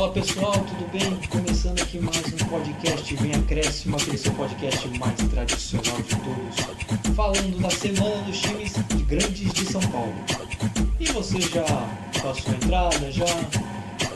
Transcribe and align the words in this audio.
Fala 0.00 0.12
pessoal, 0.12 0.52
tudo 0.52 0.90
bem? 0.90 1.14
Começando 1.28 1.78
aqui 1.78 1.98
mais 1.98 2.16
um 2.16 2.46
podcast 2.48 3.16
Vem 3.16 3.34
Acréscimo, 3.34 3.96
aquele 3.96 4.16
seu 4.16 4.32
podcast 4.32 4.88
mais 4.98 5.14
tradicional 5.14 6.00
de 6.00 6.16
todos, 6.16 7.14
falando 7.14 7.60
da 7.60 7.68
semana 7.68 8.22
dos 8.22 8.40
times 8.40 8.72
grandes 9.06 9.52
de 9.52 9.66
São 9.66 9.82
Paulo. 9.82 10.14
E 10.98 11.04
você 11.04 11.38
já 11.42 11.64
passou 12.22 12.50
a 12.50 12.56
entrada, 12.56 13.12
já 13.12 13.26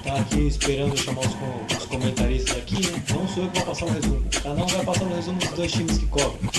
tá 0.03 0.21
aqui 0.21 0.47
esperando 0.47 0.97
chamar 0.97 1.21
os, 1.21 1.77
os 1.77 1.85
comentaristas 1.85 2.57
aqui, 2.57 2.77
né? 2.77 3.03
Não 3.11 3.29
sou 3.29 3.43
eu 3.43 3.51
que 3.51 3.59
vou 3.59 3.66
passar 3.66 3.85
o 3.85 3.91
resumo, 3.93 4.25
o 4.25 4.41
canal 4.41 4.66
vai 4.66 4.85
passar 4.87 5.05
o 5.05 5.14
resumo 5.14 5.39
dos 5.39 5.51
dois 5.51 5.71
times 5.71 5.98
que 5.98 6.07
cobrem. 6.07 6.51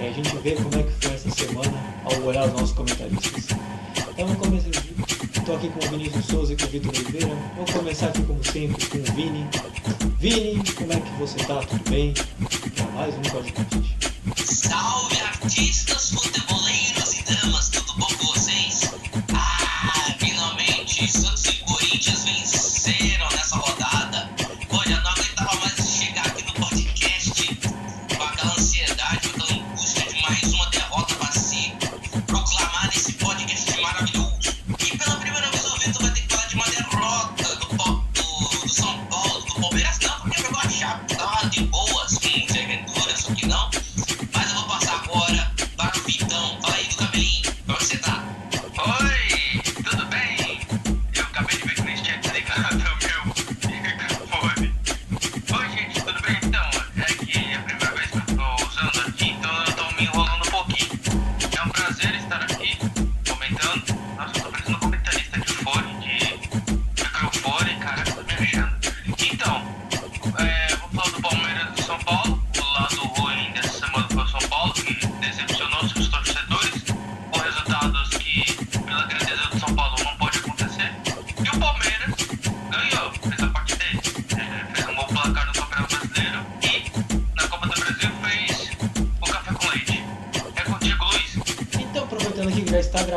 E 0.00 0.08
a 0.08 0.10
gente 0.10 0.36
vê 0.38 0.56
como 0.56 0.74
é 0.74 0.82
que 0.82 0.90
foi 1.06 1.14
essa 1.14 1.30
semana 1.30 1.84
ao 2.04 2.20
olhar 2.24 2.48
os 2.48 2.52
nossos 2.52 2.72
comentaristas. 2.72 3.46
Então 4.10 4.26
vamos 4.26 4.38
começar. 4.38 4.81
Estou 5.42 5.56
aqui 5.56 5.68
com 5.70 5.84
o 5.84 5.90
Vinícius 5.90 6.26
Souza 6.26 6.52
e 6.52 6.56
com 6.56 6.66
o 6.66 6.68
Vitor 6.68 6.94
Oliveira. 6.94 7.36
Vou 7.56 7.66
começar 7.66 8.06
aqui 8.06 8.22
como 8.22 8.44
sempre 8.44 8.86
com 8.86 8.98
o 8.98 9.14
Vini. 9.16 9.44
Vini, 10.20 10.72
como 10.74 10.92
é 10.92 11.00
que 11.00 11.10
você 11.18 11.36
tá? 11.38 11.58
Tudo 11.62 11.90
bem? 11.90 12.14
Para 12.76 12.86
mais 12.92 13.12
um 13.16 13.22
podcast. 13.22 13.96
Salve 14.36 15.20
artistas, 15.20 16.10
futeboleiros 16.10 17.14
e 17.14 17.24
damas, 17.24 17.71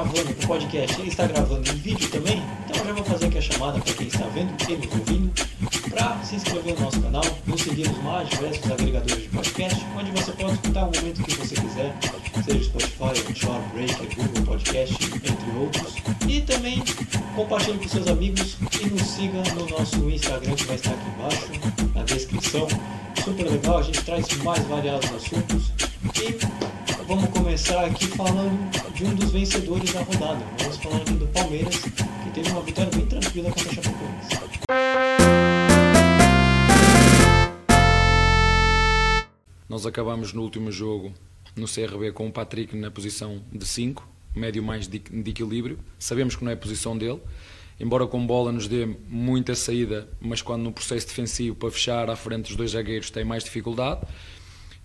gravando 0.06 0.32
o 0.32 0.48
podcast, 0.48 1.02
está 1.08 1.26
gravando 1.26 1.70
em 1.70 1.76
vídeo 1.76 2.08
também, 2.10 2.42
então 2.66 2.82
eu 2.82 2.86
já 2.86 2.94
vou 2.94 3.04
fazer 3.04 3.26
aqui 3.26 3.38
a 3.40 3.42
chamada 3.42 3.80
para 3.80 3.94
quem 3.94 4.08
está 4.08 4.26
vendo 4.28 4.54
e 4.70 4.76
nos 4.76 4.94
ouvindo, 4.94 5.32
para 5.90 6.24
se 6.24 6.36
inscrever 6.36 6.76
no 6.76 6.82
nosso 6.82 7.02
canal, 7.02 7.24
nos 7.48 7.62
seguir 7.62 7.88
nos 7.88 8.04
mais 8.04 8.30
diversos 8.30 8.72
agregadores 8.72 9.24
de 9.24 9.30
podcast, 9.30 9.86
onde 9.98 10.12
você 10.12 10.32
pode 10.34 10.54
escutar 10.54 10.84
o 10.84 10.92
momento 10.96 11.24
que 11.24 11.36
você 11.36 11.56
quiser, 11.56 11.96
seja 12.44 12.64
Spotify, 12.64 13.20
Anchor, 13.30 13.62
Breaker, 13.74 14.16
Google 14.16 14.44
Podcast, 14.44 14.96
entre 15.04 15.60
outros. 15.60 15.94
E 16.28 16.42
também 16.42 16.84
compartilhe 17.36 17.80
com 17.80 17.88
seus 17.88 18.08
amigos 18.08 18.58
e 18.80 18.86
nos 18.88 19.02
siga 19.02 19.42
no 19.56 19.68
nosso 19.70 20.10
Instagram, 20.10 20.54
que 20.54 20.66
vai 20.66 20.76
estar 20.76 20.92
aqui 20.92 21.10
embaixo, 21.18 21.92
na 21.96 22.04
descrição. 22.04 22.68
Super 23.24 23.50
legal, 23.50 23.80
a 23.80 23.82
gente 23.82 24.04
traz 24.04 24.28
mais 24.44 24.64
variados 24.66 25.12
assuntos. 25.12 25.45
No 41.56 41.66
CRB 41.68 42.12
com 42.12 42.28
o 42.28 42.32
Patrick 42.32 42.76
na 42.76 42.92
posição 42.92 43.42
de 43.52 43.66
5, 43.66 44.08
médio 44.36 44.62
mais 44.64 44.88
de, 44.88 45.00
de 45.00 45.30
equilíbrio. 45.32 45.80
Sabemos 45.98 46.36
que 46.36 46.44
não 46.44 46.52
é 46.52 46.54
a 46.54 46.58
posição 46.58 46.98
dele, 46.98 47.22
embora 47.80 48.06
com 48.06 48.26
bola 48.26 48.52
nos 48.52 48.68
dê 48.68 48.86
muita 49.08 49.56
saída, 49.56 50.10
mas 50.20 50.42
quando 50.42 50.64
no 50.64 50.72
processo 50.72 51.08
defensivo 51.08 51.56
para 51.56 51.72
fechar 51.72 52.10
à 52.10 52.16
frente 52.16 52.48
dos 52.48 52.56
dois 52.56 52.72
zagueiros 52.72 53.10
tem 53.10 53.24
mais 53.24 53.44
dificuldade. 53.44 54.02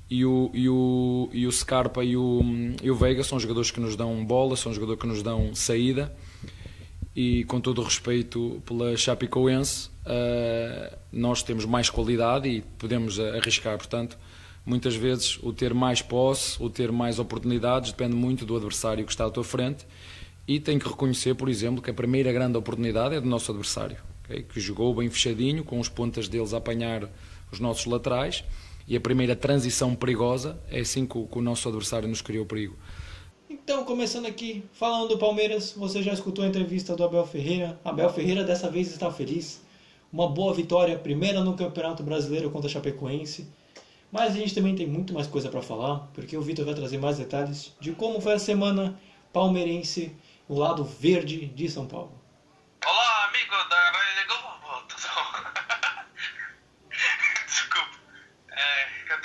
E 0.09 0.25
o, 0.25 0.50
e 0.53 0.69
o, 0.69 1.30
e 1.32 1.47
o 1.47 1.53
Scarpa 1.53 2.03
e 2.03 2.16
o, 2.16 2.41
e 2.82 2.91
o 2.91 2.97
Veiga 2.97 3.22
são 3.22 3.38
jogadores 3.38 3.70
que 3.70 3.78
nos 3.78 3.94
dão 3.94 4.25
bola, 4.25 4.56
são 4.56 4.72
jogadores 4.72 5.00
que 5.00 5.06
nos 5.06 5.22
dão 5.22 5.54
saída. 5.54 6.12
E 7.14 7.44
com 7.44 7.60
todo 7.60 7.80
o 7.80 7.84
respeito 7.84 8.60
pela 8.66 8.97
Chapecoense, 8.97 9.91
eh, 10.04 10.98
nós 11.12 11.42
temos 11.42 11.64
mais 11.64 11.88
qualidade 11.91 12.48
e 12.48 12.60
podemos 12.78 13.20
arriscar. 13.20 13.76
Portanto, 13.76 14.19
muitas 14.70 14.94
vezes 14.94 15.36
o 15.42 15.53
ter 15.53 15.75
mais 15.75 16.00
posse, 16.00 16.62
o 16.62 16.70
ter 16.70 16.92
mais 16.92 17.19
oportunidades, 17.19 17.91
depende 17.91 18.14
muito 18.14 18.47
do 18.47 18.54
adversário 18.54 19.04
que 19.04 19.10
está 19.10 19.26
à 19.26 19.31
tua 19.31 19.42
frente. 19.42 19.84
E 20.47 20.60
tem 20.60 20.78
que 20.78 20.88
reconhecer, 20.88 21.34
por 21.34 21.48
exemplo, 21.48 21.82
que 21.82 21.91
a 21.91 21.94
primeira 21.94 22.32
grande 22.32 22.56
oportunidade 22.56 23.16
é 23.16 23.20
do 23.20 23.28
nosso 23.28 23.50
adversário, 23.50 23.97
ok? 24.25 24.44
que 24.44 24.60
jogou 24.60 24.94
bem 24.94 25.10
fechadinho, 25.10 25.64
com 25.64 25.80
os 25.80 25.88
pontas 25.88 26.28
deles 26.28 26.54
a 26.54 26.59
apanhar 26.59 27.10
os 27.50 27.59
nossos 27.59 27.84
laterais. 27.86 28.44
E 28.86 28.97
a 28.97 29.00
primeira 29.00 29.34
transição 29.34 29.94
perigosa 29.94 30.59
é 30.70 30.80
assim 30.80 31.04
que 31.04 31.19
o, 31.19 31.26
que 31.26 31.38
o 31.38 31.42
nosso 31.42 31.69
adversário 31.69 32.09
nos 32.09 32.22
criou 32.22 32.47
perigo. 32.47 32.76
Então, 33.48 33.84
começando 33.84 34.26
aqui, 34.26 34.64
falando 34.72 35.09
do 35.09 35.19
Palmeiras, 35.19 35.75
você 35.76 36.00
já 36.00 36.12
escutou 36.12 36.44
a 36.44 36.48
entrevista 36.48 36.94
do 36.94 37.03
Abel 37.03 37.26
Ferreira. 37.26 37.78
Abel 37.84 38.09
Ferreira 38.12 38.44
dessa 38.44 38.70
vez 38.70 38.88
está 38.91 39.10
feliz. 39.10 39.60
Uma 40.12 40.28
boa 40.28 40.54
vitória, 40.54 40.97
primeira 40.97 41.42
no 41.42 41.54
Campeonato 41.54 42.03
Brasileiro 42.03 42.50
contra 42.50 42.69
a 42.69 42.72
Chapecoense. 42.72 43.48
Mas 44.12 44.32
a 44.32 44.34
gente 44.34 44.54
também 44.54 44.75
tem 44.75 44.88
muito 44.88 45.15
mais 45.15 45.28
coisa 45.28 45.48
para 45.48 45.62
falar, 45.62 46.00
porque 46.12 46.37
o 46.37 46.43
Vitor 46.43 46.65
vai 46.65 46.75
trazer 46.75 46.98
mais 46.98 47.19
detalhes 47.19 47.76
de 47.81 47.93
como 47.93 48.21
foi 48.21 48.32
a 48.32 48.38
semana 48.41 49.00
palmeirense, 49.32 50.16
o 50.48 50.59
lado 50.59 50.84
verde 50.84 51.47
de 51.47 51.71
São 51.71 51.87
Paulo. 51.87 52.21
Olá, 52.84 53.26
amigo 53.26 53.54
da 53.69 53.91
Rádio 53.91 54.26
bom? 54.28 54.87
Desculpa. 57.47 57.98
É, 58.50 59.12
eu, 59.12 59.21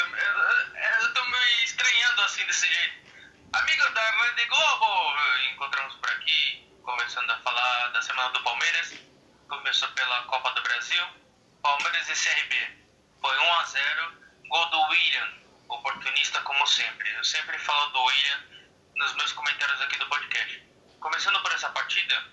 tô, 1.16 1.26
me 1.26 1.64
estranhando 1.64 2.22
assim 2.22 2.46
desse 2.46 2.68
jeito. 2.68 2.94
Amigo 3.54 3.90
da 3.92 4.12
Rádio 4.12 4.48
Globo, 4.50 5.16
encontramos 5.52 5.96
por 5.96 6.10
aqui, 6.12 6.70
começando 6.84 7.32
a 7.32 7.38
falar 7.38 7.88
da 7.88 8.04
semana 8.04 8.30
do 8.30 8.44
Palmeiras. 8.44 8.94
Começou 9.48 9.90
pela 9.90 10.22
Copa 10.26 10.52
do 10.52 10.62
Brasil. 10.62 11.04
Palmeiras 11.64 12.08
e 12.08 12.14
CRB. 12.14 12.56
Foi 13.20 13.36
1 13.36 13.54
a 13.54 13.64
0 13.64 14.25
gol 14.48 14.70
do 14.70 14.82
William, 14.90 15.34
oportunista 15.70 16.42
como 16.42 16.66
sempre. 16.68 17.10
Eu 17.16 17.24
sempre 17.24 17.58
falo 17.60 17.88
do 17.92 18.04
William 18.04 18.44
nos 18.96 19.14
meus 19.16 19.34
comentários 19.34 19.82
aqui 19.82 19.98
do 19.98 20.08
podcast. 20.08 20.64
Começando 21.00 21.42
por 21.42 21.52
essa 21.52 21.70
partida, 21.70 22.24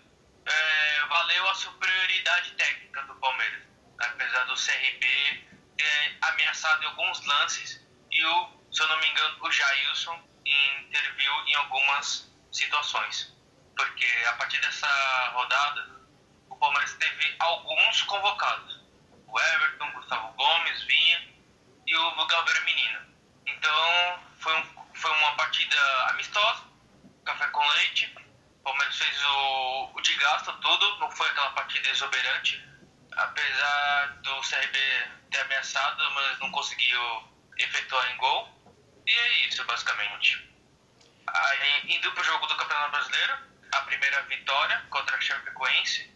é, 0.47 1.07
valeu 1.09 1.49
a 1.49 1.55
superioridade 1.55 2.53
técnica 2.53 3.03
do 3.05 3.15
Palmeiras. 3.17 3.63
Apesar 3.99 4.45
do 4.45 4.55
CRB 4.55 5.47
ter 5.77 6.19
ameaçado 6.21 6.83
em 6.83 6.87
alguns 6.87 7.25
lances 7.27 7.81
e 8.11 8.25
o, 8.25 8.61
se 8.73 8.83
eu 8.83 8.89
não 8.89 8.99
me 8.99 9.09
engano, 9.09 9.39
o 9.41 9.51
Jailson 9.51 10.23
interviu 10.45 11.33
em 11.47 11.55
algumas 11.55 12.31
situações. 12.51 13.33
Porque 13.77 14.07
a 14.29 14.33
partir 14.35 14.61
dessa 14.61 15.31
rodada, 15.35 15.89
o 16.51 16.57
Palmeiras 16.57 16.95
teve 16.95 17.37
alguns 17.39 18.03
convocados. 18.03 18.83
O 19.27 19.41
Everton, 19.41 19.93
Gustavo 19.93 20.33
Gomes, 20.35 20.83
Vinha 20.83 21.32
e 21.93 21.97
o 21.97 22.27
Gabriel 22.27 22.65
Menino. 22.65 23.01
Então 23.47 24.21
foi, 24.41 24.55
um, 24.57 24.95
foi 24.95 25.11
uma 25.11 25.37
partida 25.37 25.77
amistosa, 26.11 26.65
café 27.25 27.47
com 27.49 27.67
leite. 27.69 28.13
O 28.17 28.63
Palmeiras 28.65 28.97
fez 28.97 29.25
o, 29.25 29.91
o 29.95 30.01
de 30.01 30.15
gasto 30.15 30.53
tudo, 30.61 30.99
não 30.99 31.11
foi 31.11 31.29
aquela 31.29 31.51
partida 31.51 31.89
exuberante. 31.91 32.65
Apesar 33.15 34.07
do 34.23 34.41
CRB 34.41 34.79
ter 35.31 35.41
ameaçado, 35.41 36.11
mas 36.13 36.39
não 36.39 36.51
conseguiu 36.51 37.01
efetuar 37.59 38.11
em 38.11 38.17
gol. 38.17 38.49
E 39.07 39.13
é 39.13 39.47
isso, 39.47 39.63
basicamente. 39.65 40.51
Aí, 41.27 41.95
indo 41.95 42.11
pro 42.13 42.25
jogo 42.25 42.47
do 42.47 42.57
Campeonato 42.57 42.91
Brasileiro, 42.93 43.39
a 43.73 43.81
primeira 43.83 44.23
vitória 44.23 44.83
contra 44.89 45.17
a 45.17 45.21
Chapecoense. 45.21 46.11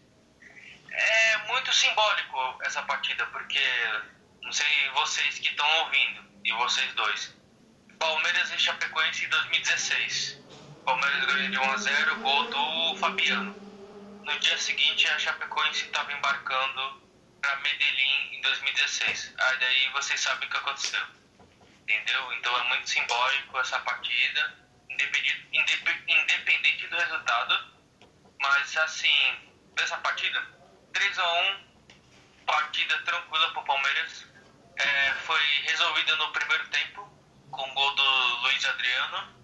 é 0.91 1.39
muito 1.49 1.75
simbólico 1.75 2.59
essa 2.63 2.83
partida, 2.85 3.27
porque 3.27 3.61
não 4.47 4.53
sei 4.53 4.91
vocês 4.95 5.41
que 5.41 5.49
estão 5.49 5.69
ouvindo 5.81 6.25
e 6.45 6.53
vocês 6.53 6.95
dois. 6.95 7.35
Palmeiras 7.99 8.49
e 8.53 8.59
Chapecoense 8.59 9.25
em 9.25 9.29
2016. 9.29 10.39
Palmeiras 10.85 11.25
ganhou 11.25 11.51
de 11.51 11.59
1 11.59 11.73
a 11.73 11.77
0, 11.77 12.17
gol 12.21 12.45
do 12.45 12.97
Fabiano. 12.99 13.53
No 14.25 14.39
dia 14.39 14.57
seguinte 14.57 15.09
a 15.09 15.19
Chapecoense 15.19 15.87
estava 15.87 16.13
embarcando 16.13 17.03
para 17.43 17.57
Medellín 17.57 18.37
em 18.37 18.41
2016. 18.41 19.35
Aí 19.37 19.59
daí 19.59 19.89
vocês 19.95 20.21
sabem 20.21 20.47
o 20.47 20.51
que 20.53 20.57
aconteceu. 20.59 21.03
Entendeu? 21.83 22.33
Então 22.35 22.57
é 22.57 22.69
muito 22.69 22.89
simbólico 22.89 23.59
essa 23.59 23.81
partida, 23.81 24.65
independente 26.09 26.87
do 26.87 26.97
resultado. 26.97 27.75
Mas 28.41 28.77
assim, 28.77 29.51
dessa 29.75 29.97
partida, 29.99 30.41
3 30.93 31.19
a 31.19 31.33
1 31.33 31.67
partida 32.47 32.97
tranquila 33.03 33.51
para 33.51 33.61
o 33.61 33.65
Palmeiras. 33.65 34.36
É, 34.77 35.13
foi 35.25 35.41
resolvida 35.63 36.15
no 36.17 36.33
primeiro 36.33 36.69
tempo, 36.69 37.09
com 37.51 37.75
gol 37.75 37.95
do 37.95 38.37
Luiz 38.43 38.65
Adriano 38.67 39.35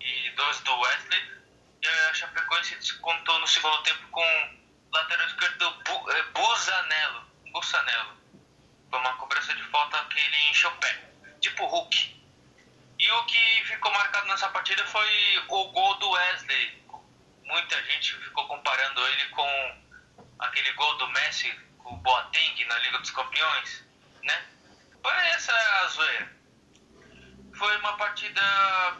e 0.00 0.30
dois 0.30 0.60
do 0.60 0.78
Wesley. 0.78 1.36
E 1.82 1.88
a 1.88 2.14
Chapecoense 2.14 2.76
descontou 2.76 3.38
no 3.38 3.46
segundo 3.46 3.82
tempo 3.82 4.06
com 4.08 4.56
lateral 4.92 5.26
esquerdo 5.26 5.70
Bu, 5.84 6.10
é, 6.10 6.22
Busanello. 6.32 7.26
Busanello. 7.52 8.16
Foi 8.90 8.98
uma 9.00 9.12
cobrança 9.14 9.54
de 9.54 9.62
falta 9.64 10.04
que 10.04 10.18
ele 10.18 10.50
encheu 10.50 10.70
o 10.70 10.76
pé, 10.76 11.10
tipo 11.40 11.66
Hulk. 11.66 12.16
E 12.98 13.10
o 13.10 13.24
que 13.24 13.64
ficou 13.66 13.92
marcado 13.92 14.26
nessa 14.28 14.48
partida 14.48 14.84
foi 14.86 15.44
o 15.48 15.64
gol 15.68 15.94
do 15.96 16.10
Wesley. 16.10 16.82
Muita 17.44 17.82
gente 17.84 18.14
ficou 18.20 18.46
comparando 18.48 19.06
ele 19.08 19.26
com 19.26 19.82
aquele 20.38 20.72
gol 20.72 20.96
do 20.96 21.08
Messi 21.08 21.50
com 21.78 21.94
o 21.94 21.96
Boateng 21.98 22.64
na 22.64 22.78
Liga 22.78 22.98
dos 22.98 23.10
Campeões, 23.10 23.84
né? 24.22 24.46
Foi 25.06 25.26
essa 25.28 25.52
a 25.52 25.86
zoeira. 25.86 26.32
Foi 27.56 27.76
uma 27.76 27.96
partida 27.96 28.42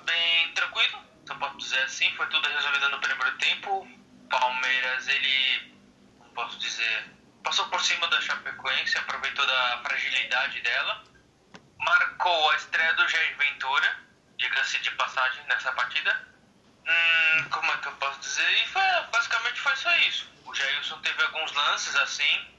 bem 0.04 0.52
tranquila, 0.52 1.04
só 1.26 1.34
posso 1.34 1.56
dizer 1.56 1.82
assim, 1.82 2.14
foi 2.14 2.28
tudo 2.28 2.48
resolvido 2.48 2.88
no 2.90 3.00
primeiro 3.00 3.36
tempo. 3.38 3.88
Palmeiras, 4.30 5.08
ele, 5.08 5.74
não 6.20 6.28
posso 6.28 6.60
dizer, 6.60 7.10
passou 7.42 7.66
por 7.66 7.80
cima 7.80 8.06
da 8.06 8.20
Chapecoense, 8.20 8.96
aproveitou 8.98 9.44
da 9.48 9.82
fragilidade 9.82 10.60
dela, 10.60 11.02
marcou 11.76 12.50
a 12.52 12.54
estreia 12.54 12.94
do 12.94 13.08
Jair 13.08 13.36
Ventura, 13.38 13.98
diga-se 14.38 14.78
de 14.78 14.92
passagem, 14.92 15.44
nessa 15.48 15.72
partida. 15.72 16.28
Hum, 16.86 17.48
como 17.50 17.72
é 17.72 17.76
que 17.78 17.88
eu 17.88 17.96
posso 17.96 18.20
dizer? 18.20 18.62
E 18.62 18.68
foi, 18.68 18.82
basicamente 19.10 19.60
foi 19.60 19.74
só 19.74 19.92
isso. 20.08 20.30
O 20.44 20.54
Jailson 20.54 21.00
teve 21.00 21.20
alguns 21.24 21.52
lances 21.52 21.96
assim, 21.96 22.55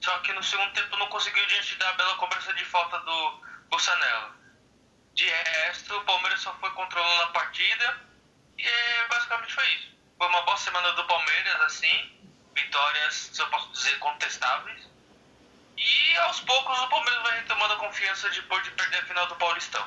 só 0.00 0.18
que 0.18 0.32
no 0.32 0.42
segundo 0.42 0.72
tempo 0.72 0.96
não 0.96 1.08
conseguiu 1.08 1.44
diante 1.46 1.74
da 1.76 1.92
bela 1.92 2.14
cobrança 2.16 2.52
de 2.54 2.64
falta 2.64 2.98
do 3.00 3.40
Bussanello. 3.70 4.34
De 5.14 5.26
resto, 5.26 5.96
o 5.96 6.04
Palmeiras 6.04 6.40
só 6.40 6.54
foi 6.60 6.70
controlando 6.70 7.22
a 7.22 7.26
partida 7.28 8.00
e 8.56 9.08
basicamente 9.10 9.52
foi 9.52 9.64
isso. 9.74 9.88
Foi 10.16 10.28
uma 10.28 10.42
boa 10.42 10.56
semana 10.56 10.92
do 10.92 11.04
Palmeiras, 11.04 11.60
assim, 11.62 12.12
vitórias, 12.54 13.30
se 13.32 13.40
eu 13.40 13.46
posso 13.48 13.70
dizer, 13.72 13.98
contestáveis. 13.98 14.86
E 15.76 16.16
aos 16.18 16.40
poucos 16.40 16.78
o 16.80 16.88
Palmeiras 16.88 17.22
vai 17.22 17.40
retomando 17.40 17.74
a 17.74 17.76
confiança 17.76 18.28
depois 18.30 18.62
de 18.64 18.70
perder 18.72 18.98
a 18.98 19.06
final 19.06 19.26
do 19.26 19.36
Paulistão. 19.36 19.84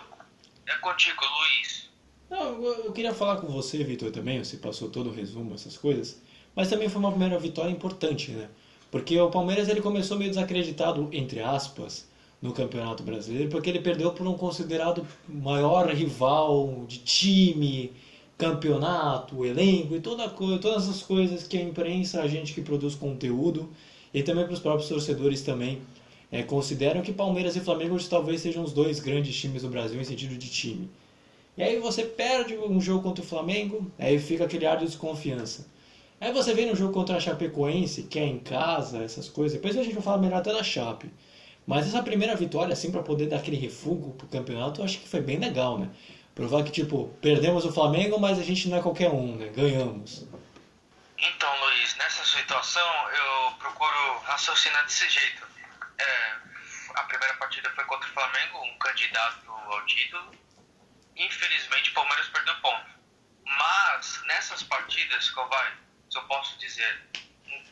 É 0.67 0.75
contigo, 0.77 1.25
Luiz. 1.25 1.89
Eu 2.29 2.93
queria 2.93 3.13
falar 3.13 3.37
com 3.37 3.47
você, 3.47 3.83
Vitor, 3.83 4.09
também. 4.11 4.41
Você 4.41 4.55
passou 4.57 4.89
todo 4.89 5.09
o 5.09 5.13
resumo, 5.13 5.53
essas 5.53 5.77
coisas. 5.77 6.21
Mas 6.55 6.69
também 6.69 6.87
foi 6.87 6.99
uma 6.99 7.09
primeira 7.11 7.37
vitória 7.37 7.71
importante, 7.71 8.31
né? 8.31 8.49
Porque 8.91 9.17
o 9.17 9.29
Palmeiras 9.31 9.69
ele 9.69 9.81
começou 9.81 10.17
meio 10.17 10.29
desacreditado, 10.29 11.07
entre 11.13 11.39
aspas, 11.39 12.07
no 12.41 12.51
Campeonato 12.51 13.03
Brasileiro, 13.03 13.49
porque 13.49 13.69
ele 13.69 13.79
perdeu 13.79 14.11
por 14.11 14.27
um 14.27 14.33
considerado 14.33 15.07
maior 15.27 15.87
rival 15.89 16.83
de 16.87 16.97
time, 16.99 17.93
campeonato, 18.37 19.45
elenco 19.45 19.95
e 19.95 19.99
toda 19.99 20.27
todas 20.27 20.89
as 20.89 21.01
coisas 21.01 21.47
que 21.47 21.57
a 21.57 21.61
imprensa, 21.61 22.21
a 22.21 22.27
gente 22.27 22.53
que 22.53 22.61
produz 22.61 22.95
conteúdo 22.95 23.69
e 24.13 24.21
também 24.23 24.43
para 24.43 24.53
os 24.53 24.59
próprios 24.59 24.89
torcedores 24.89 25.41
também 25.41 25.81
é, 26.31 26.41
consideram 26.41 27.01
que 27.01 27.13
Palmeiras 27.13 27.55
e 27.55 27.59
Flamengo 27.59 27.97
talvez 28.09 28.41
sejam 28.41 28.63
os 28.63 28.73
dois 28.73 28.99
grandes 28.99 29.35
times 29.35 29.61
do 29.61 29.69
Brasil 29.69 30.01
em 30.01 30.03
sentido 30.03 30.35
de 30.37 30.49
time. 30.49 30.89
E 31.55 31.63
aí 31.63 31.79
você 31.79 32.03
perde 32.03 32.57
um 32.57 32.81
jogo 32.81 33.03
contra 33.03 33.23
o 33.23 33.27
Flamengo, 33.27 33.85
aí 33.99 34.17
fica 34.17 34.45
aquele 34.45 34.65
ar 34.65 34.77
de 34.77 34.85
desconfiança. 34.85 35.67
Aí 36.21 36.31
você 36.31 36.53
vem 36.53 36.67
no 36.67 36.75
jogo 36.75 36.93
contra 36.93 37.17
a 37.17 37.19
Chapecoense, 37.19 38.03
que 38.03 38.19
é 38.19 38.23
em 38.23 38.37
casa, 38.37 39.03
essas 39.03 39.27
coisas. 39.27 39.53
Depois 39.57 39.75
a 39.75 39.81
gente 39.81 39.95
vai 39.95 40.03
falar 40.03 40.19
melhor 40.19 40.37
até 40.37 40.53
da 40.53 40.61
Chape. 40.61 41.11
Mas 41.65 41.87
essa 41.87 42.03
primeira 42.03 42.35
vitória, 42.35 42.73
assim, 42.73 42.91
para 42.91 43.01
poder 43.01 43.25
dar 43.25 43.37
aquele 43.37 43.57
refúgio 43.57 44.11
pro 44.11 44.27
campeonato, 44.27 44.81
eu 44.81 44.85
acho 44.85 44.99
que 44.99 45.09
foi 45.09 45.19
bem 45.19 45.39
legal, 45.39 45.79
né? 45.79 45.89
Provar 46.35 46.63
que, 46.63 46.69
tipo, 46.69 47.07
perdemos 47.23 47.65
o 47.65 47.73
Flamengo, 47.73 48.19
mas 48.19 48.37
a 48.37 48.43
gente 48.43 48.69
não 48.69 48.77
é 48.77 48.81
qualquer 48.83 49.09
um, 49.09 49.35
né? 49.35 49.47
Ganhamos. 49.47 50.27
Então, 51.17 51.59
Luiz, 51.65 51.95
nessa 51.95 52.23
situação 52.23 52.87
eu 53.09 53.55
procuro 53.57 54.19
raciocinar 54.23 54.85
desse 54.85 55.09
jeito. 55.09 55.41
É, 55.99 56.35
a 56.97 57.03
primeira 57.03 57.33
partida 57.37 57.67
foi 57.71 57.83
contra 57.85 58.07
o 58.07 58.13
Flamengo, 58.13 58.59
um 58.63 58.77
candidato 58.77 59.49
ao 59.49 59.85
título. 59.87 60.31
Infelizmente, 61.17 61.89
o 61.89 61.93
Palmeiras 61.95 62.27
perdeu 62.27 62.53
ponto. 62.61 62.91
Mas, 63.43 64.21
nessas 64.27 64.61
partidas, 64.63 65.31
Covai, 65.31 65.71
se 66.11 66.17
eu 66.17 66.23
posso 66.23 66.57
dizer, 66.57 67.01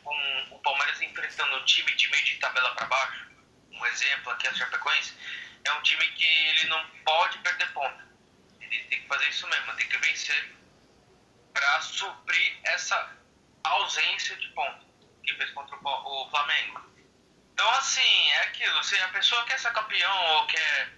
com 0.02 0.16
o 0.50 0.58
Palmeiras 0.60 1.00
enfrentando 1.02 1.56
um 1.56 1.64
time 1.66 1.94
de 1.94 2.08
meio 2.08 2.24
de 2.24 2.36
tabela 2.38 2.74
para 2.74 2.86
baixo, 2.86 3.26
um 3.70 3.86
exemplo 3.86 4.32
aqui, 4.32 4.48
a 4.48 4.54
Chapecoense, 4.54 5.14
é 5.62 5.72
um 5.74 5.82
time 5.82 6.06
que 6.12 6.24
ele 6.24 6.68
não 6.68 6.82
pode 7.04 7.36
perder 7.38 7.70
ponto. 7.72 8.02
Ele 8.58 8.78
tem 8.84 9.02
que 9.02 9.08
fazer 9.08 9.28
isso 9.28 9.46
mesmo, 9.46 9.76
tem 9.76 9.86
que 9.88 9.98
vencer 9.98 10.54
para 11.52 11.82
suprir 11.82 12.58
essa 12.64 13.14
ausência 13.62 14.34
de 14.36 14.48
ponto 14.48 14.86
que 15.22 15.34
fez 15.34 15.50
contra 15.50 15.76
o 15.76 16.30
Flamengo. 16.30 16.90
Então, 17.52 17.70
assim, 17.72 18.30
é 18.30 18.42
aquilo. 18.44 18.82
Se 18.82 18.98
a 19.00 19.08
pessoa 19.08 19.44
quer 19.44 19.58
ser 19.58 19.70
campeão 19.72 20.26
ou 20.36 20.46
quer, 20.46 20.92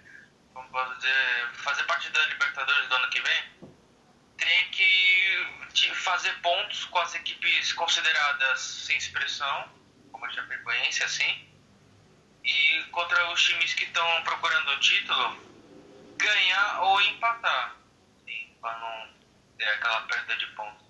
fazer 1.55 1.83
parte 1.83 2.09
da 2.09 2.25
Libertadores 2.27 2.87
do 2.87 2.95
ano 2.95 3.09
que 3.09 3.21
vem, 3.21 3.43
tem 4.37 4.71
que 4.71 5.62
fazer 5.95 6.31
pontos 6.41 6.85
com 6.85 6.99
as 6.99 7.15
equipes 7.15 7.73
consideradas 7.73 8.59
sem 8.59 8.97
expressão, 8.97 9.69
como 10.11 10.25
a 10.25 10.29
Chapecoense, 10.29 11.03
assim, 11.03 11.49
e 12.43 12.83
contra 12.91 13.31
os 13.31 13.43
times 13.43 13.73
que 13.73 13.85
estão 13.85 14.23
procurando 14.23 14.71
o 14.71 14.79
título, 14.79 15.37
ganhar 16.17 16.81
ou 16.81 17.01
empatar, 17.01 17.75
para 18.61 18.79
não 18.79 19.13
ter 19.57 19.67
aquela 19.67 20.01
perda 20.01 20.35
de 20.37 20.45
pontos. 20.47 20.85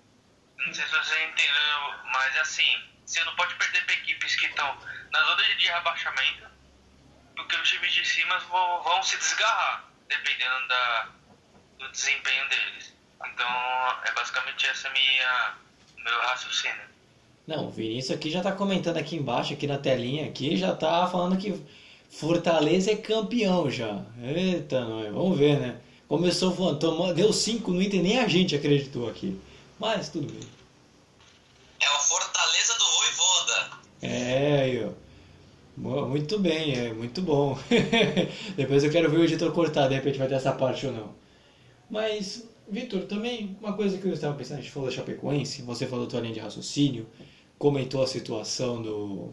Não 0.58 0.72
sei 0.72 0.84
se 0.86 0.92
você 0.92 1.24
entendeu, 1.24 1.94
mas 2.12 2.36
assim, 2.38 2.90
você 3.04 3.22
não 3.24 3.34
pode 3.36 3.54
perder 3.56 3.84
para 3.84 3.94
equipes 3.94 4.36
que 4.36 4.46
estão 4.46 4.78
na 5.10 5.22
zona 5.24 5.54
de 5.54 5.66
rebaixamento, 5.66 6.50
porque 7.36 7.56
os 7.56 7.68
times 7.68 7.92
de 7.92 8.04
cima 8.04 8.38
vão, 8.38 8.82
vão 8.82 9.02
se 9.02 9.16
desgarrar, 9.16 9.84
dependendo 10.08 10.68
da, 10.68 11.08
do 11.78 11.88
desempenho 11.90 12.48
deles. 12.48 12.93
Então, 13.32 13.46
é 14.04 14.12
basicamente 14.14 14.66
essa 14.66 14.90
minha 14.90 15.54
meu 16.04 16.20
raciocínio. 16.20 16.94
Não, 17.46 17.66
o 17.66 17.70
Vinícius 17.70 18.16
aqui 18.16 18.30
já 18.30 18.38
está 18.38 18.52
comentando 18.52 18.96
aqui 18.96 19.16
embaixo, 19.16 19.52
aqui 19.52 19.66
na 19.66 19.78
telinha, 19.78 20.26
aqui 20.26 20.56
já 20.56 20.72
está 20.72 21.06
falando 21.06 21.36
que 21.36 21.60
Fortaleza 22.10 22.92
é 22.92 22.96
campeão 22.96 23.70
já. 23.70 24.02
Eita, 24.22 24.84
nós, 24.84 25.12
vamos 25.12 25.38
ver, 25.38 25.58
né? 25.58 25.76
Começou 26.06 26.52
voando, 26.52 27.12
deu 27.14 27.32
5 27.32 27.70
no 27.70 27.82
Inter, 27.82 28.02
nem 28.02 28.18
a 28.18 28.28
gente 28.28 28.54
acreditou 28.54 29.08
aqui. 29.08 29.38
Mas 29.78 30.08
tudo 30.08 30.32
bem. 30.32 30.48
É 31.80 31.90
o 31.90 31.98
Fortaleza 31.98 32.74
do 32.78 32.84
Voivoda. 32.84 33.70
É, 34.02 34.60
aí, 34.62 34.84
ó. 34.84 35.04
Muito 35.76 36.38
bem, 36.38 36.78
é 36.78 36.92
muito 36.92 37.20
bom. 37.20 37.58
Depois 38.56 38.84
eu 38.84 38.92
quero 38.92 39.10
ver 39.10 39.18
o 39.18 39.24
editor 39.24 39.50
cortar, 39.52 39.88
de 39.88 39.96
repente 39.96 40.18
vai 40.18 40.28
ter 40.28 40.34
essa 40.34 40.52
parte 40.52 40.86
ou 40.86 40.92
não. 40.92 41.14
Mas 41.90 42.44
Vitor, 42.68 43.02
também 43.02 43.56
uma 43.60 43.74
coisa 43.74 43.98
que 43.98 44.06
eu 44.06 44.12
estava 44.12 44.36
pensando, 44.36 44.58
a 44.58 44.60
gente 44.62 44.72
falou 44.72 44.88
da 44.88 44.94
Chapecoense, 44.94 45.62
você 45.62 45.86
falou 45.86 46.06
da 46.06 46.10
tua 46.10 46.20
linha 46.20 46.34
de 46.34 46.40
raciocínio, 46.40 47.06
comentou 47.58 48.02
a 48.02 48.06
situação 48.06 48.80
do, 48.80 49.32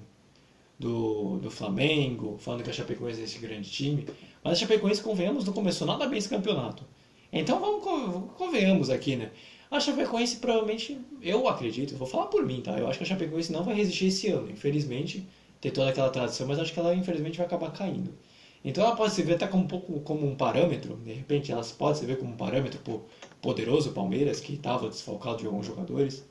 do, 0.78 1.38
do 1.38 1.50
Flamengo, 1.50 2.38
falando 2.40 2.64
que 2.64 2.70
a 2.70 2.74
Chapecoense 2.74 3.22
é 3.22 3.24
esse 3.24 3.40
grande 3.40 3.70
time, 3.70 4.06
mas 4.44 4.54
a 4.54 4.56
Chapecoense, 4.56 5.02
convenhamos, 5.02 5.46
não 5.46 5.54
começou 5.54 5.88
nada 5.88 6.08
bem 6.08 6.20
esse 6.20 6.30
campeonato. 6.30 6.84
Então 7.32 7.60
vamos, 7.60 8.32
convenhamos 8.34 8.90
aqui, 8.90 9.16
né? 9.16 9.32
A 9.70 9.80
Chapecoense 9.80 10.36
provavelmente, 10.38 11.00
eu 11.22 11.48
acredito, 11.48 11.96
vou 11.96 12.08
falar 12.08 12.26
por 12.26 12.46
mim, 12.46 12.62
tá? 12.62 12.78
Eu 12.78 12.88
acho 12.88 12.98
que 12.98 13.06
a 13.06 13.08
Chapecoense 13.08 13.54
não 13.54 13.64
vai 13.64 13.76
resistir 13.76 14.08
esse 14.08 14.28
ano, 14.28 14.52
infelizmente, 14.52 15.26
tem 15.62 15.72
toda 15.72 15.90
aquela 15.90 16.10
tradição, 16.10 16.46
mas 16.48 16.60
acho 16.60 16.74
que 16.74 16.80
ela 16.80 16.94
infelizmente 16.94 17.38
vai 17.38 17.46
acabar 17.46 17.72
caindo. 17.72 18.14
Então 18.64 18.86
ela 18.86 18.96
pode 18.96 19.14
se 19.14 19.24
ver 19.24 19.36
até 19.36 19.48
como 19.48 19.64
um 19.64 19.68
pouco 19.68 20.00
como 20.02 20.30
um 20.30 20.36
parâmetro, 20.36 20.96
de 20.98 21.14
repente 21.14 21.52
ela 21.52 21.64
pode 21.78 21.98
se 21.98 22.06
ver 22.06 22.20
como 22.20 22.34
um 22.34 22.38
parâmetro 22.38 22.80
pro 22.80 23.10
poderoso 23.42 23.94
Palmeiras, 23.94 24.40
que 24.40 24.54
estava 24.54 24.88
desfalcado 24.88 25.38
de 25.38 25.48
alguns 25.48 25.66
jogadores. 25.66 26.24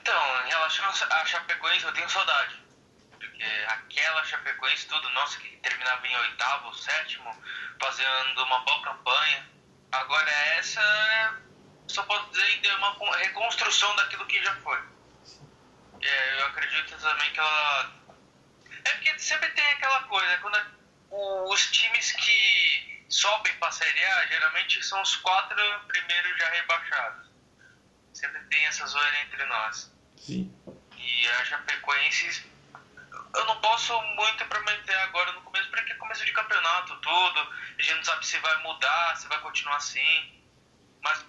Então, 0.00 0.46
em 0.46 0.48
relação 0.48 0.84
a 0.84 1.24
Chapecoense, 1.24 1.84
eu 1.84 1.92
tenho 1.92 2.08
saudade. 2.08 2.56
a 3.68 4.24
Chapecoense, 4.24 4.88
tudo, 4.88 5.08
nossa, 5.10 5.38
que 5.38 5.56
terminava 5.58 6.06
em 6.06 6.16
oitavo, 6.16 6.74
sétimo, 6.74 7.30
fazendo 7.80 8.42
uma 8.42 8.58
boa 8.60 8.82
campanha. 8.82 9.48
Agora 9.92 10.30
essa, 10.58 11.40
só 11.86 12.02
posso 12.02 12.30
dizer 12.30 12.60
é 12.64 12.74
uma 12.76 13.16
reconstrução 13.18 13.94
daquilo 13.94 14.26
que 14.26 14.42
já 14.42 14.54
foi. 14.56 14.78
É, 16.00 16.40
eu 16.40 16.46
acredito 16.46 16.96
também 16.98 17.32
que 17.32 17.38
ela. 17.38 17.92
É 18.84 18.90
porque 18.90 19.18
sempre 19.20 19.48
tem 19.50 19.64
aquela 19.66 20.02
coisa, 20.04 20.38
quando 20.38 20.81
os 21.12 21.70
times 21.70 22.12
que 22.12 23.04
sobem 23.08 23.54
para 23.58 23.68
a 23.68 23.72
Série 23.72 24.04
A, 24.04 24.26
geralmente 24.26 24.82
são 24.82 25.00
os 25.02 25.16
quatro 25.16 25.56
primeiros 25.86 26.38
já 26.38 26.48
rebaixados. 26.50 27.30
Sempre 28.14 28.40
tem 28.44 28.64
essa 28.66 28.86
zoeira 28.86 29.20
entre 29.22 29.44
nós. 29.44 29.92
Sim. 30.16 30.54
E 30.96 31.28
a 31.28 31.44
Chapecoense, 31.44 32.50
eu 33.34 33.44
não 33.44 33.60
posso 33.60 34.00
muito 34.00 34.44
prometer 34.46 34.96
agora 35.00 35.32
no 35.32 35.42
começo, 35.42 35.70
porque 35.70 35.92
é 35.92 35.96
começo 35.96 36.24
de 36.24 36.32
campeonato, 36.32 36.96
tudo. 36.96 37.40
A 37.78 37.82
gente 37.82 37.96
não 37.96 38.04
sabe 38.04 38.26
se 38.26 38.38
vai 38.38 38.62
mudar, 38.62 39.16
se 39.16 39.28
vai 39.28 39.38
continuar 39.40 39.76
assim. 39.76 40.42
Mas 41.02 41.24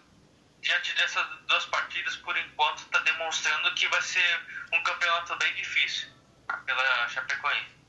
diante 0.62 0.94
dessas 0.94 1.26
duas 1.48 1.66
partidas, 1.66 2.16
por 2.18 2.38
enquanto, 2.38 2.80
está 2.80 3.00
demonstrando 3.00 3.74
que 3.76 3.88
vai 3.90 4.02
ser 4.02 4.42
um 4.72 4.82
campeonato 4.84 5.36
bem 5.36 5.54
difícil 5.56 6.10
pela 6.66 7.10
Chapecoense. 7.10 7.83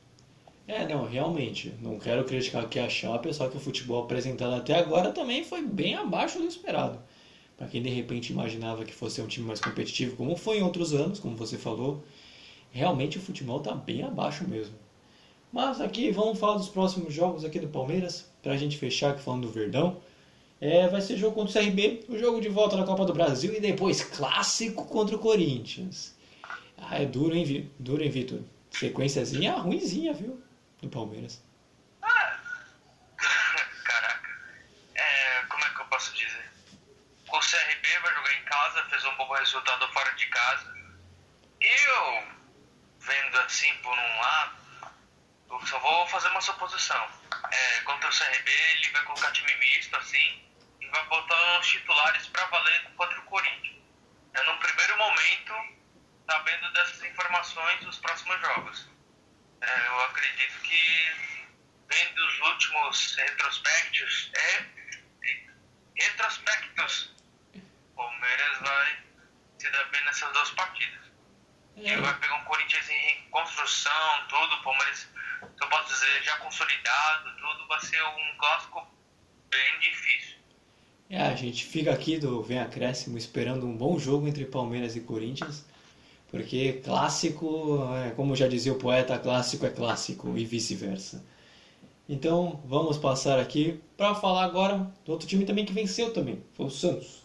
É, 0.66 0.86
não, 0.86 1.04
realmente. 1.04 1.74
Não 1.80 1.98
quero 1.98 2.24
criticar 2.24 2.64
aqui 2.64 2.78
a 2.78 2.88
Chape, 2.88 3.32
só 3.34 3.48
que 3.48 3.56
o 3.56 3.60
futebol 3.60 4.02
apresentado 4.02 4.54
até 4.54 4.74
agora 4.74 5.12
também 5.12 5.44
foi 5.44 5.62
bem 5.62 5.94
abaixo 5.94 6.38
do 6.38 6.46
esperado. 6.46 6.98
Para 7.56 7.68
quem 7.68 7.82
de 7.82 7.90
repente 7.90 8.32
imaginava 8.32 8.84
que 8.84 8.94
fosse 8.94 9.20
um 9.20 9.26
time 9.26 9.46
mais 9.46 9.60
competitivo, 9.60 10.16
como 10.16 10.36
foi 10.36 10.58
em 10.58 10.62
outros 10.62 10.92
anos, 10.92 11.20
como 11.20 11.36
você 11.36 11.56
falou, 11.56 12.02
realmente 12.72 13.18
o 13.18 13.20
futebol 13.20 13.58
está 13.58 13.74
bem 13.74 14.02
abaixo 14.02 14.48
mesmo. 14.48 14.74
Mas 15.52 15.80
aqui 15.80 16.10
vamos 16.10 16.38
falar 16.38 16.56
dos 16.56 16.68
próximos 16.68 17.14
jogos 17.14 17.44
aqui 17.44 17.60
do 17.60 17.68
Palmeiras, 17.68 18.28
para 18.42 18.54
a 18.54 18.56
gente 18.56 18.76
fechar 18.76 19.10
aqui 19.10 19.22
falando 19.22 19.42
do 19.42 19.52
Verdão. 19.52 19.98
É, 20.60 20.88
vai 20.88 21.00
ser 21.00 21.16
jogo 21.16 21.34
contra 21.34 21.60
o 21.60 21.64
CRB, 21.64 22.04
o 22.08 22.18
jogo 22.18 22.40
de 22.40 22.48
volta 22.48 22.76
na 22.76 22.84
Copa 22.84 23.04
do 23.04 23.12
Brasil 23.12 23.54
e 23.54 23.60
depois 23.60 24.02
clássico 24.02 24.86
contra 24.86 25.14
o 25.14 25.18
Corinthians. 25.18 26.14
Ah, 26.76 27.00
é 27.00 27.06
duro, 27.06 27.34
duro, 27.78 28.02
hein 28.02 28.10
Vitor? 28.10 28.40
Sequenciazinha 28.70 29.52
ruimzinha, 29.52 30.12
viu? 30.12 30.38
Do 30.84 30.90
Palmeiras. 30.90 31.42
Caraca. 33.84 34.28
É, 34.94 35.42
como 35.48 35.64
é 35.64 35.70
que 35.70 35.80
eu 35.80 35.86
posso 35.86 36.12
dizer? 36.12 36.52
O 37.26 37.38
CRB 37.40 37.98
vai 38.00 38.14
jogar 38.14 38.34
em 38.34 38.44
casa, 38.44 38.84
fez 38.90 39.02
um 39.06 39.16
bom 39.16 39.32
resultado 39.32 39.90
fora 39.94 40.12
de 40.12 40.26
casa. 40.26 40.74
Eu, 41.58 42.36
vendo 43.00 43.40
assim 43.40 43.74
por 43.78 43.98
um 43.98 44.20
lado, 44.20 44.56
só 45.64 45.78
vou 45.78 46.06
fazer 46.08 46.28
uma 46.28 46.42
suposição. 46.42 47.08
É, 47.50 47.80
contra 47.80 48.10
o 48.10 48.12
CRB, 48.12 48.50
ele 48.50 48.90
vai 48.90 49.02
colocar 49.04 49.32
time 49.32 49.54
misto, 49.54 49.96
assim, 49.96 50.46
e 50.82 50.86
vai 50.88 51.02
botar 51.06 51.60
os 51.60 51.66
titulares 51.66 52.26
para 52.26 52.44
valer 52.44 52.90
contra 52.94 53.18
o 53.20 53.24
Corinthians. 53.24 53.82
É 54.34 54.42
no 54.42 54.58
primeiro 54.58 54.98
momento, 54.98 55.54
sabendo 56.28 56.72
dessas 56.74 57.02
informações 57.04 57.80
dos 57.80 57.98
próximos 58.00 58.38
jogos. 58.38 58.93
É, 59.60 59.86
eu 59.88 60.00
acredito 60.00 60.60
que, 60.62 61.12
vendo 61.88 62.26
os 62.26 62.40
últimos 62.40 63.14
retrospectos, 63.16 64.30
é, 64.36 64.66
retrospectos, 65.96 67.14
o 67.54 67.96
Palmeiras 67.96 68.58
vai 68.60 68.98
se 69.58 69.70
dar 69.70 69.84
bem 69.84 70.04
nessas 70.04 70.32
duas 70.32 70.50
partidas. 70.50 71.04
É. 71.76 71.94
E 71.94 71.96
vai 71.96 72.18
pegar 72.18 72.34
um 72.36 72.44
Corinthians 72.44 72.88
em 72.90 73.28
construção, 73.30 74.26
tudo, 74.28 74.54
o 74.54 74.62
Palmeiras 74.62 75.08
eu 75.60 75.68
posso 75.68 75.92
dizer, 75.92 76.22
já 76.22 76.36
consolidado, 76.38 77.30
tudo, 77.36 77.66
vai 77.68 77.80
ser 77.80 78.02
um 78.02 78.38
clássico 78.38 78.86
bem 79.50 79.78
difícil. 79.80 80.34
É, 81.10 81.22
a 81.22 81.34
gente 81.34 81.64
fica 81.64 81.92
aqui 81.92 82.18
do 82.18 82.42
Vem 82.42 82.58
Acréscimo 82.58 83.18
esperando 83.18 83.66
um 83.66 83.76
bom 83.76 83.98
jogo 83.98 84.26
entre 84.26 84.44
Palmeiras 84.46 84.96
e 84.96 85.00
Corinthians, 85.00 85.66
porque 86.34 86.80
clássico, 86.82 87.78
é, 87.94 88.10
como 88.10 88.34
já 88.34 88.48
dizia 88.48 88.72
o 88.72 88.76
poeta, 88.76 89.16
clássico 89.16 89.66
é 89.66 89.70
clássico 89.70 90.36
e 90.36 90.44
vice-versa. 90.44 91.24
Então 92.08 92.60
vamos 92.64 92.98
passar 92.98 93.38
aqui 93.38 93.80
para 93.96 94.16
falar 94.16 94.42
agora 94.42 94.92
do 95.04 95.12
outro 95.12 95.28
time 95.28 95.44
também 95.44 95.64
que 95.64 95.72
venceu 95.72 96.12
também, 96.12 96.42
foi 96.54 96.66
o 96.66 96.70
Santos. 96.70 97.24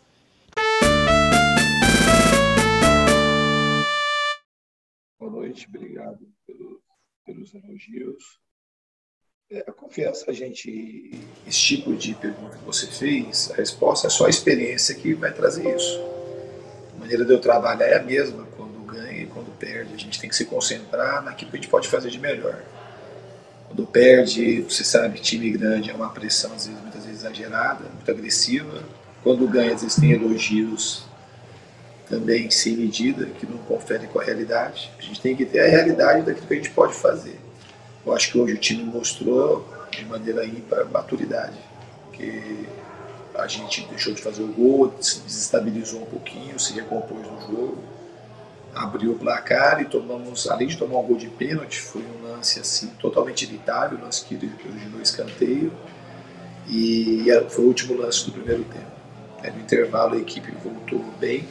Boa 5.19 5.31
noite, 5.31 5.65
obrigado 5.67 6.19
pelo 6.45 6.79
pelos 7.25 7.51
elogios. 7.55 8.39
É, 9.49 9.61
confiança, 9.71 10.29
a 10.29 10.33
gente, 10.33 11.19
esse 11.47 11.59
tipo 11.59 11.95
de 11.95 12.13
pergunta 12.13 12.59
que 12.59 12.63
você 12.63 12.85
fez, 12.85 13.49
a 13.49 13.55
resposta 13.55 14.05
é 14.05 14.09
só 14.11 14.27
a 14.27 14.29
experiência 14.29 14.93
que 14.93 15.15
vai 15.15 15.33
trazer 15.33 15.75
isso. 15.75 15.99
A 16.95 16.99
maneira 16.99 17.25
de 17.25 17.33
eu 17.33 17.41
trabalhar 17.41 17.87
é 17.87 17.97
a 17.97 18.03
mesma 18.03 18.45
quando 18.55 18.68
quando 19.29 19.55
perde. 19.57 19.93
A 19.93 19.97
gente 19.97 20.19
tem 20.19 20.29
que 20.29 20.35
se 20.35 20.45
concentrar 20.45 21.23
naquilo 21.23 21.51
que 21.51 21.57
a 21.57 21.59
gente 21.61 21.69
pode 21.69 21.87
fazer 21.87 22.09
de 22.09 22.19
melhor. 22.19 22.61
Quando 23.67 23.85
perde, 23.85 24.61
você 24.61 24.83
sabe, 24.83 25.19
time 25.19 25.49
grande 25.51 25.91
é 25.91 25.93
uma 25.93 26.09
pressão, 26.09 26.53
às 26.53 26.65
vezes, 26.65 26.81
muitas 26.81 27.05
vezes 27.05 27.19
exagerada, 27.19 27.85
muito 27.93 28.09
agressiva. 28.09 28.83
Quando 29.23 29.47
ganha, 29.47 29.75
às 29.75 29.81
vezes 29.81 29.97
tem 29.97 30.11
elogios 30.11 31.05
também 32.09 32.49
sem 32.49 32.75
medida, 32.75 33.27
que 33.27 33.45
não 33.45 33.59
confere 33.59 34.07
com 34.07 34.19
a 34.19 34.23
realidade. 34.23 34.91
A 34.97 35.01
gente 35.01 35.21
tem 35.21 35.35
que 35.35 35.45
ter 35.45 35.59
a 35.59 35.67
realidade 35.67 36.25
daquilo 36.25 36.47
que 36.47 36.53
a 36.53 36.57
gente 36.57 36.71
pode 36.71 36.93
fazer. 36.95 37.39
Eu 38.03 38.13
acho 38.13 38.31
que 38.31 38.39
hoje 38.39 38.55
o 38.55 38.57
time 38.57 38.83
mostrou 38.83 39.67
de 39.91 40.03
maneira 40.05 40.43
ímpar 40.43 40.85
maturidade, 40.89 41.57
que 42.11 42.67
a 43.35 43.47
gente 43.47 43.85
deixou 43.87 44.13
de 44.13 44.21
fazer 44.21 44.41
o 44.41 44.47
gol, 44.47 44.93
se 44.99 45.19
desestabilizou 45.19 46.01
um 46.01 46.05
pouquinho, 46.05 46.59
se 46.59 46.73
recompôs 46.73 47.25
no 47.27 47.41
jogo, 47.41 47.77
abriu 48.73 49.13
o 49.13 49.17
placar 49.17 49.81
e 49.81 49.85
tomamos, 49.85 50.47
além 50.49 50.67
de 50.67 50.77
tomar 50.77 50.99
um 50.99 51.07
gol 51.07 51.17
de 51.17 51.27
pênalti, 51.27 51.79
foi 51.79 52.01
um 52.01 52.23
lance 52.23 52.59
assim 52.59 52.87
totalmente 52.99 53.45
evitável, 53.45 53.99
lance 54.01 54.25
que 54.25 54.35
originou 54.35 55.01
escanteio 55.01 55.71
e 56.67 57.25
foi 57.49 57.65
o 57.65 57.67
último 57.67 57.97
lance 57.97 58.25
do 58.25 58.31
primeiro 58.31 58.63
tempo. 58.65 58.99
No 59.55 59.61
intervalo 59.61 60.15
a 60.15 60.17
equipe 60.17 60.51
voltou 60.63 61.03
bem, 61.19 61.47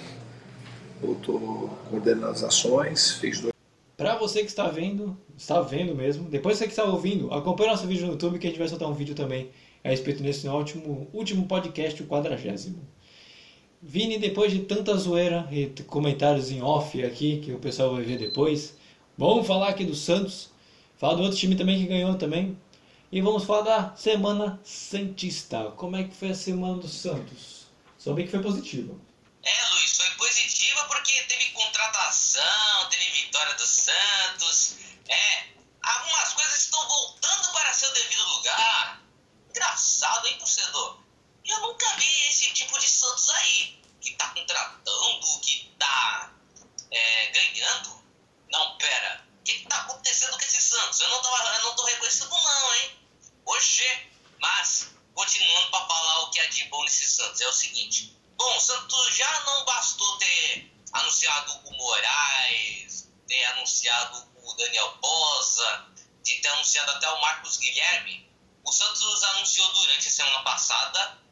voltou 1.00 1.68
coordenando 1.90 2.26
as 2.26 2.42
ações, 2.42 3.12
fez 3.12 3.40
dois. 3.40 3.52
Para 3.96 4.16
você 4.16 4.40
que 4.40 4.46
está 4.46 4.68
vendo, 4.68 5.18
está 5.36 5.60
vendo 5.60 5.94
mesmo, 5.94 6.28
depois 6.30 6.56
você 6.56 6.64
que 6.64 6.70
está 6.70 6.84
ouvindo, 6.84 7.32
acompanhe 7.34 7.70
nosso 7.70 7.86
vídeo 7.86 8.06
no 8.06 8.12
YouTube 8.12 8.38
que 8.38 8.46
a 8.46 8.50
gente 8.50 8.58
vai 8.58 8.68
soltar 8.68 8.88
um 8.88 8.94
vídeo 8.94 9.14
também 9.14 9.50
a 9.82 9.88
respeito 9.88 10.22
desse 10.22 10.46
último, 10.46 11.08
último 11.12 11.46
podcast, 11.46 12.00
o 12.00 12.06
quadragésimo. 12.06 12.78
Vini, 13.80 14.18
depois 14.18 14.50
de 14.52 14.64
tanta 14.64 14.96
zoeira 14.96 15.48
e 15.52 15.68
comentários 15.84 16.50
em 16.50 16.60
off 16.60 17.00
aqui, 17.04 17.40
que 17.40 17.52
o 17.52 17.60
pessoal 17.60 17.94
vai 17.94 18.02
ver 18.02 18.18
depois, 18.18 18.74
vamos 19.16 19.46
falar 19.46 19.68
aqui 19.68 19.84
do 19.84 19.94
Santos, 19.94 20.50
falar 20.98 21.14
do 21.14 21.22
outro 21.22 21.38
time 21.38 21.54
também 21.54 21.78
que 21.78 21.86
ganhou 21.86 22.16
também, 22.16 22.58
e 23.12 23.20
vamos 23.20 23.44
falar 23.44 23.62
da 23.62 23.96
Semana 23.96 24.60
Santista. 24.64 25.70
Como 25.76 25.96
é 25.96 26.02
que 26.02 26.14
foi 26.14 26.30
a 26.30 26.34
Semana 26.34 26.78
do 26.78 26.88
Santos? 26.88 27.68
Só 27.96 28.12
bem 28.12 28.24
que 28.24 28.32
foi 28.32 28.42
positiva. 28.42 28.94
É, 29.44 29.68
Luiz, 29.70 29.96
foi 29.96 30.10
positiva 30.10 30.84
porque 30.88 31.12
teve 31.28 31.50
contratação, 31.52 32.88
teve 32.90 33.04
vitória 33.12 33.54
do 33.54 33.66
Santos. 33.66 34.74
É, 35.08 35.46
algumas 35.82 36.32
coisas 36.32 36.62
estão 36.62 36.80
voltando 36.88 37.52
para 37.52 37.72
seu 37.72 37.92
devido 37.94 38.24
lugar. 38.36 39.02
Engraçado, 39.50 40.26
hein, 40.26 40.36
torcedor? 40.36 41.07
Eu 41.48 41.60
nunca 41.60 41.96
vi 41.96 42.28
esse 42.28 42.52
tipo 42.52 42.78
de 42.78 42.86
Santos 42.86 43.30
aí, 43.30 43.82
que 44.02 44.14
tá 44.16 44.28
contratando, 44.28 45.40
que 45.40 45.74
tá 45.78 46.30
é, 46.90 47.26
ganhando. 47.28 48.04
Não, 48.52 48.76
pera, 48.76 49.26
o 49.40 49.44
que, 49.44 49.60
que 49.60 49.66
tá 49.66 49.80
acontecendo 49.80 50.32
com 50.32 50.44
esse 50.44 50.60
Santos? 50.60 51.00
Eu 51.00 51.08
não 51.08 51.22
tô, 51.22 51.34
eu 51.34 51.62
não 51.62 51.74
tô 51.74 51.84
reconhecendo 51.84 52.30
não, 52.30 52.74
hein? 52.74 52.98
Oxê, 53.46 54.10
mas, 54.38 54.90
continuando 55.14 55.70
para 55.70 55.86
falar 55.86 56.20
o 56.20 56.30
que 56.30 56.38
é 56.38 56.46
de 56.48 56.64
bom 56.64 56.84
nesse 56.84 57.06
Santos, 57.06 57.40
é 57.40 57.48
o 57.48 57.52
seguinte. 57.52 58.14
Bom, 58.36 58.56
o 58.56 58.60
Santos 58.60 59.16
já 59.16 59.40
não 59.40 59.64
bastou 59.64 60.18
ter 60.18 60.70
anunciado 60.92 61.52
o 61.64 61.72
Moraes, 61.72 63.08
ter 63.26 63.44
anunciado 63.46 64.30
o 64.36 64.54
Daniel 64.54 64.98
Bosa, 64.98 65.86
de 66.22 66.34
ter 66.40 66.48
anunciado 66.48 66.90
até 66.90 67.08
o 67.08 67.20
Marcos 67.22 67.56
Guilherme. 67.56 68.30
O 68.64 68.70
Santos 68.70 69.22
anunciou 69.24 69.72
durante 69.72 70.08
a 70.08 70.10
semana 70.10 70.42
passada 70.42 71.27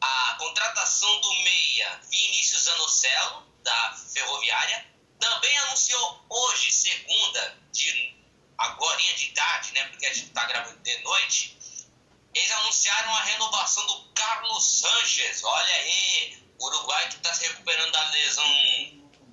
a 0.00 0.34
contratação 0.38 1.20
do 1.20 1.34
meia 1.42 2.00
Vinícius 2.10 2.66
Anocelo, 2.68 3.46
da 3.62 3.96
Ferroviária. 4.12 4.86
Também 5.18 5.58
anunciou 5.58 6.24
hoje, 6.28 6.72
segunda, 6.72 7.58
de 7.72 8.16
agora 8.56 9.00
de 9.14 9.28
tarde, 9.32 9.72
né, 9.72 9.86
porque 9.88 10.06
a 10.06 10.14
gente 10.14 10.28
está 10.28 10.44
gravando 10.44 10.78
de 10.80 10.98
noite, 11.02 11.58
eles 12.34 12.50
anunciaram 12.52 13.14
a 13.14 13.22
renovação 13.24 13.86
do 13.86 14.04
Carlos 14.12 14.80
Sanches. 14.80 15.42
Olha 15.42 15.74
aí, 15.74 16.42
Uruguai 16.60 17.08
que 17.08 17.16
está 17.16 17.32
se 17.34 17.46
recuperando 17.46 17.90
da 17.90 18.10
lesão 18.10 18.48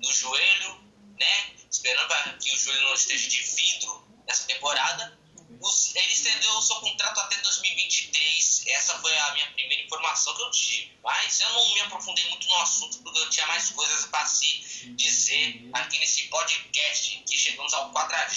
no 0.02 0.12
joelho, 0.12 0.80
né? 1.18 1.54
Esperando 1.70 2.38
que 2.38 2.52
o 2.52 2.58
joelho 2.58 2.82
não 2.82 2.94
esteja 2.94 3.28
de 3.28 3.42
vidro 3.42 4.08
nessa 4.26 4.46
temporada. 4.46 5.17
Ele 5.60 6.12
estendeu 6.12 6.52
o 6.52 6.62
seu 6.62 6.76
contrato 6.76 7.18
até 7.18 7.36
2023. 7.38 8.64
Essa 8.68 8.98
foi 9.00 9.16
a 9.18 9.32
minha 9.32 9.50
primeira 9.52 9.82
informação 9.82 10.34
que 10.34 10.42
eu 10.42 10.50
tive. 10.52 10.98
Mas 11.02 11.40
eu 11.40 11.50
não 11.50 11.74
me 11.74 11.80
aprofundei 11.80 12.28
muito 12.28 12.46
no 12.46 12.56
assunto 12.58 12.98
porque 13.02 13.18
eu 13.18 13.30
tinha 13.30 13.46
mais 13.46 13.70
coisas 13.70 14.06
para 14.06 14.24
se 14.24 14.58
dizer 14.94 15.68
aqui 15.72 15.98
nesse 15.98 16.28
podcast 16.28 17.24
que 17.28 17.36
chegamos 17.36 17.72
ao 17.74 17.90
40 17.90 18.34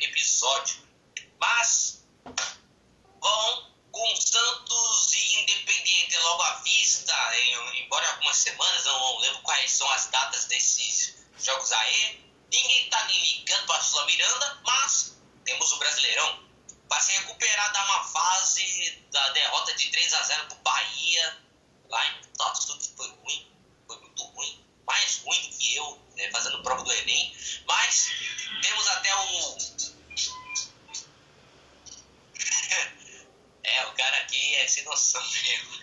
episódio. 0.00 0.86
Mas, 1.40 2.04
bom, 3.18 3.72
com 3.90 4.16
Santos 4.16 5.12
e 5.14 5.40
Independiente 5.40 6.16
logo 6.18 6.42
à 6.42 6.54
vista, 6.56 7.14
em, 7.38 7.84
embora 7.84 8.10
algumas 8.10 8.36
semanas, 8.36 8.84
eu 8.84 8.92
não 8.92 9.18
lembro 9.20 9.42
quais 9.42 9.70
são 9.70 9.90
as 9.92 10.06
datas 10.08 10.44
desses 10.46 11.14
jogos 11.42 11.72
aí. 11.72 12.24
Ninguém 12.52 12.90
tá 12.90 13.04
nem 13.06 13.22
ligando 13.22 13.66
para 13.66 13.82
Sula 13.82 14.04
Miranda, 14.06 14.60
mas 14.64 15.16
temos 15.44 15.72
o 15.72 15.78
Brasileirão 15.78 16.47
para 16.88 17.00
se 17.00 17.12
recuperar 17.12 17.72
da 17.72 17.84
uma 17.84 18.04
fase 18.04 19.02
da 19.12 19.30
derrota 19.30 19.74
de 19.74 19.90
3 19.90 20.14
a 20.14 20.22
0 20.22 20.46
pro 20.46 20.56
Bahia, 20.58 21.38
lá 21.88 22.06
em 22.06 22.22
Tottenham, 22.36 22.78
que 22.78 22.88
foi 22.96 23.08
ruim, 23.08 23.46
foi 23.86 24.00
muito 24.00 24.22
ruim, 24.24 24.64
mais 24.86 25.18
ruim 25.24 25.40
do 25.42 25.56
que 25.56 25.74
eu, 25.74 25.98
né, 26.16 26.30
fazendo 26.30 26.62
prova 26.62 26.82
do 26.82 26.92
Enem, 26.92 27.36
mas 27.66 28.10
temos 28.62 28.86
até 28.88 29.14
um. 29.16 29.58
é, 33.64 33.86
o 33.86 33.92
cara 33.92 34.16
aqui 34.18 34.54
é 34.56 34.66
sem 34.66 34.84
noção 34.84 35.22
mesmo. 35.30 35.78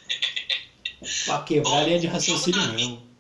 pra 1.26 1.44
quebrar 1.44 1.78
a 1.78 1.84
linha 1.84 2.00
de 2.00 2.08
raciocínio 2.08 2.74
mesmo. 2.74 3.15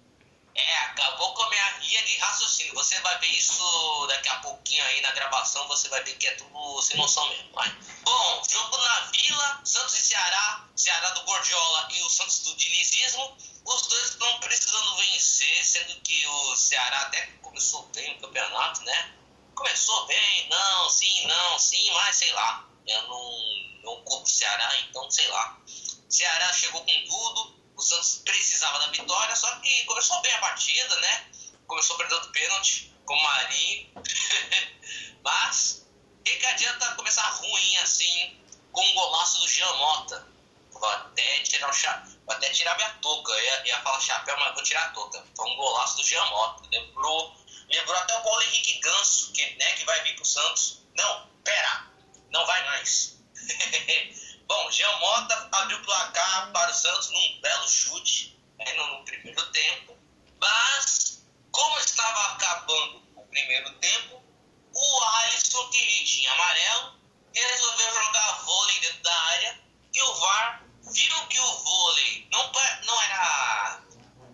Acabou 0.95 1.33
com 1.33 1.43
a 1.43 1.49
minha 1.49 1.77
linha 1.79 2.01
de 2.03 2.17
raciocínio. 2.19 2.73
Você 2.73 2.97
vai 3.01 3.19
ver 3.19 3.27
isso 3.27 4.07
daqui 4.07 4.29
a 4.29 4.37
pouquinho 4.37 4.81
aí 4.85 5.01
na 5.01 5.11
gravação, 5.11 5.67
você 5.67 5.89
vai 5.89 6.01
ver 6.03 6.15
que 6.17 6.25
é 6.25 6.35
tudo 6.35 6.81
sem 6.81 6.95
noção 6.95 7.27
mesmo. 7.27 7.51
Vai. 7.51 7.69
Bom, 8.03 8.43
jogo 8.49 8.77
na 8.77 9.01
Vila, 9.11 9.61
Santos 9.65 9.93
e 9.93 10.01
Ceará, 10.01 10.65
Ceará 10.73 11.09
do 11.09 11.23
Gordiola 11.23 11.89
e 11.91 12.01
o 12.01 12.09
Santos 12.09 12.39
do 12.39 12.55
Dinizismo. 12.55 13.37
Os 13.65 13.81
dois 13.87 14.09
estão 14.11 14.39
precisando 14.39 14.95
vencer, 14.95 15.65
sendo 15.65 15.99
que 15.99 16.25
o 16.27 16.55
Ceará 16.55 17.01
até 17.01 17.25
começou 17.41 17.83
bem 17.87 18.15
o 18.15 18.21
campeonato, 18.21 18.81
né? 18.83 19.15
Começou 19.53 20.05
bem, 20.05 20.47
não, 20.47 20.89
sim, 20.89 21.27
não, 21.27 21.59
sim, 21.59 21.91
mas 21.91 22.15
sei 22.15 22.31
lá. 22.31 22.65
Eu 22.87 23.01
não, 23.01 23.39
não 23.83 24.03
culpo 24.03 24.23
o 24.23 24.29
Ceará, 24.29 24.79
então 24.79 25.11
sei 25.11 25.27
lá. 25.27 25.59
Ceará 26.07 26.53
chegou 26.53 26.85
com 26.85 27.05
tudo, 27.05 27.64
o 27.75 27.81
Santos 27.81 28.21
precisava 28.23 28.79
da 28.79 28.87
vitória, 28.87 29.35
só 29.35 29.53
que 29.57 29.83
começou 29.85 30.21
bem 30.21 30.33
a 30.33 30.39
partida, 30.39 30.95
né? 30.97 31.31
Começou 31.67 31.97
perdendo 31.97 32.31
pênalti 32.31 32.93
com 33.05 33.13
o 33.13 33.23
Marinho. 33.23 33.91
Mas, 35.23 35.85
o 36.19 36.23
que, 36.23 36.35
que 36.37 36.45
adianta 36.45 36.95
começar 36.95 37.23
ruim 37.23 37.77
assim 37.77 38.39
com 38.71 38.81
um 38.81 38.93
golaço 38.93 39.39
do 39.39 39.49
Jean 39.49 39.73
Mota? 39.73 40.27
Vou 40.71 40.89
até 40.89 41.39
tirar 41.39 41.69
o 41.69 41.73
cha... 41.73 42.03
Vou 42.25 42.35
até 42.35 42.49
tirar 42.49 42.75
minha 42.75 42.89
touca. 43.01 43.31
Eu 43.31 43.43
ia, 43.43 43.67
ia 43.67 43.81
falar 43.81 43.99
chapéu, 43.99 44.37
mas 44.37 44.53
vou 44.53 44.63
tirar 44.63 44.85
a 44.85 44.89
touca. 44.89 45.25
Foi 45.35 45.49
um 45.49 45.55
golaço 45.55 45.97
do 45.97 46.03
Jean 46.03 46.25
Mota. 46.25 46.67
Lembrou, 46.71 47.35
lembrou 47.69 47.95
até 47.97 48.17
o 48.17 48.23
Paulo 48.23 48.41
Henrique 48.43 48.79
Ganso, 48.79 49.31
que, 49.31 49.55
né, 49.55 49.71
que 49.73 49.85
vai 49.85 50.01
vir 50.03 50.15
pro 50.15 50.25
Santos. 50.25 50.81
Não, 50.95 51.27
pera, 51.43 51.87
não 52.29 52.45
vai 52.45 52.63
mais. 52.65 53.17
Bom, 54.47 54.71
Jean 54.71 54.99
Mota 54.99 55.49
abriu 55.53 55.77
o 55.77 55.83
placar 55.83 56.51
para 56.51 56.69
o 56.69 56.73
Santos 56.73 57.09
num 57.09 57.41
belo 57.41 57.67
chute 57.67 58.39
né, 58.59 58.73
no, 58.73 59.03
primeiro 59.03 59.51
tempo, 59.51 59.97
mas 60.39 61.23
como 61.51 61.79
estava 61.79 62.33
acabando 62.33 63.01
o 63.15 63.23
primeiro 63.23 63.73
tempo, 63.79 64.23
o 64.71 65.03
Alisson, 65.03 65.67
que 65.69 66.05
tinha 66.05 66.31
amarelo, 66.31 66.99
resolveu 67.33 67.93
jogar 67.93 68.43
vôlei 68.43 68.79
dentro 68.81 69.01
da 69.01 69.19
área 69.19 69.61
e 69.91 70.01
o 70.03 70.13
VAR 70.13 70.63
viu 70.93 71.27
que 71.27 71.39
o 71.39 71.57
vôlei 71.63 72.27
não, 72.31 72.51
não 72.85 73.01
era 73.01 73.81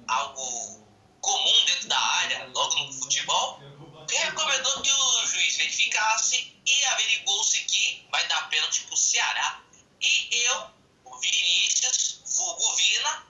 algo 0.10 0.88
comum 1.22 1.66
dentro 1.66 1.88
da 1.88 2.00
área, 2.00 2.50
logo 2.54 2.76
no 2.80 2.94
futebol, 2.94 3.62
recomendou 4.10 4.82
que 4.82 4.92
o 4.92 5.26
juiz 5.26 5.56
verificasse 5.56 6.54
e 6.66 6.86
averigou-se 6.86 7.64
que 7.64 8.06
vai 8.12 8.28
dar 8.28 8.50
pênalti 8.50 8.82
para 8.82 8.94
o 8.94 8.98
Ceará 8.98 9.71
e 10.02 10.44
eu, 10.46 10.70
o 11.06 11.18
Vinícius, 11.20 12.22
vulgo 12.26 12.76
Vina, 12.76 13.28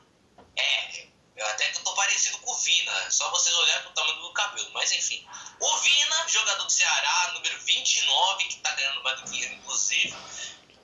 é, 0.56 1.08
eu 1.36 1.46
até 1.48 1.70
que 1.70 1.78
eu 1.78 1.84
tô 1.84 1.94
parecido 1.96 2.38
com 2.40 2.52
o 2.52 2.56
Vina, 2.56 3.12
só 3.12 3.30
vocês 3.32 3.56
olharem 3.56 3.84
pro 3.84 3.94
tamanho 3.94 4.22
do 4.22 4.34
cabelo, 4.34 4.72
mas 4.74 4.92
enfim. 4.92 5.28
O 5.60 5.78
Vina, 5.78 6.28
jogador 6.28 6.64
do 6.64 6.70
Ceará, 6.70 7.32
número 7.34 7.60
29, 7.62 8.44
que 8.46 8.58
tá 8.58 8.72
ganhando 8.74 9.04
mais 9.04 9.22
do 9.22 9.30
que 9.30 9.42
ele, 9.42 9.56
inclusive, 9.56 10.16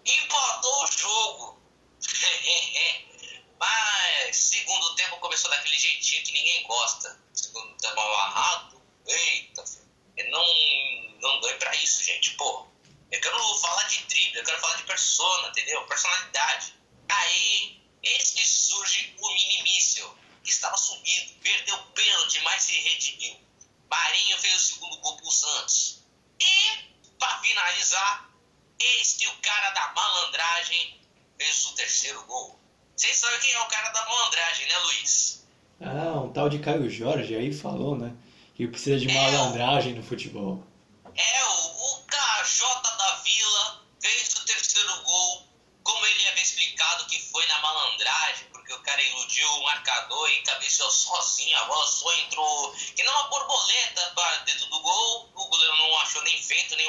empatou 0.06 0.84
o 0.84 0.92
jogo. 0.92 1.62
mas 3.60 4.38
segundo 4.38 4.96
tempo 4.96 5.18
começou 5.18 5.50
daquele 5.50 5.78
jeitinho 5.80 6.24
que 6.24 6.34
ninguém 6.34 6.64
gosta. 6.64 7.20
Segundo 7.34 7.76
tempo 7.78 8.00
amarrado, 8.00 8.82
eita, 9.06 9.64
não, 10.30 10.46
não 11.22 11.40
dói 11.42 11.56
pra 11.58 11.76
isso, 11.76 12.04
gente, 12.04 12.32
pô. 12.32 12.68
Eu 13.12 13.22
quero 13.22 13.38
falar 13.56 13.84
de 13.84 14.04
drible, 14.06 14.38
eu 14.38 14.44
quero 14.44 14.60
falar 14.60 14.76
de 14.76 14.84
persona, 14.84 15.48
entendeu? 15.50 15.82
Personalidade. 15.88 16.74
Aí, 17.10 17.82
eis 18.04 18.32
que 18.32 18.46
surge 18.46 19.16
o 19.20 19.28
mini 19.34 19.64
míssil, 19.64 20.14
que 20.44 20.52
estava 20.52 20.76
sumido, 20.78 21.34
perdeu 21.42 21.76
o 21.76 21.86
pênalti, 21.92 22.42
mas 22.44 22.64
se 22.64 22.74
redimiu. 22.74 23.38
Marinho 23.90 24.38
fez 24.40 24.56
o 24.56 24.60
segundo 24.60 24.98
gol 24.98 25.18
pro 25.18 25.32
Santos. 25.32 26.04
E, 26.40 26.78
para 27.18 27.40
finalizar, 27.40 28.30
eis 28.80 29.14
que 29.14 29.28
o 29.28 29.38
cara 29.38 29.70
da 29.72 29.94
malandragem 29.94 31.00
fez 31.38 31.66
o 31.66 31.76
terceiro 31.76 32.24
gol. 32.26 32.60
Vocês 32.96 33.16
sabem 33.18 33.40
quem 33.40 33.54
é 33.54 33.62
o 33.62 33.68
cara 33.68 33.90
da 33.90 34.06
malandragem, 34.06 34.68
né, 34.68 34.78
Luiz? 34.80 35.48
Ah, 35.80 36.22
um 36.22 36.34
tal 36.34 36.50
de 36.50 36.60
Caio 36.60 36.90
Jorge 36.90 37.36
aí 37.36 37.54
falou, 37.54 37.96
né? 37.96 38.14
Que 38.56 38.68
precisa 38.68 39.00
de 39.00 39.08
malandragem 39.08 39.94
no 39.94 40.04
futebol. 40.04 40.64
É, 41.16 41.46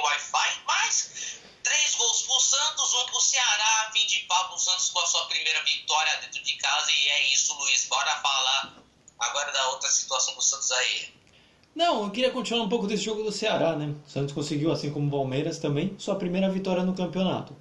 Wi-Fi, 0.09 0.63
mas 0.67 1.39
três 1.63 1.95
gols 1.97 2.23
pro 2.23 2.41
Santos, 2.41 2.95
um 2.95 3.07
pro 3.07 3.21
Ceará, 3.21 3.91
fim 3.93 4.07
de 4.07 4.19
papo, 4.27 4.55
o 4.55 4.59
Santos 4.59 4.91
com 4.91 5.01
a 5.01 5.07
sua 5.07 5.27
primeira 5.27 5.63
vitória 5.65 6.17
dentro 6.23 6.43
de 6.43 6.57
casa, 6.57 6.91
e 6.91 7.09
é 7.09 7.33
isso, 7.33 7.55
Luiz, 7.59 7.87
bora 7.89 8.11
falar 8.17 8.77
agora 9.19 9.53
da 9.53 9.69
outra 9.69 9.91
situação 9.91 10.35
do 10.35 10.43
Santos 10.43 10.71
aí. 10.73 11.09
Não, 11.75 12.05
eu 12.05 12.11
queria 12.11 12.31
continuar 12.31 12.65
um 12.65 12.69
pouco 12.69 12.87
desse 12.87 13.05
jogo 13.05 13.23
do 13.23 13.31
Ceará, 13.31 13.77
né? 13.77 13.95
O 14.07 14.11
Santos 14.11 14.35
conseguiu, 14.35 14.73
assim 14.73 14.91
como 14.91 15.07
o 15.07 15.11
Palmeiras 15.11 15.59
também, 15.59 15.95
sua 15.99 16.17
primeira 16.17 16.51
vitória 16.51 16.83
no 16.83 16.95
campeonato. 16.95 17.55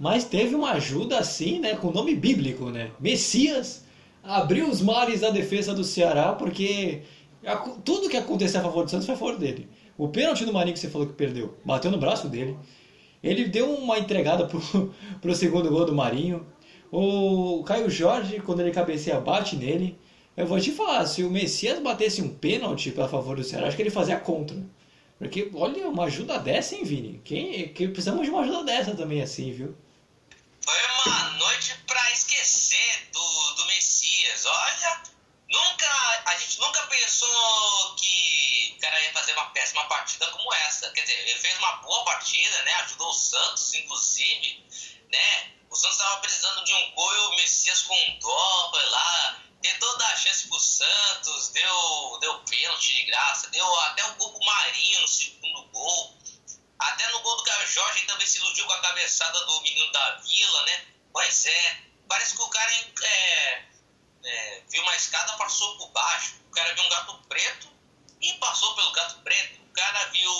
Mas 0.00 0.24
teve 0.24 0.54
uma 0.54 0.72
ajuda 0.72 1.18
assim, 1.18 1.58
né? 1.58 1.76
Com 1.76 1.90
nome 1.90 2.14
bíblico, 2.14 2.70
né? 2.70 2.90
Messias 2.98 3.84
abriu 4.22 4.70
os 4.70 4.80
mares 4.80 5.20
da 5.20 5.30
defesa 5.30 5.74
do 5.74 5.84
Ceará, 5.84 6.32
porque 6.32 7.02
tudo 7.84 8.08
que 8.08 8.16
aconteceu 8.16 8.60
a 8.60 8.62
favor 8.62 8.84
do 8.84 8.90
Santos 8.90 9.06
foi 9.06 9.14
a 9.14 9.18
favor 9.18 9.36
dele. 9.36 9.68
O 10.02 10.08
pênalti 10.08 10.44
do 10.44 10.52
Marinho 10.52 10.74
que 10.74 10.80
você 10.80 10.90
falou 10.90 11.06
que 11.06 11.12
perdeu, 11.12 11.56
bateu 11.64 11.88
no 11.88 11.96
braço 11.96 12.28
dele. 12.28 12.58
Ele 13.22 13.44
deu 13.44 13.72
uma 13.72 14.00
entregada 14.00 14.48
pro, 15.22 15.34
segundo 15.36 15.70
gol 15.70 15.84
do 15.84 15.94
Marinho. 15.94 16.44
O 16.90 17.62
Caio 17.62 17.88
Jorge, 17.88 18.40
quando 18.40 18.58
ele 18.58 18.72
cabeceia, 18.72 19.20
bate 19.20 19.54
nele. 19.54 19.96
Eu 20.36 20.44
vou 20.44 20.58
te 20.58 20.72
falar, 20.72 21.06
se 21.06 21.22
o 21.22 21.30
Messias 21.30 21.78
batesse 21.78 22.20
um 22.20 22.34
pênalti 22.34 22.90
para 22.90 23.06
favor 23.06 23.36
do 23.36 23.44
Ceará, 23.44 23.68
acho 23.68 23.76
que 23.76 23.82
ele 23.84 23.90
fazia 23.90 24.18
contra. 24.18 24.56
Porque, 25.20 25.48
olha, 25.54 25.86
uma 25.86 26.06
ajuda 26.06 26.36
dessa, 26.36 26.74
hein, 26.74 26.82
Vini? 26.82 27.20
Quem, 27.24 27.72
quem 27.72 27.92
precisamos 27.92 28.24
de 28.24 28.30
uma 28.30 28.42
ajuda 28.42 28.64
dessa 28.64 28.96
também, 28.96 29.22
assim, 29.22 29.52
viu? 29.52 29.72
Foi 30.62 30.74
uma 31.06 31.30
noite 31.38 31.76
para 31.86 32.10
esquecer 32.10 33.08
do, 33.12 33.54
do 33.54 33.66
Messias. 33.68 34.46
Olha, 34.46 35.02
nunca, 35.48 36.22
a 36.26 36.36
gente 36.38 36.58
nunca 36.58 36.82
pensou 36.88 37.94
que 37.94 38.01
cara 38.82 39.00
ia 39.00 39.12
fazer 39.12 39.32
uma 39.34 39.48
péssima 39.50 39.84
partida 39.84 40.26
como 40.32 40.52
essa. 40.52 40.90
Quer 40.90 41.02
dizer, 41.02 41.18
ele 41.20 41.38
fez 41.38 41.56
uma 41.58 41.72
boa 41.76 42.04
partida, 42.04 42.62
né? 42.64 42.74
Ajudou 42.82 43.08
o 43.08 43.14
Santos, 43.14 43.72
inclusive, 43.74 44.66
né? 45.08 45.52
O 45.70 45.76
Santos 45.76 45.96
estava 45.96 46.20
precisando 46.20 46.64
de 46.64 46.74
um 46.74 46.90
gol 46.90 47.14
e 47.14 47.18
o 47.18 47.36
Messias 47.36 47.82
com 47.82 48.18
dó, 48.18 48.70
foi 48.70 48.84
lá, 48.90 49.40
tentou 49.62 49.96
dar 49.98 50.18
chance 50.18 50.48
pro 50.48 50.58
Santos, 50.58 51.50
deu, 51.50 52.18
deu 52.20 52.40
pênalti 52.40 52.96
de 52.96 53.04
graça, 53.04 53.48
deu 53.50 53.80
até 53.82 54.04
o 54.04 54.14
gol 54.16 54.32
pro 54.32 54.44
Marinho 54.44 55.00
no 55.00 55.08
segundo 55.08 55.62
gol. 55.68 56.18
Até 56.80 57.06
no 57.12 57.20
gol 57.20 57.36
do 57.36 57.44
Caio 57.44 57.68
Jorge 57.68 58.04
também 58.06 58.26
se 58.26 58.38
iludiu 58.38 58.66
com 58.66 58.72
a 58.72 58.80
cabeçada 58.80 59.46
do 59.46 59.60
menino 59.60 59.92
da 59.92 60.16
Vila, 60.16 60.62
né? 60.64 60.86
Mas 61.14 61.46
é, 61.46 61.80
parece 62.08 62.34
que 62.34 62.42
o 62.42 62.48
cara 62.48 62.72
é, 63.02 63.64
é, 64.24 64.62
viu 64.68 64.82
uma 64.82 64.96
escada, 64.96 65.36
passou 65.36 65.78
por 65.78 65.90
baixo. 65.90 66.34
O 66.48 66.50
cara 66.50 66.74
viu 66.74 66.82
um 66.82 66.88
gato 66.88 67.22
preto 67.28 67.71
e 68.22 68.32
passou 68.34 68.74
pelo 68.74 68.92
gato 68.92 69.20
preto. 69.22 69.60
O 69.60 69.72
cara 69.72 70.04
viu 70.06 70.32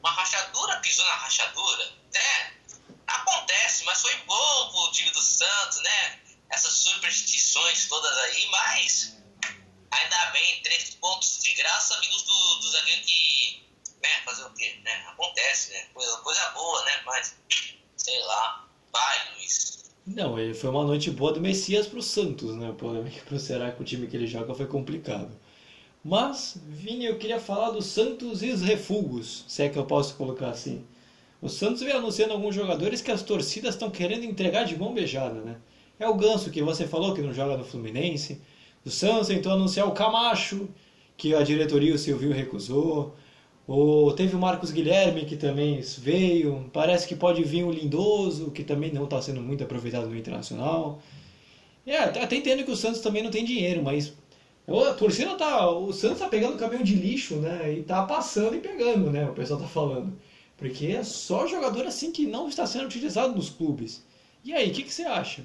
uma 0.00 0.10
rachadura, 0.10 0.80
pisou 0.80 1.04
na 1.04 1.14
rachadura, 1.14 1.92
né? 2.12 2.52
Acontece, 3.06 3.84
mas 3.84 4.00
foi 4.00 4.14
bom 4.26 4.70
pro 4.70 4.92
time 4.92 5.10
do 5.10 5.20
Santos, 5.20 5.78
né? 5.82 6.20
Essas 6.50 6.72
superstições 6.72 7.86
todas 7.88 8.16
aí, 8.18 8.48
mas 8.50 9.16
ainda 9.90 10.26
bem, 10.32 10.62
três 10.62 10.94
pontos 10.96 11.42
de 11.42 11.52
graça 11.54 12.00
vindos 12.00 12.22
do, 12.22 12.54
do 12.60 12.70
zagueiro 12.70 13.02
que, 13.02 13.64
né, 14.02 14.22
fazer 14.24 14.44
o 14.44 14.50
quê, 14.50 14.80
né? 14.82 15.06
Acontece, 15.08 15.72
né? 15.72 15.86
Coisa, 15.92 16.16
coisa 16.18 16.50
boa, 16.50 16.84
né? 16.84 17.02
Mas, 17.04 17.36
sei 17.96 18.18
lá, 18.24 18.68
vai, 18.92 19.34
Luiz. 19.34 19.84
Não, 20.06 20.36
foi 20.54 20.70
uma 20.70 20.84
noite 20.84 21.10
boa 21.10 21.32
do 21.32 21.40
Messias 21.40 21.86
pro 21.86 22.02
Santos, 22.02 22.54
né? 22.54 22.70
O 22.70 22.74
problema 22.74 23.08
é 23.08 23.10
que 23.10 23.20
pro 23.20 23.40
Ceará, 23.40 23.72
com 23.72 23.82
o 23.82 23.86
time 23.86 24.06
que 24.06 24.16
ele 24.16 24.26
joga, 24.26 24.54
foi 24.54 24.66
complicado. 24.66 25.36
Mas, 26.08 26.56
Vini, 26.68 27.04
eu 27.04 27.18
queria 27.18 27.40
falar 27.40 27.70
do 27.70 27.82
Santos 27.82 28.40
e 28.40 28.50
os 28.50 28.62
refugos, 28.62 29.44
se 29.48 29.64
é 29.64 29.68
que 29.68 29.76
eu 29.76 29.84
posso 29.84 30.14
colocar 30.14 30.50
assim. 30.50 30.84
O 31.42 31.48
Santos 31.48 31.82
vem 31.82 31.92
anunciando 31.92 32.32
alguns 32.32 32.54
jogadores 32.54 33.02
que 33.02 33.10
as 33.10 33.24
torcidas 33.24 33.74
estão 33.74 33.90
querendo 33.90 34.22
entregar 34.22 34.62
de 34.62 34.78
mão 34.78 34.94
beijada, 34.94 35.40
né? 35.40 35.56
É 35.98 36.08
o 36.08 36.14
Ganso, 36.14 36.52
que 36.52 36.62
você 36.62 36.86
falou 36.86 37.12
que 37.12 37.20
não 37.20 37.32
joga 37.34 37.56
no 37.56 37.64
Fluminense. 37.64 38.40
O 38.84 38.90
Santos 38.90 39.26
tentou 39.26 39.50
anunciar 39.50 39.88
o 39.88 39.90
Camacho, 39.90 40.68
que 41.16 41.34
a 41.34 41.42
diretoria 41.42 41.92
o 41.92 41.98
Silvio 41.98 42.32
recusou. 42.32 43.16
Ou 43.66 44.12
teve 44.12 44.36
o 44.36 44.38
Marcos 44.38 44.70
Guilherme, 44.70 45.24
que 45.24 45.34
também 45.36 45.80
veio. 45.98 46.70
Parece 46.72 47.08
que 47.08 47.16
pode 47.16 47.42
vir 47.42 47.64
o 47.64 47.72
Lindoso, 47.72 48.52
que 48.52 48.62
também 48.62 48.92
não 48.92 49.04
está 49.04 49.20
sendo 49.20 49.40
muito 49.40 49.64
aproveitado 49.64 50.06
no 50.06 50.16
Internacional. 50.16 51.02
É, 51.84 51.98
até 51.98 52.36
entendo 52.36 52.64
que 52.64 52.70
o 52.70 52.76
Santos 52.76 53.00
também 53.00 53.24
não 53.24 53.30
tem 53.30 53.44
dinheiro, 53.44 53.82
mas 53.82 54.12
a 54.66 54.94
torcida 54.94 55.36
tá. 55.36 55.68
O 55.70 55.92
Santos 55.92 56.18
tá 56.18 56.28
pegando 56.28 56.58
caminhão 56.58 56.82
de 56.82 56.94
lixo, 56.94 57.36
né? 57.36 57.72
E 57.72 57.82
tá 57.84 58.04
passando 58.04 58.56
e 58.56 58.60
pegando, 58.60 59.10
né? 59.10 59.28
O 59.28 59.34
pessoal 59.34 59.60
tá 59.60 59.68
falando. 59.68 60.20
Porque 60.56 60.86
é 60.86 61.04
só 61.04 61.46
jogador 61.46 61.86
assim 61.86 62.10
que 62.10 62.26
não 62.26 62.48
está 62.48 62.66
sendo 62.66 62.86
utilizado 62.86 63.34
nos 63.34 63.50
clubes. 63.50 64.04
E 64.42 64.52
aí, 64.52 64.70
o 64.70 64.74
que, 64.74 64.82
que 64.82 64.92
você 64.92 65.04
acha? 65.04 65.44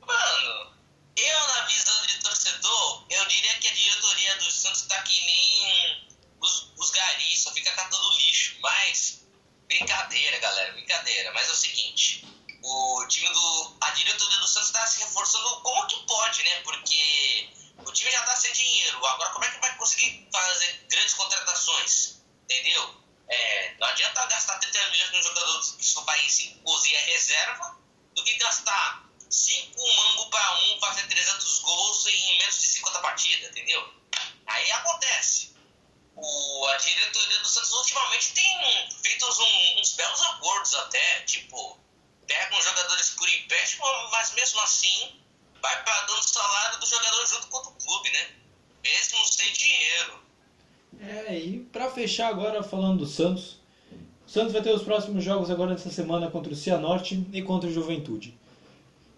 Mano, 0.00 0.72
eu 1.16 1.54
na 1.54 1.66
visão 1.66 2.06
de 2.06 2.18
torcedor, 2.22 3.04
eu 3.08 3.26
diria 3.26 3.54
que 3.60 3.68
a 3.68 3.72
diretoria 3.72 4.36
do 4.36 4.50
Santos 4.50 4.82
tá 4.82 5.00
que 5.02 5.24
nem 5.24 6.08
os, 6.40 6.72
os 6.76 6.90
garis, 6.90 7.42
só 7.42 7.52
fica 7.52 7.70
catando 7.70 8.18
lixo. 8.18 8.56
Mas, 8.60 9.26
brincadeira, 9.68 10.38
galera, 10.38 10.72
brincadeira. 10.72 11.32
Mas 11.32 11.48
é 11.48 11.52
o 11.52 11.56
seguinte, 11.56 12.26
o 12.62 13.06
time 13.08 13.28
do. 13.28 13.76
A 13.80 13.90
diretoria 13.90 14.38
do 14.38 14.48
Santos 14.48 14.70
tá 14.70 14.86
se 14.86 15.00
reforçando 15.00 15.60
como 15.62 15.86
que 15.86 16.06
pode, 16.06 16.42
né? 16.42 16.60
Porque 16.62 17.48
o 17.78 17.92
time 17.92 18.10
já 18.10 18.22
tá 18.22 18.36
sem 18.36 18.52
dinheiro. 18.52 19.04
Agora 19.04 19.30
como 19.30 19.44
é 19.44 19.50
que 19.50 19.60
vai 19.60 19.76
conseguir 19.76 20.28
fazer 20.32 20.86
grandes 20.88 21.14
contratações? 21.14 22.20
Entendeu? 22.44 23.02
É, 23.28 23.74
não 23.78 23.86
adianta 23.88 24.26
gastar 24.26 24.58
30 24.58 24.90
milhões 24.90 25.10
no 25.12 25.22
jogador 25.22 25.76
que 25.76 25.84
só 25.84 26.02
vai 26.02 26.20
em 26.20 26.58
cozinha 26.62 27.00
reserva 27.00 27.78
do 28.14 28.22
que 28.22 28.34
gastar 28.34 29.04
5 29.30 29.96
mango 29.96 30.30
para 30.30 30.58
um 30.58 30.80
fazer 30.80 31.08
300 31.08 31.58
gols 31.60 32.06
em 32.06 32.38
menos 32.38 32.60
de 32.60 32.66
50 32.66 33.00
partidas, 33.00 33.50
entendeu? 33.50 33.94
Aí 34.46 34.70
acontece. 34.72 35.54
O, 36.16 36.66
a 36.68 36.76
diretoria 36.76 37.40
do 37.40 37.48
Santos 37.48 37.72
ultimamente 37.72 38.32
tem 38.34 38.90
feito 39.02 39.26
uns, 39.26 39.38
uns 39.78 39.92
belos 39.94 40.20
acordos 40.20 40.74
até, 40.74 41.22
tipo, 41.22 41.80
pega 42.26 42.56
uns 42.56 42.64
jogadores 42.64 43.10
por 43.10 43.28
empréstimo, 43.28 43.84
mas 44.12 44.30
mesmo 44.32 44.60
assim 44.60 45.23
vai 45.64 45.82
pagando 45.82 46.18
o 46.18 46.22
salário 46.22 46.78
do 46.78 46.86
jogador 46.86 47.26
junto 47.26 47.46
com 47.46 47.56
o 47.56 47.72
clube, 47.72 48.10
né? 48.10 48.26
Mesmo 48.82 49.18
sem 49.24 49.50
dinheiro. 49.54 50.12
É, 51.00 51.38
e 51.38 51.60
para 51.72 51.90
fechar 51.90 52.28
agora 52.28 52.62
falando 52.62 52.98
do 52.98 53.06
Santos, 53.06 53.56
o 54.26 54.30
Santos 54.30 54.52
vai 54.52 54.60
ter 54.60 54.74
os 54.74 54.82
próximos 54.82 55.24
jogos 55.24 55.50
agora 55.50 55.72
nessa 55.72 55.90
semana 55.90 56.30
contra 56.30 56.52
o 56.52 56.56
Cianorte 56.56 57.26
e 57.32 57.40
contra 57.40 57.70
o 57.70 57.72
Juventude. 57.72 58.38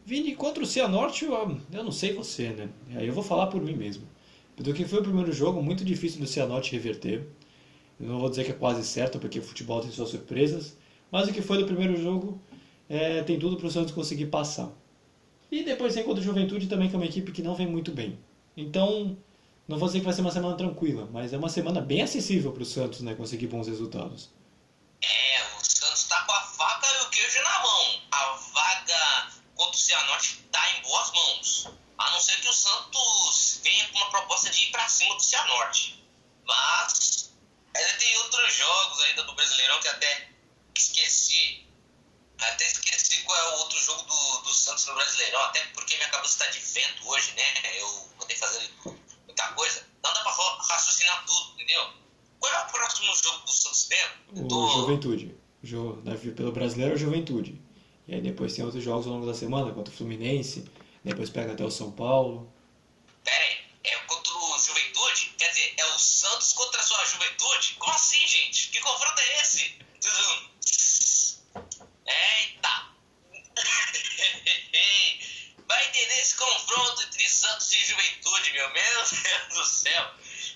Vini, 0.05 0.37
contra 0.37 0.63
o 0.63 0.67
Cianorte, 0.67 1.25
eu, 1.25 1.61
não 1.73 1.91
sei 1.91 2.13
você, 2.13 2.51
né? 2.51 2.69
Aí 2.95 3.09
eu 3.09 3.13
vou 3.13 3.25
falar 3.25 3.49
por 3.49 3.61
mim 3.61 3.75
mesmo. 3.75 4.07
Do 4.57 4.73
que 4.73 4.85
foi 4.85 5.01
o 5.01 5.03
primeiro 5.03 5.33
jogo, 5.33 5.61
muito 5.61 5.85
difícil 5.85 6.21
do 6.21 6.29
Cianorte 6.29 6.71
reverter. 6.71 7.27
Eu 7.99 8.07
não 8.07 8.21
vou 8.21 8.31
dizer 8.31 8.45
que 8.45 8.53
é 8.53 8.55
quase 8.55 8.87
certo, 8.87 9.19
porque 9.19 9.41
o 9.41 9.43
futebol 9.43 9.81
tem 9.81 9.91
suas 9.91 10.11
surpresas. 10.11 10.77
Mas 11.11 11.29
o 11.29 11.33
que 11.33 11.43
foi 11.43 11.59
do 11.59 11.67
primeiro 11.67 12.01
jogo, 12.01 12.41
é, 12.89 13.21
tem 13.25 13.37
tudo 13.37 13.57
para 13.57 13.67
o 13.67 13.71
Santos 13.71 13.93
conseguir 13.93 14.27
passar. 14.27 14.71
E 15.51 15.63
depois 15.63 15.95
tem 15.95 16.03
contra 16.03 16.21
o 16.21 16.25
Juventude 16.25 16.67
também, 16.67 16.89
que 16.89 16.95
é 16.95 16.99
uma 16.99 17.07
equipe 17.07 17.33
que 17.33 17.43
não 17.43 17.55
vem 17.55 17.67
muito 17.67 17.93
bem. 17.93 18.19
Então, 18.57 19.17
não 19.69 19.79
vou 19.79 19.89
dizer 19.89 20.01
que 20.01 20.05
vai 20.05 20.15
ser 20.15 20.21
uma 20.23 20.33
semana 20.33 20.57
tranquila, 20.57 21.09
mas 21.13 21.33
é 21.33 21.37
uma 21.37 21.49
semana 21.49 21.81
bem 21.81 22.03
acessível 22.03 22.53
para 22.53 22.63
o 22.63 22.67
Santos 22.67 23.01
né, 23.01 23.15
conseguir 23.15 23.47
bons 23.49 23.69
resultados. 23.69 24.31
É, 25.03 25.43
o 25.59 25.65
Santos 25.65 26.03
está 26.03 26.21
com 26.23 26.33
a 26.33 26.41
faca 26.41 26.87
e 26.87 27.07
o 27.07 27.11
queijo 27.11 27.43
na 27.43 27.59
mão. 27.61 28.01
A 28.13 28.33
vaga 28.55 29.33
contra 29.55 29.77
o 29.77 29.79
Cianorte 29.79 30.41
está 30.47 30.79
em 30.79 30.83
boas 30.83 31.13
mãos. 31.13 31.69
A 31.99 32.11
não 32.11 32.21
ser 32.21 32.41
que 32.41 32.49
o 32.49 32.53
Santos 32.53 33.61
venha 33.63 33.89
com 33.89 33.99
uma 33.99 34.11
proposta 34.11 34.51
de 34.51 34.65
ir 34.65 34.71
para 34.71 34.89
cima 34.89 35.15
do 35.15 35.23
Cianorte. 35.23 36.03
Mas 36.47 37.35
ainda 37.75 37.93
tem 37.99 38.17
outros 38.19 38.55
jogos 38.55 39.01
ainda 39.03 39.23
do 39.25 39.35
Brasileirão 39.35 39.81
que 39.81 39.89
até 39.89 40.29
esqueci 40.77 41.66
até 42.39 42.67
esqueci 42.67 43.23
qual 43.23 43.39
é 43.39 43.55
o 43.55 43.59
outro 43.61 43.79
jogo 43.79 44.03
do, 44.03 44.43
do 44.43 44.53
Santos 44.53 44.87
no 44.87 44.95
Brasileirão, 44.95 45.41
até 45.45 45.61
porque 45.75 45.97
minha 45.97 46.09
cabeça 46.11 46.45
está 46.45 46.47
de 46.51 46.59
vento 46.59 47.09
hoje, 47.09 47.33
né? 47.37 47.79
Eu 47.79 47.89
vou 48.19 48.29
fazer 48.37 48.71
muita 49.27 49.49
coisa. 49.53 49.87
Não 50.03 50.13
dá 50.13 50.21
pra 50.21 50.33
raciocinar 50.69 51.25
tudo, 51.27 51.55
entendeu? 51.55 51.91
Qual 52.39 52.53
é 52.53 52.63
o 52.63 52.67
próximo 52.67 53.15
jogo 53.15 53.45
do 53.45 53.51
Santos 53.51 53.89
mesmo? 53.89 54.45
O 54.45 54.49
do... 54.49 54.69
Juventude. 54.69 55.37
Jo, 55.63 56.03
pelo 56.37 56.53
Brasileiro 56.53 56.95
é 56.95 56.99
Juventude. 56.99 57.61
E 58.07 58.15
aí 58.15 58.21
depois 58.21 58.55
tem 58.55 58.65
outros 58.65 58.85
jogos 58.85 59.07
ao 59.07 59.15
longo 59.15 59.27
da 59.27 59.35
semana, 59.35 59.73
contra 59.73 59.93
o 59.93 59.97
Fluminense, 59.97 60.65
depois 61.03 61.29
pega 61.29 61.53
até 61.53 61.65
o 61.65 61.71
São 61.71 61.91
Paulo. 61.91 62.53
Meu. 78.57 78.71
Deus 78.71 79.11
do 79.55 79.65
céu. 79.65 80.15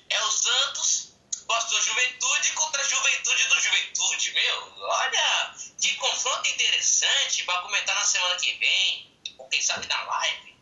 É 0.08 0.22
o 0.22 0.30
Santos 0.30 1.10
postou 1.46 1.82
Juventude 1.82 2.52
contra 2.52 2.80
a 2.80 2.84
Juventude 2.84 3.48
do 3.48 3.60
Juventude, 3.60 4.32
meu. 4.32 4.74
Olha, 4.82 5.54
que 5.80 5.96
confronto 5.96 6.48
interessante 6.48 7.44
para 7.44 7.62
comentar 7.62 7.94
na 7.96 8.04
semana 8.04 8.36
que 8.36 8.52
vem. 8.54 9.10
Ou 9.38 9.48
quem 9.48 9.60
sabe 9.60 9.86
na 9.86 10.02
live. 10.02 10.56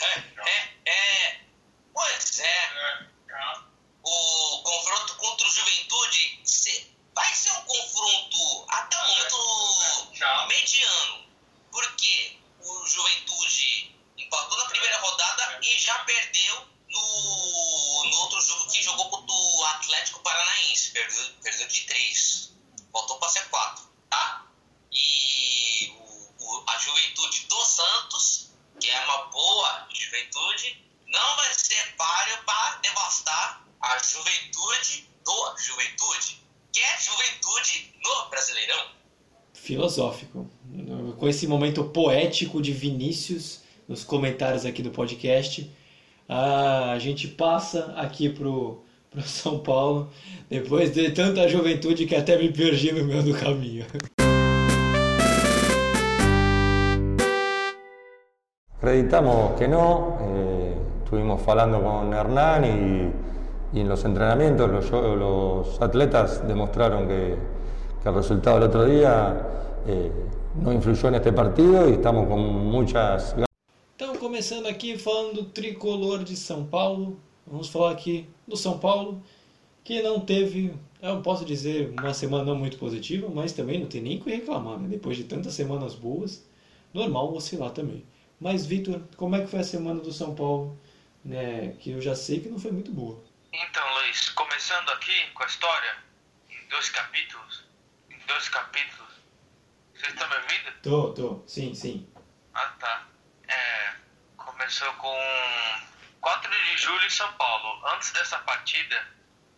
É, 0.00 0.18
é, 0.48 0.90
é. 0.90 1.40
Pois 1.92 2.38
é. 2.38 3.08
O 4.02 4.62
confronto 4.62 5.16
contra 5.16 5.46
o 5.46 5.50
Juventude 5.50 6.42
vai 7.14 7.34
ser 7.34 7.50
um 7.50 7.62
confronto 7.62 8.66
até 8.70 8.96
o 8.96 9.08
momento 9.08 10.46
mediano. 10.46 11.28
Porque 11.72 12.38
o 12.60 12.86
Juventude 12.86 13.96
empatou 14.16 14.58
na 14.58 14.64
primeira 14.66 14.98
rodada 14.98 15.47
e 15.62 15.78
já 15.78 15.98
perdeu 16.00 16.66
no, 16.88 18.04
no 18.04 18.16
outro 18.20 18.40
jogo 18.40 18.70
que 18.70 18.82
jogou 18.82 19.08
contra 19.10 19.34
o 19.34 19.64
Atlético 19.64 20.20
Paranaense. 20.20 20.92
Perdeu, 20.92 21.32
perdeu 21.42 21.68
de 21.68 21.80
3. 21.84 22.52
Voltou 22.92 23.18
para 23.18 23.28
ser 23.28 23.48
4. 23.48 23.84
Tá? 24.10 24.46
E 24.92 25.94
o, 25.98 26.44
o, 26.44 26.64
a 26.66 26.78
Juventude 26.78 27.46
do 27.46 27.64
Santos, 27.64 28.50
que 28.80 28.90
é 28.90 29.04
uma 29.04 29.26
boa 29.26 29.88
juventude, 29.92 30.84
não 31.06 31.36
vai 31.36 31.54
ser 31.54 31.96
páreo 31.96 32.44
para 32.44 32.76
devastar 32.76 33.64
a 33.80 33.98
juventude 33.98 35.08
do 35.24 35.56
Juventude 35.58 36.48
que 36.72 36.80
é 36.80 37.00
juventude 37.00 37.92
no 38.02 38.30
Brasileirão. 38.30 38.88
Filosófico. 39.52 40.48
Com 41.18 41.28
esse 41.28 41.46
momento 41.46 41.84
poético 41.84 42.62
de 42.62 42.72
Vinícius 42.72 43.57
nos 43.88 44.04
comentários 44.04 44.66
aqui 44.66 44.82
do 44.82 44.90
podcast, 44.90 45.70
a 46.28 46.96
gente 46.98 47.26
passa 47.28 47.94
aqui 47.96 48.28
pro, 48.28 48.82
pro 49.10 49.22
São 49.26 49.58
Paulo, 49.60 50.10
depois 50.50 50.92
de 50.92 51.10
tanta 51.10 51.48
juventude 51.48 52.06
que 52.06 52.14
até 52.14 52.36
me 52.36 52.52
perdi 52.52 52.92
no 52.92 53.04
meio 53.04 53.22
do 53.22 53.34
caminho. 53.34 53.86
Acreditamos 58.76 59.58
que 59.58 59.66
no, 59.66 60.18
eh, 60.20 60.76
estuvimos 61.02 61.42
falando 61.42 61.80
con 61.80 62.12
Hernán 62.12 62.64
y 62.64 63.28
y 63.72 63.80
en 63.80 63.88
los 63.88 64.04
entrenamientos 64.04 64.70
los, 64.70 64.90
los 64.90 65.82
atletas 65.82 66.46
demostraron 66.46 67.06
que, 67.06 67.36
que, 68.02 68.08
el 68.08 68.14
resultado 68.14 68.58
del 68.58 68.68
otro 68.68 68.84
día 68.84 69.36
eh, 69.86 70.10
no 70.62 70.72
influyó 70.72 71.08
en 71.08 71.16
este 71.16 71.32
partido 71.32 71.88
y 71.88 71.92
estamos 71.92 72.26
com 72.28 72.38
muitas 72.38 73.34
Então, 73.34 73.47
começando 74.38 74.68
aqui 74.68 74.96
falando 74.96 75.34
do 75.34 75.44
tricolor 75.46 76.22
de 76.22 76.36
São 76.36 76.64
Paulo, 76.64 77.20
vamos 77.44 77.68
falar 77.70 77.90
aqui 77.90 78.30
do 78.46 78.56
São 78.56 78.78
Paulo, 78.78 79.20
que 79.82 80.00
não 80.00 80.20
teve, 80.20 80.72
eu 81.02 81.20
posso 81.22 81.44
dizer, 81.44 81.88
uma 81.90 82.14
semana 82.14 82.44
não 82.44 82.54
muito 82.54 82.78
positiva, 82.78 83.28
mas 83.28 83.52
também 83.52 83.80
não 83.80 83.88
tem 83.88 84.00
nem 84.00 84.16
o 84.16 84.22
que 84.22 84.30
reclamar, 84.30 84.78
né? 84.78 84.86
Depois 84.86 85.16
de 85.16 85.24
tantas 85.24 85.54
semanas 85.54 85.96
boas, 85.96 86.48
normal 86.94 87.34
oscilar 87.34 87.72
também. 87.72 88.06
Mas, 88.40 88.64
Vitor, 88.64 89.02
como 89.16 89.34
é 89.34 89.40
que 89.40 89.48
foi 89.48 89.58
a 89.58 89.64
semana 89.64 90.00
do 90.00 90.12
São 90.12 90.36
Paulo, 90.36 90.80
né? 91.24 91.74
Que 91.80 91.90
eu 91.90 92.00
já 92.00 92.14
sei 92.14 92.38
que 92.38 92.48
não 92.48 92.60
foi 92.60 92.70
muito 92.70 92.92
boa. 92.92 93.20
Então, 93.52 93.82
Luiz, 93.94 94.28
começando 94.30 94.88
aqui 94.90 95.32
com 95.34 95.42
a 95.42 95.46
história, 95.46 95.96
em 96.48 96.68
dois 96.68 96.88
capítulos, 96.90 97.64
em 98.08 98.24
dois 98.24 98.48
capítulos, 98.48 99.10
vocês 99.96 100.12
estão 100.12 100.28
me 100.28 100.36
ouvindo? 100.36 100.80
Tô, 100.80 101.12
tô, 101.12 101.42
sim, 101.44 101.74
sim. 101.74 102.06
Ah, 102.54 102.76
tá. 102.78 103.07
Começou 104.68 104.92
com 104.96 105.82
4 106.20 106.50
de 106.50 106.76
julho 106.76 107.06
em 107.06 107.08
São 107.08 107.32
Paulo. 107.38 107.86
Antes 107.86 108.12
dessa 108.12 108.38
partida, 108.40 109.08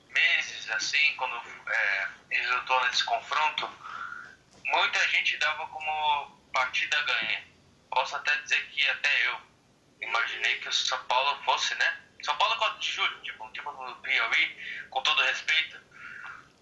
meses 0.07 0.71
assim, 0.71 1.17
quando 1.17 1.35
é, 1.67 2.09
resultou 2.31 2.85
nesse 2.85 3.03
confronto, 3.03 3.69
muita 4.67 5.09
gente 5.09 5.37
dava 5.39 5.67
como 5.67 6.41
partida 6.53 6.97
ganha. 7.03 7.45
Posso 7.91 8.15
até 8.15 8.37
dizer 8.43 8.65
que 8.69 8.89
até 8.89 9.27
eu 9.27 9.41
imaginei 10.01 10.61
que 10.61 10.69
o 10.69 10.73
São 10.73 11.03
Paulo 11.07 11.43
fosse, 11.43 11.75
né? 11.75 12.03
São 12.23 12.37
Paulo 12.37 12.57
4 12.59 12.79
de 12.79 12.93
julho, 12.93 13.21
tipo, 13.23 13.51
tipo 13.51 13.73
do 13.73 13.97
Piauí, 13.97 14.87
com 14.91 15.03
todo 15.03 15.23
respeito. 15.23 15.77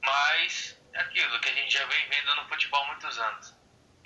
Mas 0.02 0.74
é 0.94 1.00
aquilo 1.00 1.38
que 1.40 1.50
a 1.50 1.54
gente 1.54 1.70
já 1.70 1.84
vem 1.84 2.08
vendo 2.08 2.34
no 2.36 2.48
futebol 2.48 2.82
há 2.82 2.86
muitos 2.86 3.18
anos. 3.18 3.54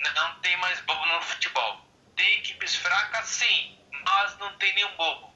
Não 0.00 0.40
tem 0.40 0.56
mais 0.56 0.80
bobo 0.80 1.06
no 1.06 1.22
futebol. 1.22 1.86
Tem 2.16 2.38
equipes 2.40 2.74
fracas, 2.74 3.28
sim, 3.28 3.81
mas 4.04 4.38
não 4.38 4.56
tem 4.58 4.74
nenhum 4.74 4.96
bobo. 4.96 5.32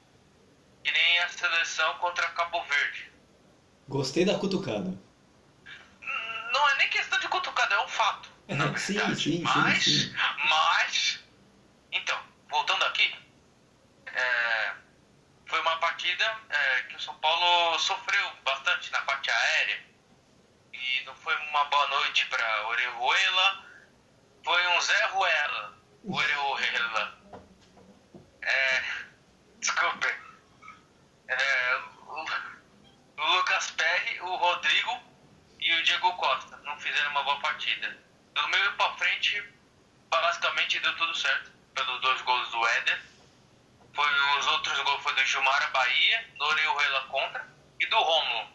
Que 0.83 0.91
nem 0.91 1.19
a 1.19 1.29
seleção 1.29 1.93
contra 1.95 2.29
Cabo 2.29 2.63
Verde. 2.63 3.11
Gostei 3.87 4.25
da 4.25 4.37
cutucada. 4.37 4.97
Não 6.51 6.69
é 6.69 6.77
nem 6.77 6.89
questão 6.89 7.19
de 7.19 7.27
cutucada, 7.27 7.75
é 7.75 7.79
um 7.83 7.87
fato. 7.87 8.29
na 8.47 8.77
sim, 8.77 8.93
verdade. 8.93 9.15
sim, 9.15 9.31
sim, 9.37 9.43
mas, 9.43 9.83
sim. 9.83 10.15
mas. 10.49 11.19
Então, 11.91 12.19
voltando 12.49 12.83
aqui. 12.85 13.13
é, 14.07 14.73
foi 15.45 15.59
uma 15.61 15.77
partida 15.77 16.37
é, 16.49 16.81
que 16.83 16.95
o 16.95 16.99
São 16.99 17.15
Paulo 17.15 17.79
sofreu 17.79 18.31
bastante 18.43 18.91
na 18.91 19.01
parte 19.01 19.29
aérea. 19.29 19.85
E 20.73 21.03
não 21.05 21.15
foi 21.15 21.35
uma 21.35 21.65
boa 21.65 21.87
noite 21.87 22.25
para 22.27 22.67
Orejuela. 22.67 23.65
Foi 24.43 24.67
um 24.67 24.81
Zé 24.81 25.05
Ruela. 25.07 25.77
Orejuela. 26.03 27.16
É, 28.47 28.83
desculpe. 29.59 30.07
É, 31.27 31.75
o, 32.07 32.25
o 33.17 33.35
Lucas 33.35 33.71
Perry, 33.71 34.21
o 34.21 34.35
Rodrigo 34.37 35.03
e 35.59 35.73
o 35.73 35.83
Diego 35.83 36.13
Costa 36.13 36.55
não 36.63 36.79
fizeram 36.79 37.11
uma 37.11 37.23
boa 37.23 37.39
partida. 37.41 37.97
Do 38.33 38.47
meio 38.47 38.71
para 38.73 38.93
frente, 38.95 39.43
basicamente 40.09 40.79
deu 40.79 40.95
tudo 40.95 41.13
certo. 41.15 41.51
Pelos 41.75 42.01
dois 42.01 42.21
gols 42.21 42.49
do 42.49 42.65
Éder. 42.67 43.01
Foi, 43.93 44.39
os 44.39 44.47
outros 44.47 44.79
gols 44.79 45.03
foi 45.03 45.13
do 45.15 45.25
Gilmar 45.25 45.71
Bahia, 45.71 46.29
do 46.37 46.45
Orejuela 46.45 47.01
contra 47.07 47.47
e 47.79 47.85
do 47.87 47.97
Romulo. 47.97 48.49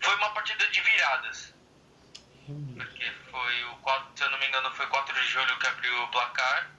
Foi 0.00 0.14
uma 0.16 0.30
partida 0.30 0.66
de 0.68 0.80
viradas. 0.80 1.54
Porque 2.76 3.10
foi 3.30 3.64
o 3.64 3.76
4, 3.76 4.12
se 4.14 4.24
eu 4.24 4.30
não 4.30 4.38
me 4.38 4.46
engano, 4.46 4.70
foi 4.74 4.86
4 4.86 5.14
de 5.14 5.26
julho 5.26 5.58
que 5.58 5.66
abriu 5.66 6.02
o 6.02 6.08
placar. 6.08 6.71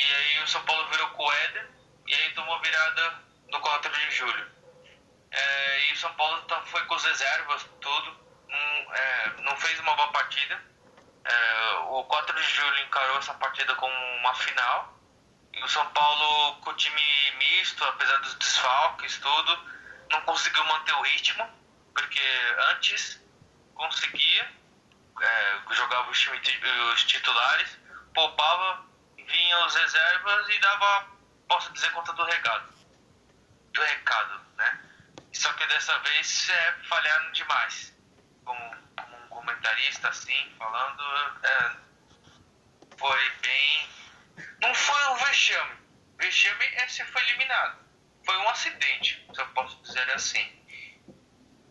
E 0.00 0.14
aí 0.14 0.42
o 0.42 0.48
São 0.48 0.62
Paulo 0.64 0.88
virou 0.88 1.08
com 1.10 1.24
o 1.24 1.32
Éder 1.32 1.68
e 2.06 2.14
aí 2.14 2.32
tomou 2.32 2.58
virada 2.60 3.20
no 3.48 3.60
4 3.60 3.92
de 3.92 4.10
julho. 4.12 4.50
É, 5.30 5.88
e 5.88 5.92
o 5.92 5.96
São 5.98 6.12
Paulo 6.14 6.40
tá, 6.42 6.58
foi 6.62 6.82
com 6.86 6.94
as 6.94 7.04
reservas, 7.04 7.66
tudo. 7.82 8.16
Não, 8.48 8.94
é, 8.94 9.34
não 9.42 9.56
fez 9.56 9.78
uma 9.80 9.94
boa 9.94 10.08
partida. 10.08 10.58
É, 11.24 11.72
o 11.90 12.02
4 12.04 12.34
de 12.34 12.42
julho 12.42 12.78
encarou 12.78 13.18
essa 13.18 13.34
partida 13.34 13.74
como 13.74 13.94
uma 14.16 14.34
final. 14.36 14.98
E 15.52 15.62
o 15.62 15.68
São 15.68 15.86
Paulo, 15.90 16.56
com 16.62 16.70
o 16.70 16.74
time 16.74 17.02
misto, 17.36 17.84
apesar 17.84 18.16
dos 18.20 18.34
desfalques, 18.36 19.18
tudo, 19.18 19.58
não 20.10 20.22
conseguiu 20.22 20.64
manter 20.64 20.94
o 20.94 21.02
ritmo. 21.02 21.46
Porque 21.92 22.22
antes 22.70 23.20
conseguia, 23.74 24.50
é, 25.20 25.74
jogava 25.74 26.10
os, 26.10 26.18
time, 26.18 26.40
os 26.94 27.04
titulares, 27.04 27.78
poupava, 28.14 28.89
vinha 29.30 29.66
os 29.66 29.74
reservas 29.74 30.48
e 30.48 30.58
dava, 30.58 31.08
posso 31.48 31.72
dizer, 31.72 31.90
conta 31.92 32.12
do 32.12 32.24
recado. 32.24 32.72
Do 33.72 33.82
recado, 33.82 34.40
né? 34.56 34.80
Só 35.32 35.52
que 35.52 35.66
dessa 35.66 35.98
vez 36.00 36.48
é, 36.48 36.72
falharam 36.88 37.32
demais. 37.32 37.96
Como, 38.44 38.76
como 38.96 39.16
um 39.16 39.28
comentarista 39.28 40.08
assim, 40.08 40.54
falando, 40.58 41.02
é, 41.44 41.76
foi 42.98 43.30
bem. 43.42 43.88
Não 44.60 44.74
foi 44.74 45.08
um 45.08 45.14
vexame. 45.16 45.76
Vexame 46.18 46.64
é 46.74 46.88
se 46.88 47.04
foi 47.06 47.22
eliminado. 47.22 47.78
Foi 48.24 48.36
um 48.36 48.48
acidente, 48.48 49.26
se 49.32 49.40
eu 49.40 49.46
posso 49.48 49.80
dizer 49.82 50.10
assim. 50.10 50.60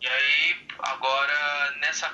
E 0.01 0.07
aí, 0.07 0.67
agora, 0.79 1.71
nessa 1.77 2.09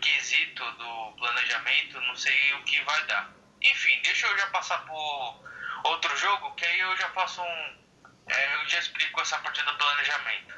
quesito 0.00 0.70
do 0.72 1.12
planejamento, 1.16 2.00
não 2.02 2.14
sei 2.14 2.54
o 2.54 2.62
que 2.64 2.80
vai 2.82 3.06
dar. 3.06 3.32
Enfim, 3.64 3.98
deixa 4.02 4.26
eu 4.26 4.36
já 4.36 4.46
passar 4.48 4.84
por 4.84 5.40
outro 5.84 6.14
jogo, 6.18 6.54
que 6.54 6.66
aí 6.66 6.80
eu 6.80 6.96
já 6.98 7.08
faço 7.10 7.40
um. 7.42 7.84
É, 8.28 8.54
eu 8.56 8.68
já 8.68 8.78
explico 8.78 9.20
essa 9.22 9.38
parte 9.38 9.62
do 9.62 9.74
planejamento. 9.74 10.54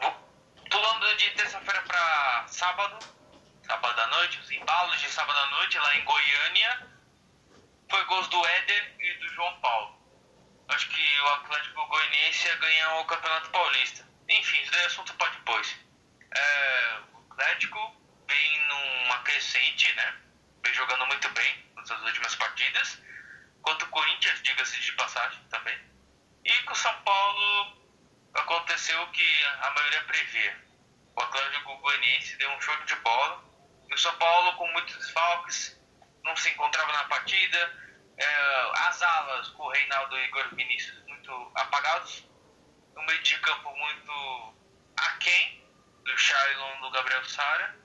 Vou, 0.00 0.12
pulando 0.70 1.16
de 1.16 1.30
terça-feira 1.30 1.82
para 1.82 2.46
sábado, 2.46 2.98
sábado 3.64 4.00
à 4.00 4.06
noite, 4.08 4.38
os 4.38 4.50
embalos 4.52 5.00
de 5.00 5.08
sábado 5.08 5.36
à 5.38 5.46
noite 5.46 5.78
lá 5.78 5.96
em 5.96 6.04
Goiânia, 6.04 6.86
foi 7.90 8.04
gols 8.04 8.28
do 8.28 8.46
Éder 8.46 8.94
e 9.00 9.14
do 9.14 9.28
João 9.30 9.60
Paulo. 9.60 9.96
Acho 10.68 10.88
que 10.88 11.20
o 11.20 11.28
Atlético 11.28 11.86
Goianiense 11.86 12.46
ia 12.46 12.56
ganhar 12.56 12.94
o 13.00 13.04
Campeonato 13.06 13.50
Paulista. 13.50 14.08
Enfim, 14.28 14.60
isso 14.62 14.70
daí 14.70 14.82
é 14.82 14.86
assunto 14.86 15.14
para 15.14 15.30
depois. 15.30 15.76
É, 16.32 17.00
o 17.12 17.32
Atlético 17.32 17.96
vem 18.28 18.68
numa 18.68 19.18
crescente, 19.20 19.92
né? 19.94 20.14
Vem 20.64 20.74
jogando 20.74 21.06
muito 21.06 21.28
bem 21.30 21.65
nas 21.88 22.02
últimas 22.02 22.34
partidas. 22.36 23.02
Quanto 23.62 23.84
o 23.84 23.88
Corinthians, 23.88 24.42
diga-se 24.42 24.80
de 24.80 24.92
passagem 24.92 25.42
também. 25.50 25.78
E 26.44 26.52
com 26.62 26.72
o 26.72 26.76
São 26.76 26.94
Paulo 27.02 27.76
aconteceu 28.34 29.02
o 29.02 29.10
que 29.10 29.44
a 29.44 29.70
maioria 29.70 30.04
previa. 30.04 30.64
O 31.16 31.20
Atlético 31.20 31.76
Goianiense 31.78 32.36
deu 32.36 32.50
um 32.50 32.60
show 32.60 32.76
de 32.84 32.94
bola. 32.96 33.44
E 33.88 33.94
o 33.94 33.98
São 33.98 34.14
Paulo, 34.18 34.56
com 34.56 34.68
muitos 34.72 34.96
desfalques, 34.96 35.80
não 36.22 36.36
se 36.36 36.50
encontrava 36.50 36.92
na 36.92 37.04
partida. 37.04 37.86
É, 38.18 38.88
as 38.88 39.02
alas 39.02 39.48
com 39.50 39.64
o 39.64 39.70
Reinaldo 39.70 40.16
e 40.16 40.24
Igor 40.24 40.54
Vinícius 40.54 41.04
muito 41.06 41.52
apagados. 41.54 42.24
O 42.94 43.02
meio 43.02 43.22
de 43.22 43.38
campo 43.40 43.76
muito 43.76 44.54
aquém 44.96 45.66
do 46.04 46.16
Shailon 46.16 46.80
do 46.80 46.90
Gabriel 46.90 47.24
Sara. 47.24 47.76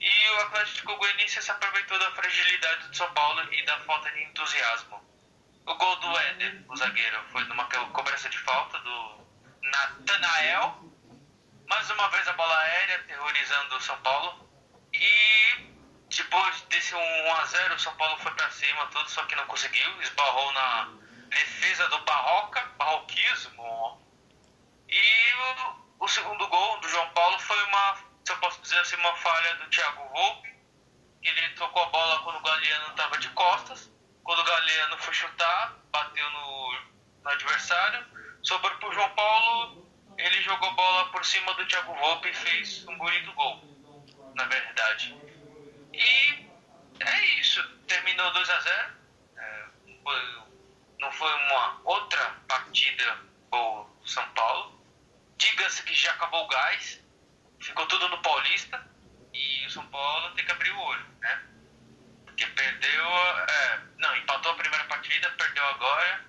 E 0.00 0.28
o 0.30 0.40
Atlético 0.42 0.96
Goianiense 0.96 1.42
se 1.42 1.50
aproveitou 1.50 1.98
da 1.98 2.10
fragilidade 2.12 2.88
do 2.88 2.96
São 2.96 3.12
Paulo 3.12 3.52
e 3.52 3.64
da 3.64 3.78
falta 3.80 4.10
de 4.10 4.22
entusiasmo. 4.22 5.02
O 5.66 5.74
gol 5.74 5.96
do 5.96 6.18
Éder, 6.18 6.64
o 6.68 6.76
zagueiro, 6.76 7.24
foi 7.32 7.44
numa 7.44 7.64
cobrança 7.64 8.28
de 8.28 8.38
falta 8.38 8.78
do 8.78 9.26
Natanael. 9.62 10.78
Mais 11.68 11.90
uma 11.90 12.08
vez 12.10 12.28
a 12.28 12.32
bola 12.34 12.56
aérea 12.56 12.96
aterrorizando 12.96 13.76
o 13.76 13.80
São 13.80 13.98
Paulo. 14.02 14.48
E 14.92 15.76
depois 16.08 16.60
desse 16.62 16.94
1x0, 16.94 17.74
o 17.74 17.78
São 17.78 17.96
Paulo 17.96 18.16
foi 18.18 18.32
pra 18.32 18.50
cima, 18.50 18.86
tudo, 18.86 19.10
só 19.10 19.24
que 19.24 19.34
não 19.34 19.46
conseguiu. 19.46 20.02
Esbarrou 20.02 20.52
na 20.52 20.88
defesa 21.28 21.88
do 21.88 21.98
Barroca, 22.04 22.60
barroquismo. 22.78 24.00
E 24.88 25.32
o, 25.34 26.04
o 26.04 26.08
segundo 26.08 26.46
gol 26.46 26.80
do 26.80 26.88
João 26.88 27.08
Paulo 27.10 27.38
foi 27.40 27.62
uma, 27.64 27.98
se 28.26 28.32
eu 28.32 28.36
posso 28.38 28.60
dizer 28.60 28.78
assim, 28.80 28.96
uma 28.96 29.14
falha 29.14 29.54
do 29.54 29.70
Thiago 29.70 30.08
Volpe. 30.08 30.52
Ele 31.22 31.48
tocou 31.50 31.80
a 31.80 31.86
bola 31.86 32.22
quando 32.24 32.38
o 32.38 32.42
Galeano 32.42 32.88
estava 32.88 33.18
de 33.18 33.28
costas. 33.30 33.88
Quando 34.24 34.40
o 34.40 34.44
Galeano 34.44 34.98
foi 34.98 35.14
chutar, 35.14 35.76
bateu 35.92 36.28
no, 36.30 36.80
no 37.22 37.30
adversário. 37.30 38.04
Sobrou 38.42 38.76
pro 38.78 38.92
João 38.92 39.08
Paulo, 39.10 39.88
ele 40.18 40.42
jogou 40.42 40.68
a 40.68 40.72
bola 40.72 41.10
por 41.12 41.24
cima 41.24 41.54
do 41.54 41.64
Thiago 41.66 41.94
Volpe 41.94 42.28
e 42.28 42.34
fez 42.34 42.84
um 42.88 42.98
bonito 42.98 43.32
gol, 43.34 43.62
na 44.34 44.44
verdade. 44.46 45.16
E 45.92 46.48
é 46.98 47.24
isso, 47.38 47.62
terminou 47.86 48.32
2 48.32 48.50
a 48.50 48.60
0 48.60 48.92
é, 49.36 49.66
Não 50.98 51.12
foi 51.12 51.32
uma 51.32 51.80
outra 51.84 52.36
partida 52.48 53.20
pro 53.50 53.88
São 54.04 54.28
Paulo. 54.30 54.80
Diga-se 55.36 55.84
que 55.84 55.94
já 55.94 56.10
acabou 56.12 56.44
o 56.44 56.48
gás, 56.48 57.05
ficou 57.76 57.86
tudo 57.88 58.08
no 58.08 58.22
Paulista 58.22 58.82
e 59.34 59.66
o 59.66 59.70
São 59.70 59.86
Paulo 59.88 60.34
tem 60.34 60.46
que 60.46 60.50
abrir 60.50 60.70
o 60.70 60.80
olho, 60.80 61.06
né? 61.20 61.42
Porque 62.24 62.46
perdeu, 62.46 63.06
é, 63.06 63.80
não, 63.98 64.16
empatou 64.16 64.52
a 64.52 64.54
primeira 64.54 64.84
partida, 64.86 65.30
perdeu 65.32 65.64
agora. 65.66 66.24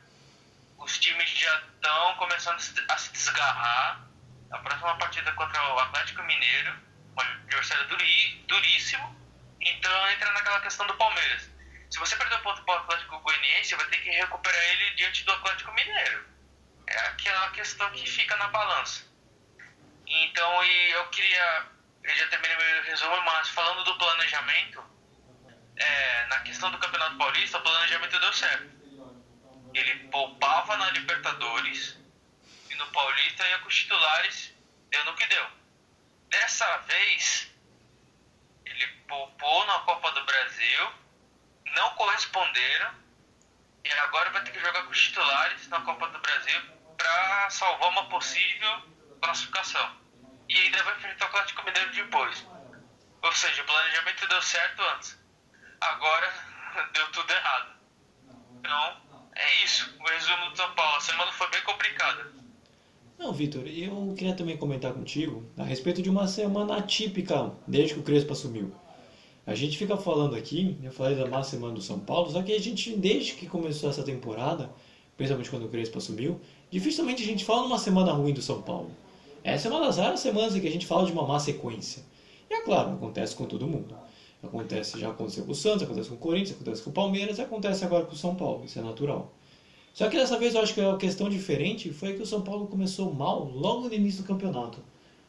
Os 0.77 0.99
times 0.99 1.29
já 1.29 1.63
estão 1.73 2.15
começando 2.15 2.59
a 2.89 2.97
se 2.97 3.11
desgarrar 3.13 4.05
a 4.51 4.57
próxima 4.57 4.97
partida 4.97 5.31
contra 5.33 5.73
o 5.73 5.79
Atlético 5.79 6.21
Mineiro, 6.23 6.73
um 7.17 7.21
adversário 7.21 7.87
duri, 7.87 8.43
duríssimo, 8.47 9.15
então 9.61 10.09
entra 10.09 10.29
naquela 10.33 10.59
questão 10.59 10.85
do 10.85 10.95
Palmeiras. 10.95 11.49
Se 11.89 11.97
você 11.97 12.17
perder 12.17 12.35
o 12.35 12.41
ponto 12.41 12.61
para 12.63 12.75
o 12.75 12.77
Atlético 12.79 13.19
Goianiense, 13.19 13.73
vai 13.75 13.85
ter 13.85 13.97
que 13.99 14.09
recuperar 14.09 14.63
ele 14.63 14.95
diante 14.95 15.23
do 15.23 15.31
Atlético 15.31 15.73
Mineiro. 15.73 16.27
É 16.87 16.99
aquela 16.99 17.49
questão 17.51 17.89
que 17.91 18.05
fica 18.05 18.35
na 18.35 18.49
balança. 18.49 19.06
Então, 20.07 20.63
e 20.63 20.91
eu 20.91 21.05
queria, 21.09 21.65
eu 22.01 22.15
já 22.15 22.27
terminei 22.29 22.55
meu 22.55 22.83
resumo, 22.83 23.21
mas 23.23 23.49
falando 23.49 23.83
do 23.83 23.97
planejamento, 23.97 24.83
é, 25.75 26.25
na 26.27 26.39
questão 26.39 26.71
do 26.71 26.77
Campeonato 26.77 27.17
Paulista, 27.17 27.57
o 27.57 27.61
planejamento 27.61 28.17
deu 28.17 28.33
certo. 28.33 28.77
Ele 29.73 30.07
poupava 30.07 30.77
na 30.77 30.91
Libertadores 30.91 31.97
e 32.69 32.75
no 32.75 32.87
Paulista 32.87 33.45
ia 33.47 33.59
com 33.59 33.67
os 33.67 33.75
titulares, 33.75 34.53
deu 34.89 35.03
no 35.03 35.15
que 35.15 35.25
deu. 35.27 35.45
Dessa 36.29 36.77
vez, 36.77 37.51
ele 38.65 38.87
poupou 39.09 39.65
na 39.65 39.79
Copa 39.79 40.11
do 40.13 40.23
Brasil, 40.23 40.93
não 41.65 41.89
corresponderam 41.95 42.95
e 43.83 43.91
agora 43.91 44.29
vai 44.29 44.43
ter 44.43 44.51
que 44.51 44.59
jogar 44.59 44.83
com 44.83 44.91
os 44.91 45.03
titulares 45.03 45.67
na 45.67 45.81
Copa 45.81 46.07
do 46.07 46.19
Brasil 46.19 46.61
para 46.95 47.49
salvar 47.49 47.89
uma 47.89 48.07
possível 48.07 48.96
classificação. 49.21 49.91
E 50.49 50.57
ainda 50.57 50.83
vai 50.83 50.97
enfrentar 50.97 51.25
o 51.25 51.27
Atlético 51.29 51.65
Mineiro 51.65 51.93
depois. 51.93 52.45
Ou 53.21 53.31
seja, 53.31 53.61
o 53.61 53.65
planejamento 53.65 54.27
deu 54.27 54.41
certo 54.41 54.81
antes. 54.95 55.17
Agora 55.81 56.33
deu 56.93 57.11
tudo 57.11 57.31
errado. 57.31 57.73
Então, 58.59 58.97
é 59.35 59.63
isso. 59.63 59.93
O 59.99 60.07
resumo 60.07 60.49
do 60.51 60.57
São 60.57 60.71
Paulo. 60.73 60.97
A 60.97 61.01
semana 61.01 61.31
foi 61.31 61.49
bem 61.49 61.61
complicada. 61.61 62.31
Não, 63.17 63.33
Vitor, 63.33 63.63
eu 63.67 64.13
queria 64.15 64.35
também 64.35 64.55
comentar 64.57 64.93
contigo 64.93 65.43
a 65.57 65.63
respeito 65.63 66.03
de 66.03 66.09
uma 66.09 66.27
semana 66.27 66.77
atípica 66.77 67.51
desde 67.67 67.95
que 67.95 67.99
o 67.99 68.03
Crespo 68.03 68.33
assumiu. 68.33 68.71
A 69.45 69.55
gente 69.55 69.77
fica 69.77 69.97
falando 69.97 70.35
aqui, 70.35 70.77
eu 70.83 70.91
falei 70.91 71.15
da 71.15 71.25
má 71.25 71.41
semana 71.41 71.73
do 71.73 71.81
São 71.81 71.99
Paulo, 71.99 72.29
só 72.29 72.43
que 72.43 72.53
a 72.53 72.59
gente, 72.59 72.95
desde 72.95 73.33
que 73.33 73.47
começou 73.47 73.89
essa 73.89 74.03
temporada, 74.03 74.69
principalmente 75.15 75.49
quando 75.49 75.65
o 75.65 75.69
Crespo 75.69 75.97
assumiu, 75.97 76.39
dificilmente 76.69 77.23
a 77.23 77.25
gente 77.25 77.43
fala 77.43 77.63
numa 77.63 77.79
semana 77.79 78.11
ruim 78.11 78.33
do 78.33 78.41
São 78.41 78.61
Paulo. 78.61 78.91
Essa 79.47 79.69
é 79.69 79.71
uma 79.71 79.79
das 79.79 79.95
raras 79.95 80.19
semanas 80.19 80.53
em 80.53 80.59
que 80.59 80.67
a 80.67 80.71
gente 80.71 80.85
fala 80.85 81.05
de 81.05 81.13
uma 81.13 81.25
má 81.25 81.39
sequência. 81.39 82.03
E 82.49 82.53
é 82.53 82.61
claro, 82.63 82.91
acontece 82.91 83.33
com 83.33 83.45
todo 83.45 83.65
mundo. 83.65 83.95
Acontece, 84.43 84.99
já 84.99 85.09
aconteceu 85.09 85.45
com 85.45 85.53
o 85.53 85.55
Santos, 85.55 85.83
acontece 85.83 86.09
com 86.09 86.15
o 86.15 86.17
Corinthians, 86.17 86.57
acontece 86.57 86.81
com 86.81 86.89
o 86.89 86.93
Palmeiras, 86.93 87.39
acontece 87.39 87.85
agora 87.85 88.05
com 88.05 88.11
o 88.11 88.17
São 88.17 88.35
Paulo, 88.35 88.65
isso 88.65 88.77
é 88.77 88.81
natural. 88.81 89.31
Só 89.93 90.09
que 90.09 90.17
dessa 90.17 90.37
vez 90.37 90.53
eu 90.53 90.59
acho 90.59 90.73
que 90.73 90.81
a 90.81 90.97
questão 90.97 91.29
diferente 91.29 91.91
foi 91.91 92.13
que 92.13 92.21
o 92.21 92.25
São 92.25 92.41
Paulo 92.41 92.67
começou 92.67 93.13
mal 93.13 93.45
logo 93.45 93.87
no 93.87 93.93
início 93.93 94.21
do 94.21 94.27
campeonato. 94.27 94.79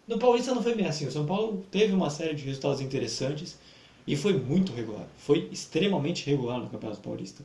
No 0.09 0.19
Paulista 0.19 0.53
não 0.53 0.65
foi 0.65 0.75
bem 0.75 0.87
assim, 0.87 1.07
o 1.07 1.13
São 1.13 1.25
Paulo 1.25 1.65
teve 1.71 1.93
uma 1.93 2.11
série 2.11 2.35
de 2.35 2.43
resultados 2.43 2.81
interessantes 2.81 3.57
e 4.05 4.17
foi 4.17 4.33
muito 4.33 4.73
regular, 4.73 5.07
foi 5.17 5.49
extremamente 5.53 6.27
regular 6.27 6.59
no 6.59 6.69
Campeonato 6.69 7.01
Paulista. 7.01 7.45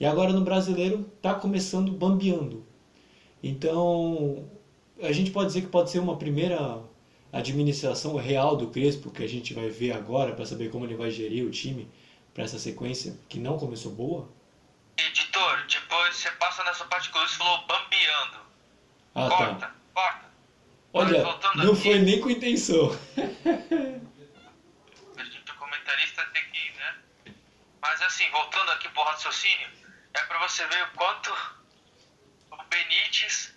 E 0.00 0.06
agora 0.06 0.32
no 0.32 0.40
Brasileiro 0.40 1.06
está 1.18 1.34
começando 1.34 1.92
bambeando. 1.92 2.64
Então, 3.42 4.48
a 5.02 5.12
gente 5.12 5.30
pode 5.30 5.48
dizer 5.48 5.62
que 5.62 5.68
pode 5.68 5.90
ser 5.90 5.98
uma 5.98 6.16
primeira 6.16 6.82
administração 7.32 8.16
real 8.16 8.56
do 8.56 8.68
Crespo, 8.68 9.10
que 9.10 9.22
a 9.22 9.28
gente 9.28 9.54
vai 9.54 9.68
ver 9.68 9.92
agora 9.92 10.34
para 10.34 10.46
saber 10.46 10.70
como 10.70 10.84
ele 10.84 10.96
vai 10.96 11.10
gerir 11.10 11.44
o 11.44 11.50
time 11.50 11.90
para 12.34 12.44
essa 12.44 12.58
sequência 12.58 13.18
que 13.28 13.38
não 13.38 13.58
começou 13.58 13.92
boa? 13.92 14.28
Editor, 14.96 15.66
depois 15.66 16.16
você 16.16 16.30
passa 16.32 16.64
nessa 16.64 16.84
parte 16.86 17.10
que 17.10 17.16
o 17.16 17.20
Luiz 17.20 17.32
falou 17.34 17.66
bambeando. 17.66 18.38
Ah, 19.14 19.28
corta, 19.28 19.54
tá. 19.66 19.74
corta. 19.94 20.28
Olha, 20.92 21.22
não 21.56 21.72
aqui. 21.72 21.82
foi 21.82 21.98
nem 22.00 22.20
com 22.20 22.30
intenção. 22.30 22.90
A 25.16 25.24
gente, 25.24 25.50
o 25.50 25.54
comentarista 25.54 26.24
tem 26.32 26.42
que, 26.50 26.70
né? 26.78 26.96
Mas 27.80 28.02
assim, 28.02 28.28
voltando 28.30 28.70
aqui 28.72 28.88
pro 28.88 29.02
raciocínio, 29.02 29.68
é 30.14 30.22
pra 30.24 30.38
você 30.46 30.66
ver 30.66 30.82
o 30.84 30.90
quanto 30.96 31.30
o 32.52 32.56
Benítez, 32.70 33.47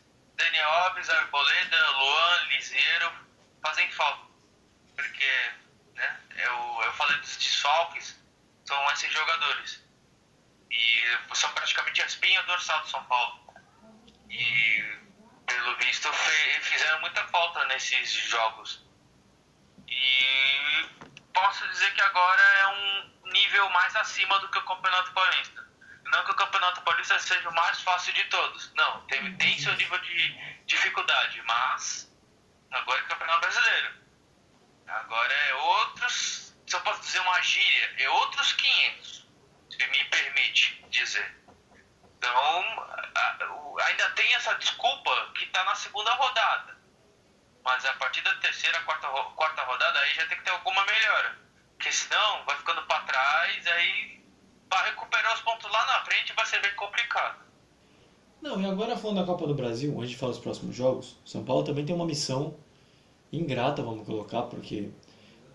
Daniel 0.42 0.70
Alves, 0.70 1.08
Arboleda, 1.08 1.90
Luan, 1.92 2.44
Liseiro 2.50 3.14
fazem 3.62 3.92
falta. 3.92 4.26
Porque, 4.96 5.52
né, 5.94 6.20
eu, 6.36 6.82
eu 6.84 6.94
falei 6.94 7.18
dos 7.20 7.38
desfalques, 7.38 8.20
são 8.66 8.92
esses 8.92 9.14
jogadores. 9.14 9.84
E 10.72 11.18
são 11.34 11.52
praticamente 11.54 12.02
a 12.02 12.06
espinha 12.06 12.42
dorsal 12.44 12.82
do 12.82 12.90
São 12.90 13.04
Paulo. 13.06 13.54
E, 14.30 15.00
pelo 15.46 15.76
visto, 15.78 16.12
fizeram 16.62 17.02
muita 17.02 17.24
falta 17.28 17.64
nesses 17.66 18.12
jogos. 18.12 18.84
E 19.88 20.90
posso 21.34 21.68
dizer 21.68 21.94
que 21.94 22.02
agora 22.02 22.42
é 22.42 22.68
um 22.68 23.32
nível 23.32 23.70
mais 23.70 23.96
acima 23.96 24.40
do 24.40 24.50
que 24.50 24.58
o 24.58 24.66
Campeonato 24.66 25.12
Paulista. 25.12 25.71
Não 26.12 26.24
que 26.26 26.32
o 26.32 26.36
Campeonato 26.36 26.82
Paulista 26.82 27.18
seja 27.20 27.50
o 27.50 27.54
mais 27.54 27.82
fácil 27.82 28.14
de 28.14 28.24
todos. 28.26 28.74
Não, 28.76 29.02
tem, 29.08 29.36
tem 29.38 29.58
seu 29.58 29.74
nível 29.76 29.98
de 30.00 30.62
dificuldade, 30.66 31.42
mas 31.44 32.12
agora 32.72 33.00
é 33.00 33.04
Campeonato 33.04 33.40
Brasileiro. 33.40 33.94
Agora 34.88 35.34
é 35.34 35.54
outros, 35.54 36.54
se 36.68 36.76
eu 36.76 36.82
posso 36.82 37.02
dizer 37.02 37.20
uma 37.22 37.42
gíria, 37.42 37.96
é 37.98 38.10
outros 38.10 38.52
500, 38.54 39.28
se 39.70 39.88
me 39.88 40.04
permite 40.06 40.86
dizer. 40.90 41.34
Então, 42.18 42.88
o- 43.52 43.80
ainda 43.80 44.10
tem 44.12 44.34
essa 44.36 44.54
desculpa 44.56 45.32
que 45.36 45.46
está 45.46 45.64
na 45.64 45.76
segunda 45.76 46.14
rodada. 46.14 46.78
Mas 47.64 47.86
a 47.86 47.94
partir 47.94 48.22
da 48.22 48.34
terceira, 48.36 48.82
quarta, 48.82 49.08
quarta 49.08 49.64
rodada, 49.64 50.00
aí 50.00 50.14
já 50.16 50.26
tem 50.28 50.38
que 50.38 50.44
ter 50.44 50.52
alguma 50.52 50.84
melhora. 50.86 51.40
Porque 51.78 51.92
senão 51.92 52.44
vai 52.46 52.58
ficando 52.58 52.84
para 52.84 53.04
trás, 53.04 53.68
aí 53.68 54.21
para 54.72 54.90
recuperar 54.90 55.36
os 55.36 55.42
pontos 55.42 55.70
lá 55.70 55.86
na 55.86 56.06
frente 56.06 56.32
vai 56.34 56.46
ser 56.46 56.62
bem 56.62 56.74
complicado. 56.78 57.42
Não, 58.42 58.60
e 58.60 58.66
agora 58.66 58.96
falando 58.96 59.18
da 59.18 59.26
Copa 59.26 59.46
do 59.46 59.54
Brasil, 59.54 59.94
antes 60.00 60.12
de 60.12 60.16
falar 60.16 60.32
dos 60.32 60.40
próximos 60.40 60.74
jogos, 60.74 61.18
São 61.26 61.44
Paulo 61.44 61.64
também 61.64 61.86
tem 61.86 61.94
uma 61.94 62.06
missão 62.06 62.56
ingrata, 63.34 63.84
vamos 63.84 64.06
colocar, 64.06 64.44
porque 64.44 64.90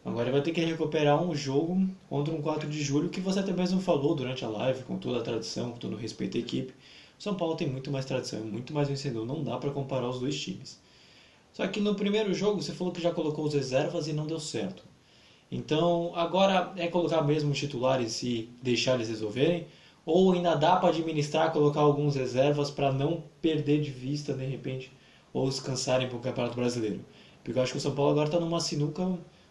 agora 0.05 0.31
vai 0.31 0.43
ter 0.43 0.53
que 0.53 0.61
recuperar 0.61 1.21
um 1.21 1.35
jogo 1.35 1.89
contra 2.11 2.33
um 2.33 2.43
4 2.43 2.69
de 2.69 2.83
julho 2.83 3.09
que 3.09 3.19
você 3.19 3.41
até 3.41 3.53
mesmo 3.53 3.81
falou 3.81 4.15
durante 4.15 4.45
a 4.45 4.49
live, 4.49 4.85
com 4.85 4.99
toda 4.99 5.19
a 5.19 5.23
tradição, 5.23 5.73
com 5.73 5.79
todo 5.79 5.95
o 5.95 5.99
respeito 5.99 6.37
à 6.37 6.41
equipe. 6.41 6.75
São 7.19 7.35
Paulo 7.35 7.57
tem 7.57 7.67
muito 7.67 7.91
mais 7.91 8.05
tradição, 8.05 8.41
é 8.41 8.43
muito 8.43 8.75
mais 8.75 8.87
vencedor, 8.87 9.25
não 9.25 9.43
dá 9.43 9.57
para 9.57 9.71
comparar 9.71 10.11
os 10.11 10.21
dois 10.21 10.39
times. 10.39 10.79
Só 11.55 11.67
que 11.67 11.81
no 11.81 11.95
primeiro 11.95 12.35
jogo 12.35 12.61
você 12.61 12.75
falou 12.75 12.93
que 12.93 13.01
já 13.01 13.13
colocou 13.13 13.47
os 13.47 13.55
reservas 13.55 14.07
e 14.09 14.13
não 14.13 14.27
deu 14.27 14.39
certo. 14.39 14.85
Então 15.51 16.13
agora 16.17 16.73
é 16.77 16.89
colocar 16.89 17.23
mesmo 17.23 17.53
os 17.53 17.59
titulares 17.59 18.23
e 18.23 18.51
deixar 18.63 18.95
eles 18.95 19.09
resolverem? 19.09 19.67
Ou 20.05 20.33
ainda 20.33 20.55
dá 20.55 20.77
para 20.77 20.91
administrar, 20.91 21.53
colocar 21.53 21.81
alguns 21.81 22.15
reservas 22.15 22.71
para 22.71 22.93
não 22.93 23.25
perder 23.41 23.81
de 23.81 23.91
vista 23.91 24.33
de 24.33 24.45
repente 24.45 24.93
ou 25.33 25.49
descansarem 25.49 26.09
para 26.09 26.17
o 26.17 26.21
Campeonato 26.21 26.57
Brasileiro? 26.57 27.05
Porque 27.43 27.59
eu 27.59 27.63
acho 27.63 27.73
que 27.73 27.79
o 27.79 27.81
São 27.81 27.95
Paulo 27.95 28.13
agora 28.13 28.27
está 28.27 28.41
numa 28.41 28.61
sinuca, 28.61 29.03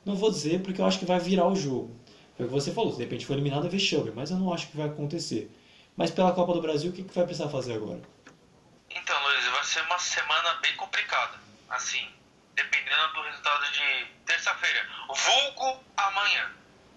não 0.06 0.16
vou 0.16 0.32
dizer 0.32 0.62
porque 0.62 0.82
eu 0.82 0.86
acho 0.86 1.00
que 1.00 1.06
vai 1.06 1.20
virar 1.20 1.48
o 1.48 1.56
jogo. 1.56 1.92
Foi 2.36 2.46
o 2.46 2.50
que 2.50 2.54
você 2.54 2.72
falou, 2.72 2.92
se 2.92 2.98
de 2.98 3.04
repente 3.04 3.26
for 3.26 3.34
eliminado 3.34 3.66
é 3.66 3.70
vexame, 3.70 4.12
mas 4.14 4.32
eu 4.32 4.38
não 4.38 4.54
acho 4.54 4.68
que 4.68 4.78
vai 4.78 4.88
acontecer. 4.88 5.50
Mas 5.96 6.12
pela 6.12 6.34
Copa 6.34 6.54
do 6.54 6.62
Brasil, 6.62 6.92
o 6.92 6.94
que, 6.94 7.04
que 7.04 7.16
vai 7.16 7.24
precisar 7.24 7.50
fazer 7.50 7.74
agora? 7.74 8.02
Então, 8.90 9.16
Luiz, 9.24 9.46
vai 9.46 9.64
ser 9.64 9.82
uma 9.84 9.98
semana 9.98 10.54
bem 10.62 10.76
complicada. 10.76 11.40
Assim, 11.70 12.06
dependendo 12.54 13.14
do 13.14 13.22
resultado 13.22 13.72
de 13.72 14.15
terça-feira. 14.26 14.88
Vulgo 15.08 15.84
amanhã. 15.98 16.52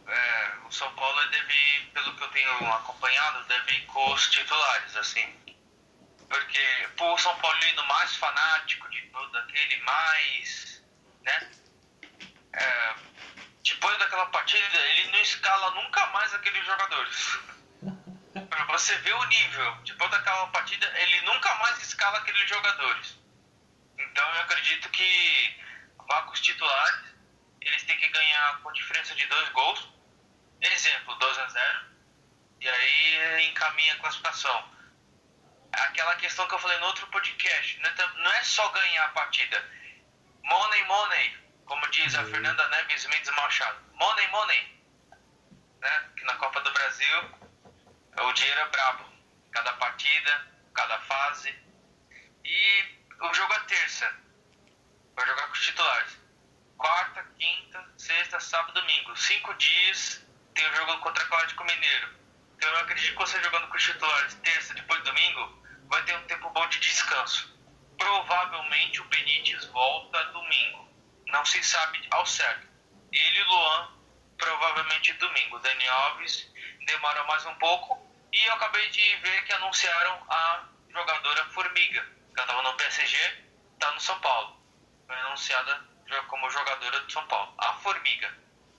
É, 0.07 0.53
o 0.67 0.73
São 0.73 0.93
Paulo 0.95 1.29
deve 1.29 1.91
pelo 1.93 2.17
que 2.17 2.25
eu 2.25 2.29
tenho 2.29 2.73
acompanhado, 2.75 3.45
deve 3.45 3.73
ir 3.75 3.87
com 3.87 4.13
os 4.13 4.31
titulares, 4.31 4.97
assim. 4.97 5.57
Porque 6.29 6.89
pô, 6.97 7.15
o 7.15 7.19
São 7.19 7.35
Paulino 7.39 7.83
mais 7.85 8.17
fanático 8.17 8.89
de 8.91 9.03
todo, 9.03 9.39
aquele 9.39 9.77
mais. 9.83 10.83
né? 11.23 11.51
É, 12.55 12.95
depois 13.63 13.99
daquela 13.99 14.27
partida, 14.27 14.79
ele 14.79 15.11
não 15.11 15.21
escala 15.21 15.71
nunca 15.73 16.07
mais 16.09 16.33
aqueles 16.35 16.65
jogadores. 16.65 17.39
Pra 18.49 18.65
você 18.65 18.95
ver 18.99 19.15
o 19.15 19.25
nível, 19.25 19.75
depois 19.85 20.11
daquela 20.11 20.47
partida, 20.49 20.87
ele 21.01 21.21
nunca 21.23 21.55
mais 21.57 21.79
escala 21.83 22.19
aqueles 22.19 22.49
jogadores. 22.49 23.19
Então 23.99 24.35
eu 24.35 24.41
acredito 24.41 24.89
que 24.91 25.61
vá 26.09 26.23
com 26.23 26.33
os 26.33 26.41
titulares, 26.41 27.01
eles 27.61 27.83
têm 27.85 27.99
que 27.99 28.09
ganhar 28.09 28.61
com 28.63 28.73
diferença 28.73 29.15
de 29.15 29.27
dois 29.27 29.49
gols. 29.51 29.89
Exemplo, 30.61 31.15
2 31.15 31.39
a 31.39 31.47
0 31.47 31.87
E 32.61 32.69
aí 32.69 33.49
encaminha 33.49 33.95
a 33.95 33.99
classificação. 33.99 34.79
Aquela 35.73 36.17
questão 36.17 36.47
que 36.49 36.55
eu 36.55 36.59
falei 36.59 36.79
no 36.79 36.87
outro 36.87 37.07
podcast, 37.09 37.79
não 37.81 37.91
é, 37.91 37.95
não 38.17 38.33
é 38.33 38.43
só 38.43 38.69
ganhar 38.71 39.05
a 39.05 39.11
partida. 39.11 39.65
Money, 40.43 40.85
money, 40.85 41.37
como 41.67 41.87
diz 41.91 42.15
a 42.15 42.25
Fernanda 42.25 42.67
Neves 42.69 43.07
Mendes 43.07 43.31
Machado. 43.31 43.79
Money, 43.95 44.27
money. 44.29 44.83
Né? 45.81 46.11
Que 46.17 46.25
na 46.25 46.35
Copa 46.37 46.61
do 46.63 46.73
Brasil 46.73 47.39
o 48.21 48.33
dinheiro 48.33 48.61
é 48.61 48.69
brabo. 48.69 49.05
Cada 49.53 49.73
partida, 49.75 50.47
cada 50.75 50.99
fase. 51.01 51.55
E 52.45 52.99
o 53.21 53.35
jogo 53.35 53.53
é 53.53 53.61
terça. 53.61 54.13
Vai 55.15 55.27
jogar 55.27 55.47
com 55.47 55.53
os 55.53 55.67
titulares. 55.67 56.18
Quarta, 56.79 57.27
quinta, 57.37 57.85
sexta, 57.97 58.39
sábado, 58.39 58.81
domingo. 58.81 59.17
Cinco 59.17 59.53
dias 59.55 60.25
tem 60.55 60.65
o 60.65 60.77
jogo 60.77 60.99
contra 60.99 61.25
o 61.25 61.27
Atlético 61.27 61.65
Mineiro. 61.65 62.09
Então 62.57 62.71
eu 62.71 62.79
acredito 62.79 63.13
que 63.13 63.19
você 63.19 63.43
jogando 63.43 63.67
com 63.67 63.77
os 63.77 63.83
titulares 63.83 64.35
terça, 64.35 64.75
depois 64.75 65.03
domingo, 65.03 65.61
vai 65.89 66.05
ter 66.05 66.17
um 66.17 66.27
tempo 66.29 66.49
bom 66.51 66.65
de 66.69 66.79
descanso. 66.79 67.53
Provavelmente 67.99 69.01
o 69.01 69.05
Benítez 69.07 69.65
volta 69.67 70.25
domingo. 70.27 70.89
Não 71.27 71.45
se 71.45 71.61
sabe 71.65 72.07
ao 72.13 72.25
certo. 72.25 72.69
Ele 73.11 73.39
e 73.39 73.43
o 73.43 73.49
Luan, 73.49 73.93
provavelmente 74.37 75.13
domingo. 75.15 75.59
Dani 75.59 75.89
Alves 75.89 76.49
demora 76.87 77.25
mais 77.25 77.45
um 77.47 77.55
pouco. 77.57 77.99
E 78.33 78.45
eu 78.45 78.53
acabei 78.55 78.89
de 78.91 79.17
ver 79.17 79.45
que 79.47 79.53
anunciaram 79.53 80.25
a 80.31 80.69
jogadora 80.91 81.45
Formiga, 81.47 82.07
que 82.33 82.41
estava 82.41 82.63
no 82.63 82.75
PSG, 82.75 83.17
está 83.75 83.91
no 83.91 84.01
São 84.01 84.21
Paulo. 84.21 84.63
Foi 85.09 85.17
anunciada 85.17 85.88
como 86.29 86.51
jogadora 86.51 87.01
do 87.05 87.13
São 87.13 87.27
Paulo. 87.27 87.53
A 87.59 87.75
Formiga. 87.75 88.29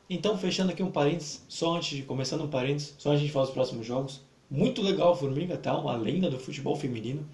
Então, 0.09 0.37
fechando 0.37 0.71
aqui 0.71 0.81
um 0.81 0.91
parênteses, 0.91 1.45
só 1.47 1.75
antes 1.75 1.97
de 1.97 2.03
começando 2.03 2.43
um 2.43 2.49
parênteses, 2.49 2.95
só 2.97 3.11
antes 3.11 3.21
de 3.21 3.31
falar 3.31 3.45
os 3.45 3.51
próximos 3.51 3.85
jogos. 3.85 4.21
Muito 4.49 4.81
legal 4.81 5.13
a 5.13 5.15
Formiga, 5.15 5.57
tá? 5.57 5.77
Uma 5.77 5.95
lenda 5.95 6.29
do 6.29 6.39
futebol 6.39 6.75
feminino. 6.75 7.27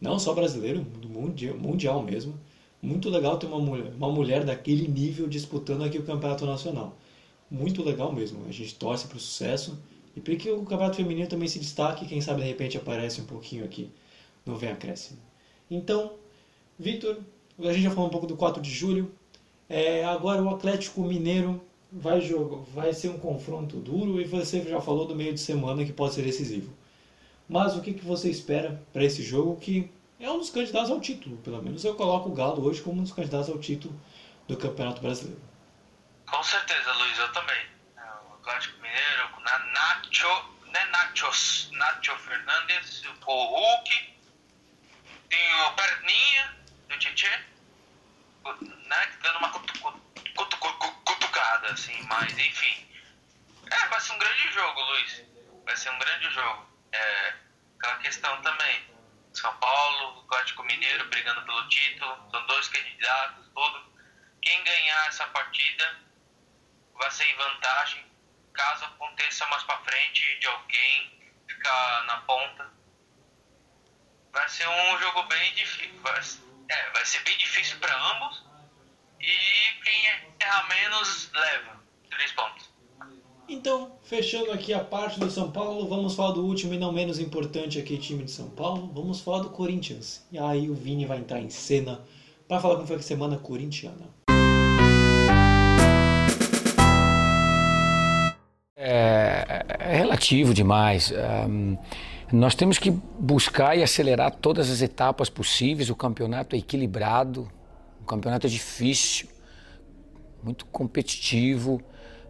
Não 0.00 0.18
só 0.18 0.34
brasileiro, 0.34 0.82
do 0.82 1.08
mundial, 1.08 1.56
mundial 1.56 2.02
mesmo. 2.02 2.38
Muito 2.82 3.08
legal 3.08 3.38
ter 3.38 3.46
uma 3.46 3.58
mulher, 3.58 3.92
uma 3.94 4.10
mulher 4.10 4.44
daquele 4.44 4.88
nível 4.88 5.28
disputando 5.28 5.84
aqui 5.84 5.98
o 5.98 6.02
campeonato 6.02 6.44
nacional. 6.46 6.96
Muito 7.50 7.82
legal 7.82 8.12
mesmo. 8.12 8.46
A 8.48 8.52
gente 8.52 8.74
torce 8.74 9.06
para 9.06 9.16
o 9.16 9.20
sucesso 9.20 9.78
e 10.14 10.20
para 10.20 10.36
que 10.36 10.50
o 10.50 10.62
campeonato 10.64 10.96
feminino 10.96 11.28
também 11.28 11.48
se 11.48 11.58
destaque. 11.58 12.06
Quem 12.06 12.20
sabe 12.20 12.42
de 12.42 12.48
repente 12.48 12.76
aparece 12.76 13.20
um 13.20 13.26
pouquinho 13.26 13.64
aqui 13.64 13.90
no 14.44 14.56
Vem 14.56 14.70
Acréscimo. 14.70 15.18
Então, 15.70 16.14
Vitor, 16.78 17.18
a 17.58 17.72
gente 17.72 17.82
já 17.82 17.90
falou 17.90 18.06
um 18.06 18.10
pouco 18.10 18.26
do 18.26 18.36
4 18.36 18.62
de 18.62 18.70
julho. 18.70 19.12
É, 19.70 20.04
agora 20.04 20.42
o 20.42 20.52
Atlético 20.52 21.00
Mineiro 21.02 21.64
vai, 21.92 22.20
jogar, 22.20 22.64
vai 22.74 22.92
ser 22.92 23.08
um 23.08 23.20
confronto 23.20 23.76
duro 23.76 24.20
e 24.20 24.24
você 24.24 24.60
já 24.68 24.80
falou 24.80 25.06
do 25.06 25.14
meio 25.14 25.32
de 25.32 25.38
semana 25.38 25.84
que 25.84 25.92
pode 25.92 26.14
ser 26.14 26.22
decisivo. 26.22 26.76
Mas 27.48 27.76
o 27.76 27.80
que, 27.80 27.94
que 27.94 28.04
você 28.04 28.28
espera 28.28 28.82
para 28.92 29.04
esse 29.04 29.22
jogo 29.22 29.60
que 29.60 29.88
é 30.18 30.28
um 30.28 30.38
dos 30.38 30.50
candidatos 30.50 30.90
ao 30.90 31.00
título, 31.00 31.36
pelo 31.38 31.62
menos 31.62 31.84
eu 31.84 31.94
coloco 31.94 32.28
o 32.28 32.34
Galo 32.34 32.66
hoje 32.66 32.82
como 32.82 32.98
um 32.98 33.04
dos 33.04 33.12
candidatos 33.12 33.48
ao 33.48 33.60
título 33.60 33.94
do 34.48 34.56
Campeonato 34.56 35.00
Brasileiro. 35.00 35.40
Com 36.28 36.42
certeza, 36.42 36.92
Luiz, 36.92 37.18
eu 37.18 37.32
também. 37.32 37.62
É, 37.96 38.02
o 38.28 38.34
Atlético 38.34 38.74
Mineiro, 38.82 39.30
na 39.44 39.58
Nacho, 39.72 40.44
né, 40.72 40.84
Nachos, 40.86 41.70
Nacho 41.74 42.16
Fernandes, 42.18 43.04
o 43.24 43.32
Hulk, 43.32 44.14
tem 45.28 45.54
o 45.62 45.72
Perninha 45.74 46.56
do 46.88 46.98
Tietchan, 46.98 47.38
né, 48.90 49.12
dando 49.22 49.38
uma 49.38 49.50
cutucada, 51.04 51.72
assim, 51.72 52.02
mas 52.08 52.36
enfim. 52.38 52.86
É, 53.70 53.86
vai 53.88 54.00
ser 54.00 54.12
um 54.12 54.18
grande 54.18 54.52
jogo, 54.52 54.80
Luiz. 54.80 55.22
Vai 55.64 55.76
ser 55.76 55.90
um 55.90 55.98
grande 55.98 56.30
jogo. 56.30 56.66
É, 56.92 57.34
aquela 57.78 57.96
questão 57.98 58.42
também. 58.42 58.90
São 59.32 59.54
Paulo, 59.56 60.24
Atlético 60.28 60.64
Mineiro 60.64 61.08
brigando 61.08 61.42
pelo 61.42 61.68
título, 61.68 62.16
são 62.30 62.44
todo. 63.54 63.90
Quem 64.42 64.62
ganhar 64.64 65.08
essa 65.08 65.26
partida 65.28 65.98
vai 66.94 67.10
ser 67.10 67.24
em 67.24 67.36
vantagem. 67.36 68.04
Caso 68.52 68.84
aconteça 68.84 69.46
mais 69.46 69.62
para 69.62 69.78
frente 69.78 70.38
de 70.38 70.46
alguém 70.46 71.20
ficar 71.46 72.04
na 72.06 72.16
ponta, 72.18 72.70
vai 74.32 74.48
ser 74.48 74.66
um 74.68 74.98
jogo 74.98 75.22
bem 75.24 75.54
difícil. 75.54 76.00
Vai, 76.02 76.20
é, 76.70 76.90
vai 76.90 77.04
ser 77.04 77.22
bem 77.22 77.36
difícil 77.38 77.78
para 77.78 77.94
ambos. 78.12 78.44
E 79.20 79.82
quem 79.84 80.06
erra 80.40 80.68
menos 80.68 81.30
leva 81.32 81.80
três 82.08 82.32
pontos. 82.32 82.70
Então, 83.48 83.98
fechando 84.04 84.52
aqui 84.52 84.72
a 84.72 84.82
parte 84.82 85.18
do 85.18 85.30
São 85.30 85.50
Paulo, 85.50 85.88
vamos 85.88 86.14
falar 86.14 86.32
do 86.32 86.44
último 86.44 86.72
e 86.72 86.78
não 86.78 86.92
menos 86.92 87.18
importante 87.18 87.78
aqui, 87.78 87.98
time 87.98 88.24
de 88.24 88.30
São 88.30 88.48
Paulo. 88.50 88.92
Vamos 88.94 89.20
falar 89.20 89.40
do 89.40 89.50
Corinthians. 89.50 90.24
E 90.30 90.38
aí 90.38 90.70
o 90.70 90.74
Vini 90.74 91.04
vai 91.04 91.18
entrar 91.18 91.40
em 91.40 91.50
cena 91.50 92.00
para 92.50 92.58
falar 92.58 92.74
como 92.74 92.86
foi 92.88 92.96
a 92.96 93.00
semana 93.00 93.36
corintiana. 93.38 94.10
É, 98.76 99.64
é 99.78 99.96
relativo 99.98 100.52
demais. 100.52 101.12
Um, 101.48 101.78
nós 102.32 102.56
temos 102.56 102.76
que 102.76 102.90
buscar 102.90 103.78
e 103.78 103.84
acelerar 103.84 104.34
todas 104.34 104.68
as 104.68 104.82
etapas 104.82 105.30
possíveis. 105.30 105.90
O 105.90 105.94
campeonato 105.94 106.56
é 106.56 106.58
equilibrado, 106.58 107.48
o 108.00 108.04
campeonato 108.04 108.48
é 108.48 108.50
difícil, 108.50 109.28
muito 110.42 110.66
competitivo, 110.66 111.80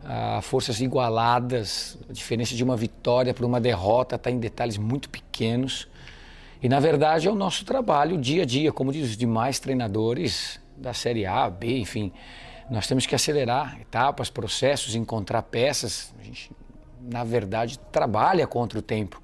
uh, 0.04 0.42
forças 0.42 0.82
igualadas. 0.82 1.96
A 2.10 2.12
diferença 2.12 2.54
de 2.54 2.62
uma 2.62 2.76
vitória 2.76 3.32
para 3.32 3.46
uma 3.46 3.58
derrota 3.58 4.16
está 4.16 4.30
em 4.30 4.38
detalhes 4.38 4.76
muito 4.76 5.08
pequenos. 5.08 5.88
E 6.62 6.68
na 6.68 6.78
verdade 6.78 7.26
é 7.26 7.30
o 7.30 7.34
nosso 7.34 7.64
trabalho 7.64 8.18
dia 8.18 8.42
a 8.42 8.46
dia, 8.46 8.72
como 8.72 8.92
diz 8.92 9.11
os 9.11 9.16
demais 9.16 9.58
treinadores 9.58 10.61
da 10.76 10.92
Série 10.92 11.24
A, 11.24 11.48
B, 11.48 11.78
enfim. 11.78 12.12
Nós 12.70 12.86
temos 12.86 13.06
que 13.06 13.14
acelerar 13.14 13.80
etapas, 13.80 14.30
processos, 14.30 14.94
encontrar 14.94 15.42
peças. 15.42 16.14
A 16.20 16.22
gente, 16.22 16.50
na 17.00 17.24
verdade, 17.24 17.78
trabalha 17.90 18.46
contra 18.46 18.78
o 18.78 18.82
tempo. 18.82 19.20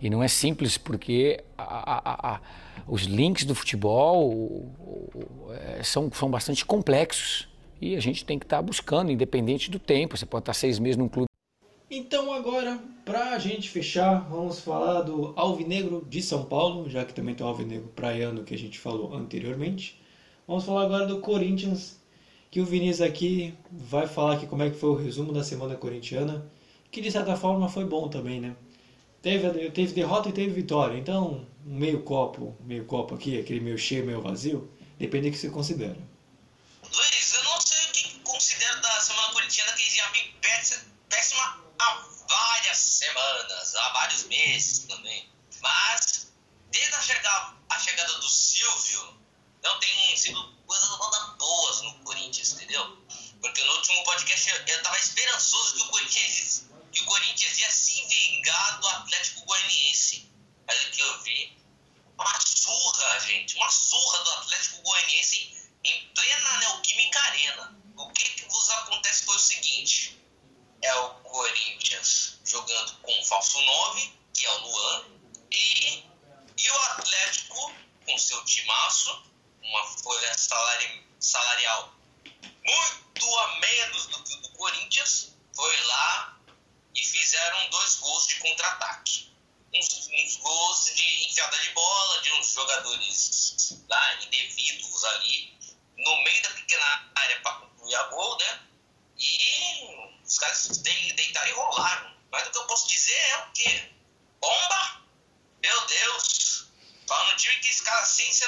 E 0.00 0.10
não 0.10 0.22
é 0.22 0.28
simples 0.28 0.76
porque 0.76 1.42
a, 1.56 1.62
a, 1.62 2.34
a, 2.34 2.40
os 2.86 3.02
links 3.02 3.44
do 3.44 3.54
futebol 3.54 4.68
é, 5.50 5.82
são, 5.82 6.10
são 6.12 6.30
bastante 6.30 6.64
complexos. 6.64 7.48
E 7.80 7.94
a 7.94 8.00
gente 8.00 8.24
tem 8.24 8.38
que 8.38 8.46
estar 8.46 8.56
tá 8.56 8.62
buscando, 8.62 9.12
independente 9.12 9.70
do 9.70 9.78
tempo. 9.78 10.16
Você 10.16 10.26
pode 10.26 10.42
estar 10.42 10.52
tá 10.52 10.58
seis 10.58 10.78
meses 10.78 10.96
num 10.96 11.08
clube. 11.08 11.28
Agora, 12.74 12.80
para 13.04 13.30
a 13.34 13.38
gente 13.38 13.70
fechar, 13.70 14.26
vamos 14.28 14.60
falar 14.60 15.02
do 15.02 15.32
Alvinegro 15.36 16.04
de 16.08 16.20
São 16.20 16.44
Paulo, 16.44 16.88
já 16.90 17.04
que 17.04 17.14
também 17.14 17.34
tem 17.34 17.46
o 17.46 17.48
Alvinegro 17.48 17.88
Praiano 17.94 18.42
que 18.42 18.54
a 18.54 18.58
gente 18.58 18.78
falou 18.78 19.14
anteriormente. 19.14 20.00
Vamos 20.46 20.64
falar 20.64 20.84
agora 20.84 21.06
do 21.06 21.20
Corinthians 21.20 22.00
que 22.50 22.60
o 22.60 22.64
Vinícius 22.64 23.00
aqui 23.00 23.54
vai 23.70 24.06
falar 24.06 24.34
aqui 24.34 24.46
como 24.46 24.62
é 24.62 24.70
que 24.70 24.76
foi 24.76 24.90
o 24.90 24.94
resumo 24.94 25.32
da 25.32 25.44
semana 25.44 25.76
corintiana, 25.76 26.46
que 26.90 27.00
de 27.00 27.10
certa 27.10 27.36
forma 27.36 27.68
foi 27.68 27.84
bom 27.84 28.08
também, 28.08 28.40
né? 28.40 28.56
Teve, 29.22 29.70
teve 29.70 29.92
derrota 29.92 30.28
e 30.28 30.32
teve 30.32 30.52
vitória, 30.52 30.98
então 30.98 31.46
um 31.66 31.76
meio 31.76 32.02
copo, 32.02 32.54
meio 32.64 32.84
copo 32.84 33.14
aqui, 33.14 33.38
aquele 33.38 33.60
meio 33.60 33.78
cheio, 33.78 34.04
meio 34.04 34.20
vazio, 34.20 34.68
depende 34.98 35.30
do 35.30 35.32
que 35.32 35.38
você 35.38 35.48
considera. 35.48 35.96
Luiz, 36.82 37.23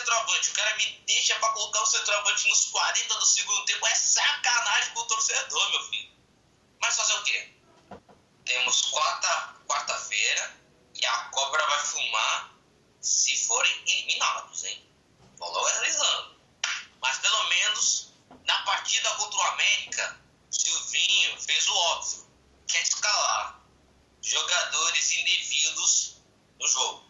centroavante. 0.07 0.51
O 0.51 0.55
cara 0.55 0.77
me 0.77 1.03
deixa 1.07 1.35
pra 1.39 1.51
colocar 1.51 1.83
o 1.83 1.87
centroavante 1.87 2.49
nos 2.49 2.67
40 2.67 3.15
do 3.15 3.27
segundo 3.27 3.65
tempo. 3.65 3.87
É 3.87 3.95
sacanagem 3.95 4.95
com 4.95 5.01
o 5.01 5.07
torcedor, 5.07 5.71
meu 5.71 5.85
filho. 5.85 6.13
Mas 6.81 6.97
fazer 6.97 7.15
o 7.15 7.23
quê? 7.25 7.53
Temos 8.45 8.83
quarta, 8.83 9.57
quarta-feira 9.67 10.61
e 10.95 11.05
a 11.05 11.25
cobra 11.31 11.67
vai 11.67 11.81
fumar 11.81 12.55
se 13.01 13.45
forem 13.45 13.83
eliminados, 13.87 14.65
hein? 14.65 14.89
Falou 15.39 15.65
realizando. 15.65 16.37
Mas 17.01 17.19
pelo 17.19 17.49
menos 17.49 18.13
na 18.45 18.63
partida 18.63 19.11
contra 19.17 19.39
o 19.39 19.43
América, 19.43 20.21
Silvinho 20.51 21.41
fez 21.41 21.69
o 21.69 21.75
óbvio, 21.75 22.27
quer 22.69 22.83
escalar 22.83 23.61
jogadores 24.23 25.13
indevidos 25.13 26.17
no 26.59 26.69
jogo. 26.69 27.05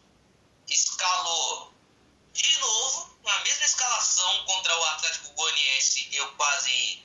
Escalou 0.68 1.75
de 2.37 2.59
novo, 2.59 3.18
na 3.24 3.41
mesma 3.41 3.64
escalação 3.64 4.45
contra 4.45 4.78
o 4.78 4.84
Atlético 4.84 5.30
Goianiense, 5.30 6.09
eu 6.12 6.30
quase 6.37 7.03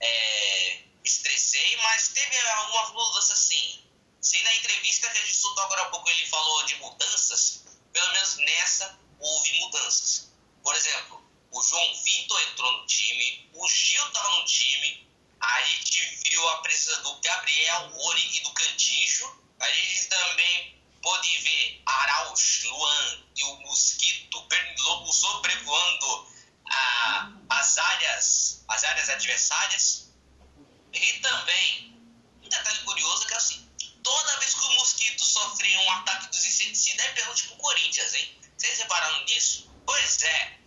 é, 0.00 0.82
estressei, 1.04 1.76
mas 1.76 2.08
teve 2.08 2.38
algumas 2.48 2.90
mudanças 2.90 3.38
sim. 3.38 3.84
Se 4.20 4.42
na 4.42 4.54
entrevista 4.56 5.08
que 5.10 5.18
a 5.18 5.20
gente 5.20 5.36
soltou 5.36 5.62
agora 5.64 5.82
há 5.82 5.90
pouco 5.90 6.08
ele 6.10 6.26
falou 6.26 6.64
de 6.64 6.74
mudanças, 6.76 7.64
pelo 7.92 8.12
menos 8.12 8.36
nessa 8.38 8.98
houve 9.20 9.58
mudanças. 9.60 10.32
Por 10.62 10.74
exemplo, 10.74 11.22
o 11.52 11.62
João 11.62 12.02
Vitor 12.02 12.42
entrou 12.50 12.72
no 12.72 12.86
time, 12.86 13.50
o 13.54 13.68
Gil 13.68 14.06
estava 14.08 14.28
no 14.30 14.44
time, 14.44 15.08
a 15.40 15.62
gente 15.62 16.00
viu 16.28 16.48
a 16.48 16.62
presença 16.62 17.00
do 17.02 17.14
Gabriel 17.20 17.92
Ori 17.96 18.36
e 18.36 18.40
do 18.40 18.50
Cantijo, 18.52 19.40
a 19.60 19.70
gente 19.70 20.08
também 20.08 20.83
pôde 21.04 21.38
ver 21.38 21.82
Arauz, 21.84 22.62
Luan 22.64 23.22
e 23.36 23.44
o 23.44 23.56
Mosquito, 23.60 24.42
Pernilongo 24.48 25.12
sobrevoando 25.12 26.28
ah, 26.72 27.30
as, 27.50 27.78
áreas, 27.78 28.64
as 28.68 28.84
áreas 28.84 29.10
adversárias. 29.10 30.10
E 30.94 31.20
também, 31.20 31.94
um 32.42 32.48
detalhe 32.48 32.78
curioso 32.84 33.24
é 33.24 33.26
que 33.26 33.34
assim, 33.34 33.70
toda 34.02 34.40
vez 34.40 34.54
que 34.54 34.64
o 34.64 34.70
Mosquito 34.76 35.24
sofria 35.24 35.78
um 35.80 35.90
ataque 35.92 36.28
dos 36.28 36.44
inseticidas 36.46 37.04
é 37.04 37.12
pênalti 37.12 37.48
pro 37.48 37.56
Corinthians, 37.56 38.14
hein? 38.14 38.40
Vocês 38.56 38.78
repararam 38.78 39.24
nisso? 39.24 39.70
Pois 39.84 40.22
é. 40.22 40.58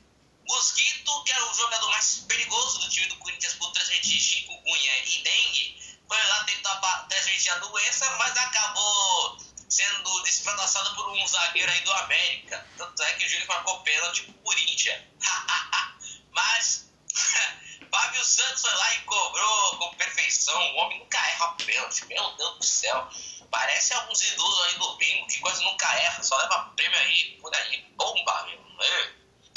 Mosquito, 0.48 1.24
que 1.24 1.32
era 1.32 1.52
o 1.52 1.54
jogador 1.56 1.90
mais 1.90 2.26
perigoso 2.28 2.80
do 2.80 2.90
time 2.90 3.08
do 3.08 3.18
Corinthians 3.18 3.56
por 3.56 3.72
transmitir 3.72 4.20
chikungunya 4.22 5.06
e 5.06 5.24
dengue, 5.24 5.98
foi 6.08 6.28
lá 6.28 6.44
tentar 6.44 6.76
transmitir 7.10 7.52
a 7.54 7.58
doença, 7.58 8.10
mas 8.18 8.38
acabou 8.38 9.47
sendo 9.70 10.24
despedaçado 10.24 10.96
por 10.96 11.10
um 11.10 11.28
zagueiro 11.28 11.72
aí 11.72 11.82
do 11.82 11.94
América. 11.94 12.66
Tanto 12.78 13.04
é 13.04 13.14
que 13.14 13.26
o 13.26 13.30
Júlio 13.30 13.48
marcou 13.48 13.82
pênalti 13.82 14.24
pro 14.24 14.34
Corinthians. 14.36 15.02
mas 16.32 16.90
Fábio 17.92 18.24
Santos 18.24 18.62
foi 18.62 18.74
lá 18.76 18.94
e 18.96 19.02
cobrou 19.02 19.78
com 19.78 19.96
perfeição. 19.96 20.60
O 20.74 20.76
homem 20.78 21.00
nunca 21.00 21.18
erra 21.18 21.56
pênalti. 21.66 22.06
Meu 22.06 22.32
Deus 22.36 22.58
do 22.58 22.64
céu. 22.64 23.10
Parece 23.50 23.94
alguns 23.94 24.22
idosos 24.22 24.66
aí 24.66 24.76
do 24.76 24.96
bingo 24.98 25.28
que 25.28 25.40
quase 25.40 25.64
nunca 25.64 25.94
erra. 25.96 26.24
Só 26.24 26.38
leva 26.38 26.74
prêmio 26.76 27.00
aí, 27.00 27.38
por 27.42 27.56
aí. 27.56 27.82
Bomba, 27.96 28.44
meu. 28.44 28.86
É. 28.86 29.14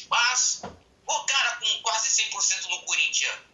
Mas 0.08 0.62
o 1.06 1.24
cara 1.24 1.56
com 1.56 1.82
quase 1.82 2.22
100% 2.22 2.68
no 2.68 2.82
Corinthians 2.82 3.50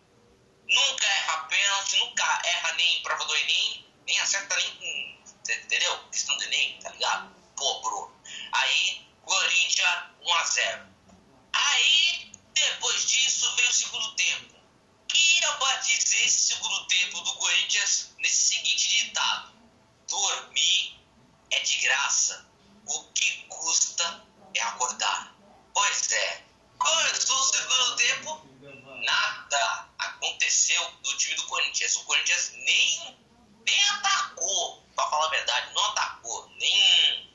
nunca 0.68 1.06
erra 1.06 1.44
pênalti, 1.44 1.96
nunca 1.96 2.42
erra 2.44 2.72
nem 2.74 2.98
em 2.98 3.02
prova 3.02 3.24
do 3.24 3.36
Enem, 3.36 3.86
nem 4.06 4.18
acerta 4.20 4.56
nem 4.56 4.76
com. 4.76 5.15
Entendeu? 5.48 5.98
Questão 6.10 6.36
do 6.36 6.44
Enem, 6.44 6.78
tá 6.80 6.90
ligado? 6.90 7.34
Pô, 7.56 7.80
bro. 7.80 8.16
Aí, 8.52 9.06
Corinthians 9.24 10.04
1x0. 10.22 10.86
Aí, 11.52 12.32
depois 12.52 13.06
disso, 13.08 13.54
veio 13.56 13.68
o 13.68 13.72
segundo 13.72 14.14
tempo. 14.14 14.56
E 15.14 15.44
eu 15.44 15.58
batizei 15.58 16.24
esse 16.24 16.54
segundo 16.54 16.86
tempo 16.86 17.20
do 17.20 17.34
Corinthians 17.34 18.14
nesse 18.18 18.54
seguinte 18.54 19.04
ditado: 19.04 19.52
Dormir 20.08 21.00
é 21.50 21.60
de 21.60 21.78
graça. 21.78 22.46
O 22.86 23.04
que 23.12 23.46
custa 23.48 24.24
é 24.54 24.62
acordar. 24.62 25.34
Pois 25.72 26.12
é. 26.12 26.44
Começou 26.78 27.38
o 27.38 27.42
segundo 27.42 27.96
tempo, 27.96 28.48
nada 29.02 29.88
aconteceu 29.98 30.90
do 31.02 31.16
time 31.16 31.34
do 31.36 31.46
Corinthians. 31.46 31.96
O 31.96 32.04
Corinthians 32.04 32.52
nem, 32.54 33.18
nem 33.64 33.82
atacou, 33.90 34.85
pra 34.96 35.08
falar 35.08 35.26
a 35.26 35.30
verdade, 35.30 35.74
não 35.74 35.84
atacou, 35.84 36.50
nem 36.58 37.30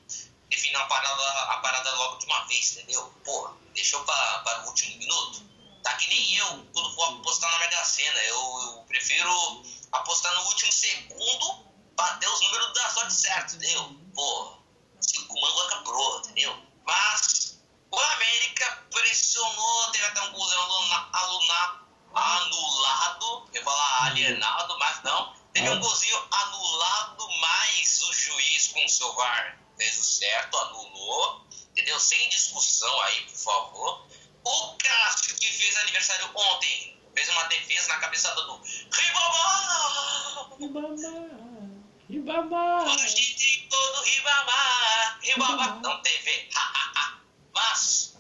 definiu 0.50 0.82
a 0.82 0.86
parada, 0.86 1.24
a 1.54 1.58
parada 1.58 1.96
logo 1.96 2.18
de 2.18 2.26
uma 2.26 2.46
vez, 2.46 2.74
entendeu? 2.74 3.14
Pô, 3.24 3.50
deixou 3.74 4.04
pra, 4.04 4.40
para 4.40 4.64
o 4.64 4.68
último 4.68 4.98
minuto. 4.98 5.42
Tá 5.84 5.94
que 5.96 6.08
nem 6.08 6.36
eu, 6.36 6.68
quando 6.74 6.94
for 6.94 7.20
apostar 7.20 7.50
na 7.52 7.60
Mega 7.60 7.84
Sena. 7.84 8.20
Eu, 8.24 8.38
eu 8.38 8.86
prefiro 8.88 9.64
apostar 9.92 10.34
no 10.36 10.42
último 10.48 10.72
segundo 10.72 11.66
pra 11.96 12.18
ter 12.18 12.28
os 12.28 12.42
números 12.42 12.74
da 12.74 12.90
sorte 12.90 13.14
certo, 13.14 13.56
entendeu? 13.56 13.96
Pô, 14.14 14.58
cinco 15.00 15.40
mangos 15.40 15.66
acabou, 15.66 16.20
entendeu? 16.20 16.56
Mas 16.86 17.60
o 17.90 18.00
América 18.00 18.88
pressionou, 18.92 19.92
teve 19.92 20.06
até 20.06 20.22
um 20.22 20.34
gol 20.34 20.52
aluna, 20.52 21.82
anulado, 22.14 23.50
eu 23.54 23.60
ia 23.60 23.64
falar 23.64 24.06
alienado, 24.06 24.78
mas 24.78 25.04
não. 25.04 25.41
Teve 25.54 25.70
um 25.70 25.80
golzinho 25.80 26.18
anulado, 26.32 27.30
mas 27.40 28.02
o 28.04 28.14
juiz 28.14 28.68
com 28.68 28.86
o 28.86 28.90
seu 28.90 29.14
VAR 29.14 29.60
fez 29.78 29.98
o 29.98 30.04
certo, 30.04 30.58
anulou, 30.58 31.46
entendeu? 31.72 32.00
Sem 32.00 32.30
discussão 32.30 33.02
aí, 33.02 33.22
por 33.26 33.38
favor. 33.38 34.08
O 34.46 34.76
Cássio, 34.78 35.36
que 35.36 35.52
fez 35.52 35.78
aniversário 35.78 36.32
ontem, 36.34 36.98
fez 37.14 37.30
uma 37.30 37.44
defesa 37.44 37.90
na 37.90 38.00
cabeçada 38.00 38.42
do 38.44 38.62
Ribamar! 38.92 40.48
Ribamar! 40.58 41.52
Ribamar! 42.10 42.88
Hoje 42.88 43.68
todo 43.70 44.04
Ribamar! 44.04 45.20
Ribamar! 45.22 45.82
Não 45.82 46.02
teve! 46.02 46.50
Mas, 47.54 48.16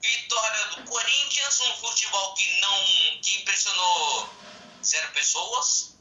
vitória 0.00 0.64
do 0.66 0.84
Corinthians, 0.84 1.60
um 1.60 1.76
futebol 1.78 2.34
que 2.34 2.60
não 2.60 3.20
que 3.20 3.40
impressionou 3.40 4.28
zero 4.84 5.12
pessoas 5.12 5.91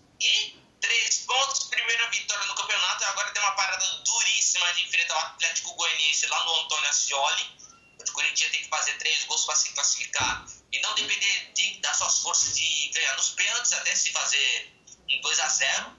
Ascioli. 6.92 7.72
O 8.08 8.14
Corinthians 8.14 8.52
tem 8.52 8.62
que 8.62 8.70
fazer 8.70 8.98
três 8.98 9.24
gols 9.26 9.46
para 9.46 9.56
se 9.56 9.74
classificar 9.74 10.46
e 10.72 10.80
não 10.82 10.94
depender 10.96 11.52
de, 11.56 11.80
das 11.80 11.98
suas 11.98 12.20
forças 12.20 12.56
de 12.56 12.90
ganhar 12.90 13.16
nos 13.16 13.32
pênaltis, 13.32 13.74
até 13.74 13.96
se 13.96 14.12
fazer 14.12 14.72
um 15.10 15.22
2 15.22 15.40
a 15.40 15.48
0 15.48 15.92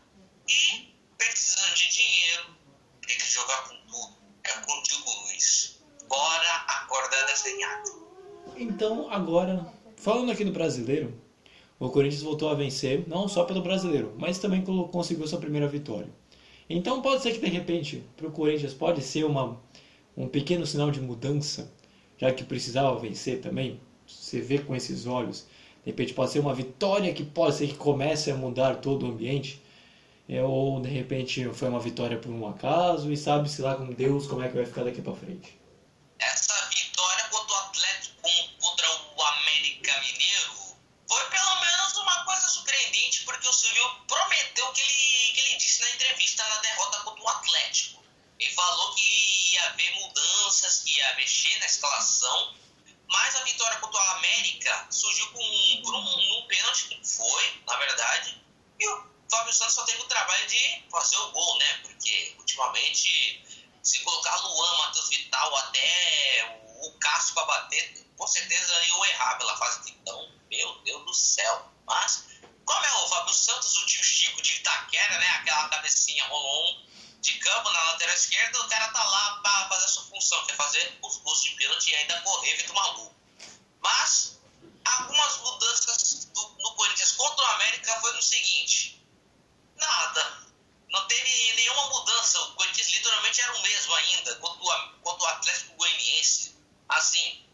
E 0.49 0.95
precisando 1.16 1.74
de 1.74 1.88
dinheiro, 1.88 2.57
tem 3.07 3.16
que 3.16 3.30
jogar 3.30 3.68
com 3.68 3.76
tudo. 3.86 4.16
É 4.45 4.53
contigo, 4.53 5.11
Luiz. 5.24 5.80
Bora 6.09 6.57
acordar 6.68 7.26
desenhado. 7.26 8.03
Então, 8.57 9.11
agora, 9.11 9.72
falando 9.97 10.32
aqui 10.32 10.45
do 10.45 10.53
brasileiro, 10.53 11.20
o 11.78 11.88
Corinthians 11.90 12.22
voltou 12.22 12.49
a 12.49 12.55
vencer, 12.55 13.09
não 13.09 13.28
só 13.28 13.45
pelo 13.45 13.62
brasileiro, 13.62 14.14
mas 14.18 14.38
também 14.38 14.64
conseguiu 14.64 15.26
sua 15.26 15.40
primeira 15.40 15.68
vitória. 15.68 16.11
Então 16.68 17.03
pode 17.03 17.22
ser 17.22 17.32
que 17.32 17.40
de 17.40 17.51
repente 17.51 18.03
para 18.16 18.26
o 18.26 18.32
Corinthians 18.32 18.72
pode 18.72 19.03
ser 19.03 19.24
uma, 19.24 19.61
um 20.16 20.28
pequeno 20.28 20.66
sinal 20.66 20.90
de 20.90 21.00
mudança 21.00 21.72
já 22.22 22.32
que 22.32 22.44
precisava 22.44 22.96
vencer 23.00 23.40
também, 23.40 23.80
você 24.06 24.40
vê 24.40 24.58
com 24.58 24.76
esses 24.76 25.06
olhos, 25.06 25.44
de 25.84 25.90
repente 25.90 26.14
pode 26.14 26.30
ser 26.30 26.38
uma 26.38 26.54
vitória 26.54 27.12
que 27.12 27.24
pode 27.24 27.56
ser 27.56 27.66
que 27.66 27.74
comece 27.74 28.30
a 28.30 28.36
mudar 28.36 28.76
todo 28.76 29.04
o 29.04 29.10
ambiente, 29.10 29.60
é, 30.28 30.40
ou 30.40 30.80
de 30.80 30.88
repente 30.88 31.44
foi 31.52 31.68
uma 31.68 31.80
vitória 31.80 32.16
por 32.16 32.30
um 32.30 32.48
acaso 32.48 33.10
e 33.10 33.16
sabe-se 33.16 33.60
lá 33.60 33.74
com 33.74 33.92
Deus 33.92 34.28
como 34.28 34.42
é 34.42 34.48
que 34.48 34.54
vai 34.54 34.64
ficar 34.64 34.84
daqui 34.84 35.02
para 35.02 35.16
frente. 35.16 35.58
Essa 36.20 36.54
vitória 36.68 37.24
contra 37.28 37.54
o 37.54 37.58
Atlético 37.58 38.22
contra 38.60 38.88
o 39.16 39.22
América 39.22 40.00
Mineiro 40.00 40.76
foi 41.08 41.24
pelo 41.28 41.60
menos 41.60 41.96
uma 41.96 42.24
coisa 42.24 42.46
surpreendente, 42.46 43.24
porque 43.24 43.48
o 43.48 43.52
Silvio 43.52 43.90
prometeu 44.06 44.72
que 44.72 44.80
ele, 44.80 45.32
que 45.34 45.40
ele 45.40 45.56
disse 45.58 45.80
na 45.80 45.90
entrevista 45.90 46.44
na 46.48 46.60
derrota 46.60 47.00
contra 47.00 47.24
o 47.24 47.28
Atlético. 47.28 48.02
Ele 48.38 48.54
falou 48.54 48.94
que 48.94 49.52
ia 49.52 49.68
haver 49.70 49.94
mudanças, 49.96 50.82
que 50.82 50.96
ia 50.96 51.14
mexer 51.14 51.58
na 51.58 51.66
escalação, 51.66 52.54
mas 53.08 53.36
a 53.36 53.44
vitória 53.44 53.78
contra 53.78 54.00
o 54.00 54.10
América 54.16 54.86
surgiu 54.90 55.30
com, 55.32 55.82
por 55.82 55.94
um, 55.94 56.38
um 56.38 56.46
pênalti, 56.46 56.88
que 56.88 57.06
foi, 57.06 57.62
na 57.66 57.76
verdade, 57.76 58.42
e 58.80 58.88
o 58.88 59.12
Fábio 59.30 59.52
Santos 59.52 59.74
só 59.74 59.84
teve 59.84 60.02
o 60.02 60.08
trabalho 60.08 60.46
de 60.46 60.84
fazer 60.90 61.16
o 61.18 61.32
gol, 61.32 61.58
né? 61.58 61.78
Porque 61.82 62.34
ultimamente, 62.38 63.44
se 63.82 64.00
colocar 64.00 64.36
Luan, 64.36 64.78
Matheus 64.78 65.08
Vital, 65.08 65.56
até 65.56 66.60
o, 66.64 66.88
o 66.88 66.98
Cássio 66.98 67.34
para 67.34 67.46
bater, 67.46 68.06
com 68.16 68.26
certeza 68.26 68.72
eu 68.88 69.04
errar 69.04 69.36
pela 69.38 69.56
fase 69.56 69.84
de 69.84 69.92
então, 69.92 70.32
meu 70.50 70.74
Deus 70.82 71.04
do 71.04 71.14
céu. 71.14 71.70
Mas, 71.86 72.24
como 72.64 72.84
é 72.84 72.92
o 72.92 73.08
Fábio 73.08 73.34
Santos, 73.34 73.76
o 73.76 73.86
tio 73.86 74.02
Chico 74.02 74.42
de 74.42 74.52
Itaquera, 74.54 75.18
né? 75.18 75.28
Aquela 75.28 75.68
cabecinha 76.03 76.26
rolou 76.26 76.82
de 77.20 77.38
campo 77.38 77.70
na 77.70 77.84
lateral 77.84 78.14
esquerda, 78.14 78.61
o 78.61 78.68
cara 78.68 78.88
tá 78.88 79.05
lá 79.05 79.40
para 79.42 79.68
fazer 79.68 79.84
a 79.84 79.88
sua 79.88 80.05
função, 80.05 80.44
que 80.44 80.53
é 80.53 80.57
fazer 80.57 80.98
os 81.03 81.16
gols 81.18 81.42
de 81.42 81.50
pênalti 81.50 81.90
e 81.90 81.94
ainda 81.94 82.20
correr 82.22 82.57
feito 82.57 82.74
maluco. 82.74 83.14
Mas 83.80 84.40
algumas 84.84 85.36
mudanças 85.38 86.24
do, 86.26 86.48
no 86.59 86.74
Corinthians 86.74 87.12
contra 87.12 87.44
o 87.44 87.48
América 87.53 88.00
foi 88.00 88.12
no 88.14 88.22
seguinte: 88.22 89.07
nada. 89.76 90.42
Não 90.88 91.07
teve 91.07 91.53
nenhuma 91.55 91.88
mudança. 91.88 92.40
O 92.40 92.55
Corinthians 92.55 92.88
literalmente 92.88 93.40
era 93.40 93.57
o 93.57 93.62
mesmo 93.62 93.94
ainda, 93.94 94.34
contra 94.36 94.62
o, 94.62 95.00
contra 95.03 95.24
o 95.24 95.26
Atlético 95.28 95.74
Goianiense. 95.76 96.57
Assim, 96.88 97.46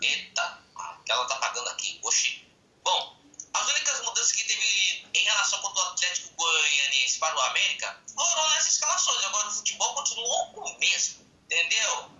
eita, 0.00 0.58
ela 1.06 1.26
tá 1.26 1.36
pagando 1.36 1.68
aqui, 1.68 2.00
oxi. 2.02 2.44
Bom, 2.82 3.19
as 3.52 3.68
únicas 3.68 4.00
mudanças 4.04 4.32
que 4.32 4.44
teve 4.44 5.08
em 5.12 5.24
relação 5.24 5.60
contra 5.60 5.82
o 5.82 5.88
Atlético 5.88 6.34
Goianiense 6.34 7.18
para 7.18 7.36
o 7.36 7.40
América 7.40 8.00
foram 8.14 8.48
nas 8.50 8.66
escalações. 8.66 9.24
Agora 9.24 9.48
o 9.48 9.52
futebol 9.52 9.94
continuou 9.94 10.52
o 10.54 10.78
mesmo, 10.78 11.26
entendeu? 11.44 12.10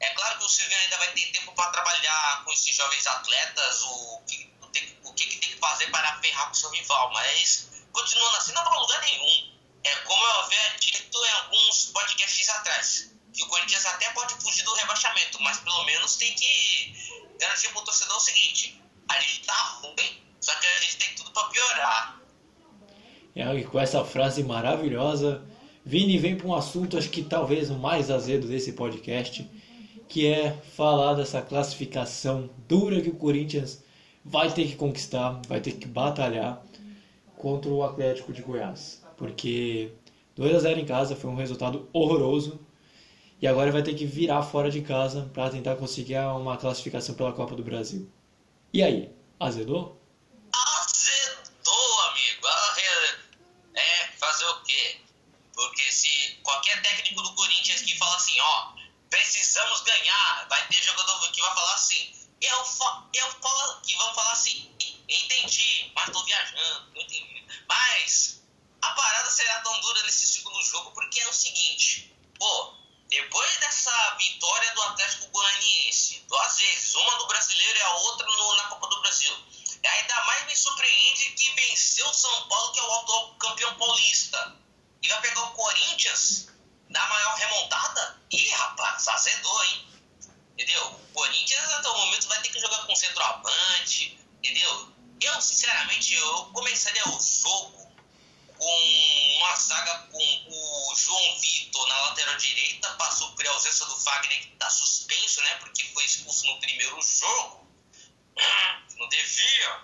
É 0.00 0.10
claro 0.14 0.38
que 0.38 0.44
o 0.44 0.48
Silvio 0.48 0.76
ainda 0.76 0.98
vai 0.98 1.12
ter 1.12 1.30
tempo 1.30 1.52
para 1.52 1.70
trabalhar 1.70 2.44
com 2.44 2.52
esses 2.52 2.74
jovens 2.74 3.06
atletas, 3.06 3.82
o 3.82 4.22
que, 4.26 4.52
o, 4.60 4.66
tem, 4.66 4.98
o 5.04 5.14
que, 5.14 5.26
que 5.26 5.36
tem 5.36 5.50
que 5.50 5.58
fazer 5.58 5.90
para 5.90 6.20
ferrar 6.20 6.46
com 6.46 6.52
o 6.52 6.56
seu 6.56 6.70
rival, 6.70 7.12
mas 7.12 7.68
continuando 7.92 8.36
assim 8.36 8.52
não 8.52 8.64
vai 8.64 8.78
lugar 8.78 9.00
nenhum. 9.02 9.52
É 9.84 9.94
como 9.96 10.24
eu 10.24 10.40
havia 10.40 10.76
dito 10.80 11.24
em 11.24 11.30
alguns 11.30 11.86
podcasts 11.86 12.48
atrás. 12.48 13.12
Que 13.32 13.42
o 13.44 13.48
Corinthians 13.48 13.86
até 13.86 14.10
pode 14.10 14.34
fugir 14.42 14.62
do 14.62 14.74
rebaixamento, 14.74 15.40
mas 15.40 15.58
pelo 15.58 15.84
menos 15.84 16.16
tem 16.16 16.34
que 16.34 17.32
garantir 17.40 17.70
pro 17.70 17.82
torcedor 17.82 18.16
o 18.16 18.20
seguinte: 18.20 18.82
a 19.08 19.20
gente 19.20 19.44
tá 19.44 19.54
ruim, 19.54 20.31
só 20.42 20.52
que 20.58 20.66
a 20.66 20.80
gente 20.80 20.98
tem 20.98 21.14
tudo 21.16 21.30
pra 21.30 21.44
piorar. 21.44 22.20
E 23.34 23.64
com 23.64 23.80
essa 23.80 24.04
frase 24.04 24.42
maravilhosa, 24.42 25.42
Vini 25.84 26.18
vem 26.18 26.36
para 26.36 26.46
um 26.46 26.54
assunto, 26.54 26.98
acho 26.98 27.08
que 27.08 27.22
talvez 27.22 27.70
o 27.70 27.78
mais 27.78 28.10
azedo 28.10 28.46
desse 28.46 28.72
podcast, 28.72 29.48
que 30.08 30.26
é 30.26 30.52
falar 30.52 31.14
dessa 31.14 31.40
classificação 31.40 32.50
dura 32.68 33.00
que 33.00 33.08
o 33.08 33.14
Corinthians 33.14 33.82
vai 34.24 34.52
ter 34.52 34.66
que 34.66 34.76
conquistar, 34.76 35.40
vai 35.48 35.60
ter 35.60 35.72
que 35.72 35.86
batalhar 35.86 36.62
contra 37.36 37.70
o 37.70 37.82
Atlético 37.82 38.32
de 38.32 38.42
Goiás. 38.42 39.02
Porque 39.16 39.92
2 40.36 40.54
a 40.54 40.58
0 40.58 40.80
em 40.80 40.84
casa 40.84 41.16
foi 41.16 41.30
um 41.30 41.36
resultado 41.36 41.88
horroroso 41.92 42.60
e 43.40 43.46
agora 43.46 43.72
vai 43.72 43.82
ter 43.82 43.94
que 43.94 44.04
virar 44.04 44.42
fora 44.42 44.70
de 44.70 44.82
casa 44.82 45.30
para 45.32 45.50
tentar 45.50 45.76
conseguir 45.76 46.18
uma 46.18 46.56
classificação 46.56 47.14
pela 47.14 47.32
Copa 47.32 47.54
do 47.54 47.62
Brasil. 47.62 48.08
E 48.72 48.82
aí? 48.82 49.10
Azedou, 49.40 50.01
qualquer 56.52 56.82
técnico 56.82 57.22
do 57.22 57.34
Corinthians 57.34 57.80
que 57.80 57.96
fala 57.96 58.14
assim, 58.16 58.38
ó, 58.40 58.72
precisamos 59.08 59.80
ganhar, 59.82 60.46
vai 60.48 60.66
ter 60.68 60.82
jogador 60.82 61.32
que 61.32 61.40
vai 61.40 61.54
falar 61.54 61.74
assim, 61.74 62.28
eu, 62.42 62.64
fa 62.64 63.08
eu 63.14 63.30
falo 63.40 63.80
que 63.80 63.96
vão 63.96 64.14
falar 64.14 64.32
assim, 64.32 64.70
entendi, 65.08 65.90
mas 65.94 66.10
tô 66.10 66.22
viajando, 66.24 66.92
não 66.94 67.00
entendi. 67.00 67.46
Mas 67.66 68.42
a 68.82 68.90
parada 68.90 69.30
será 69.30 69.60
tão 69.60 69.80
dura 69.80 70.02
nesse 70.02 70.26
segundo 70.26 70.62
jogo 70.62 70.90
porque 70.92 71.20
é 71.20 71.28
o 71.28 71.32
seguinte, 71.32 72.14
pô, 72.38 72.74
depois 73.08 73.56
dessa 73.58 74.16
vitória 74.16 74.74
do 74.74 74.82
Atlético 74.82 75.28
Goianiense, 75.28 76.24
duas 76.28 76.58
vezes, 76.58 76.94
uma 76.94 77.16
no 77.16 77.26
Brasileiro 77.28 77.78
e 77.78 77.82
a 77.82 77.94
outra 77.94 78.26
no, 78.26 78.56
na 78.56 78.64
Copa 78.64 78.88
do 78.88 79.00
Brasil, 79.00 79.34
ainda 79.84 80.24
mais 80.24 80.46
me 80.46 80.56
surpreende 80.56 81.30
que 81.32 81.52
venceu 81.54 82.06
o 82.08 82.14
São 82.14 82.48
Paulo, 82.48 82.72
que 82.72 82.78
é 82.78 82.82
o 82.82 82.92
atual 82.92 83.34
campeão 83.36 83.74
paulista, 83.76 84.61
e 85.02 85.08
vai 85.08 85.20
pegar 85.20 85.42
o 85.42 85.52
Corinthians 85.52 86.48
na 86.88 87.06
maior 87.06 87.34
remontada? 87.36 88.20
Ih, 88.30 88.48
rapaz, 88.50 89.08
azedou, 89.08 89.64
hein? 89.64 89.88
Entendeu? 90.52 90.86
O 90.86 91.12
Corinthians 91.12 91.72
até 91.72 91.88
o 91.88 91.96
momento 91.96 92.28
vai 92.28 92.40
ter 92.42 92.50
que 92.50 92.60
jogar 92.60 92.86
com 92.86 92.94
centroavante, 92.94 94.18
entendeu? 94.38 94.92
Eu, 95.20 95.40
sinceramente, 95.40 96.14
eu 96.14 96.44
começaria 96.52 97.08
o 97.08 97.20
jogo 97.20 97.92
com 98.58 99.36
uma 99.38 99.56
zaga 99.56 100.06
com 100.10 100.18
o 100.18 100.94
João 100.94 101.40
Vitor 101.40 101.88
na 101.88 102.00
lateral 102.02 102.36
direita 102.36 102.90
para 102.94 103.10
suprir 103.10 103.48
a 103.50 103.54
ausência 103.54 103.86
do 103.86 103.96
Fagner, 103.96 104.40
que 104.40 104.52
está 104.52 104.70
suspenso, 104.70 105.40
né? 105.40 105.56
Porque 105.56 105.84
foi 105.92 106.04
expulso 106.04 106.46
no 106.46 106.60
primeiro 106.60 107.00
jogo. 107.02 107.66
Não 108.96 109.08
devia. 109.08 109.80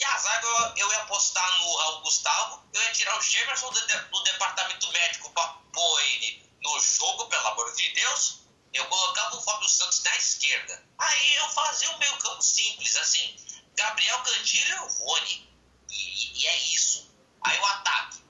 E 0.00 0.04
a 0.04 0.16
zaga 0.16 0.72
eu, 0.78 0.90
ia 0.92 1.02
apostar 1.02 1.58
no 1.58 1.76
Raul 1.76 2.00
Gustavo, 2.00 2.66
eu 2.72 2.82
ia 2.82 2.92
tirar 2.92 3.18
o 3.18 3.22
Gemerson 3.22 3.70
do, 3.70 3.80
do 4.10 4.22
departamento 4.22 4.90
médico 4.92 5.30
para 5.32 5.48
pôr 5.74 6.00
ele 6.00 6.50
no 6.62 6.80
jogo, 6.80 7.26
pelo 7.26 7.46
amor 7.48 7.70
de 7.74 7.92
Deus. 7.92 8.40
Eu 8.72 8.86
colocava 8.86 9.36
o 9.36 9.42
Fábio 9.42 9.68
Santos 9.68 10.02
na 10.02 10.16
esquerda. 10.16 10.82
Aí 10.98 11.34
eu 11.34 11.48
fazia 11.50 11.90
um 11.90 11.98
meio 11.98 12.16
campo 12.16 12.42
simples, 12.42 12.96
assim. 12.96 13.36
Gabriel 13.76 14.22
Cantilho 14.22 14.74
e 14.74 14.78
o 14.78 14.88
Rony. 14.88 15.54
E, 15.90 16.40
e 16.40 16.46
é 16.46 16.58
isso. 16.72 17.14
Aí 17.42 17.58
o 17.58 17.66
ataque. 17.66 18.24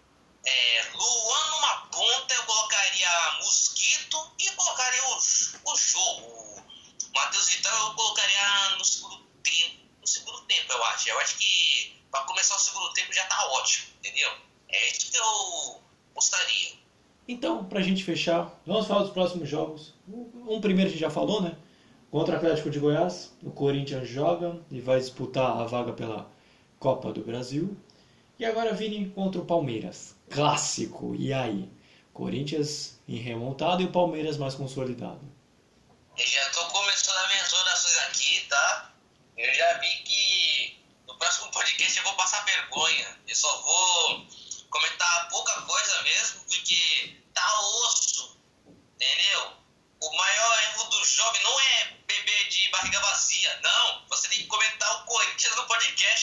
É, 0.45 0.91
Luan 0.95 1.47
numa 1.51 1.77
ponta, 1.87 2.35
eu 2.35 2.45
colocaria 2.47 3.39
Mosquito 3.43 4.35
e 4.41 4.51
colocaria 4.51 5.05
o, 5.05 5.19
o 5.67 5.77
jogo. 5.77 6.65
O 7.07 7.13
Matheus 7.15 7.49
Vital 7.49 7.79
eu 7.91 7.95
colocaria 7.95 8.71
no 8.77 8.85
segundo 8.85 9.25
tempo. 9.45 9.80
Segundo 10.11 10.41
tempo, 10.43 10.73
eu 10.73 10.85
acho. 10.85 11.09
Eu 11.09 11.19
acho 11.21 11.39
que 11.39 11.95
para 12.11 12.25
começar 12.25 12.57
o 12.57 12.59
segundo 12.59 12.93
tempo 12.93 13.13
já 13.13 13.25
tá 13.27 13.47
ótimo, 13.53 13.87
entendeu? 14.01 14.31
É 14.69 14.91
isso 14.91 15.11
que 15.11 15.17
eu 15.17 15.81
gostaria. 16.15 16.73
Então, 17.29 17.65
pra 17.65 17.81
gente 17.81 18.03
fechar, 18.03 18.61
vamos 18.67 18.89
falar 18.89 19.03
dos 19.03 19.13
próximos 19.13 19.49
jogos. 19.49 19.95
Um 20.09 20.61
primeiro 20.61 20.89
a 20.89 20.93
gente 20.93 21.01
já 21.01 21.11
falou, 21.11 21.41
né? 21.41 21.57
Contra 22.11 22.35
o 22.35 22.37
Atlético 22.39 22.71
de 22.71 22.81
Goiás, 22.81 23.33
o 23.41 23.53
Corinthians 23.53 24.09
joga 24.09 24.61
e 24.69 24.81
vai 24.81 24.99
disputar 24.99 25.59
a 25.59 25.65
vaga 25.65 25.93
pela 25.93 26.29
Copa 26.81 27.13
do 27.13 27.23
Brasil. 27.23 27.77
E 28.37 28.45
agora 28.45 28.75
Vini 28.75 29.11
contra 29.11 29.41
o 29.41 29.45
Palmeiras. 29.45 30.17
Clássico. 30.29 31.15
E 31.15 31.33
aí? 31.33 31.71
Corinthians 32.13 32.99
em 33.07 33.17
remontado 33.17 33.83
e 33.83 33.87
o 33.87 33.93
Palmeiras 33.93 34.37
mais 34.37 34.57
consolidado. 34.57 35.21
Eu 36.19 36.27
já 36.27 36.50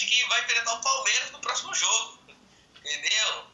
que 0.06 0.24
vai 0.28 0.44
enfrentar 0.44 0.74
o 0.74 0.82
Palmeiras 0.82 1.32
no 1.32 1.40
próximo 1.40 1.74
jogo, 1.74 2.20
entendeu? 2.80 3.48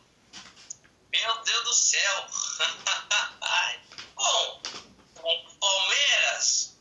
Meu 1.11 1.43
Deus 1.43 1.63
do 1.63 1.73
céu. 1.73 2.27
Bom, 4.15 4.61
o 5.21 5.55
Palmeiras 5.59 6.77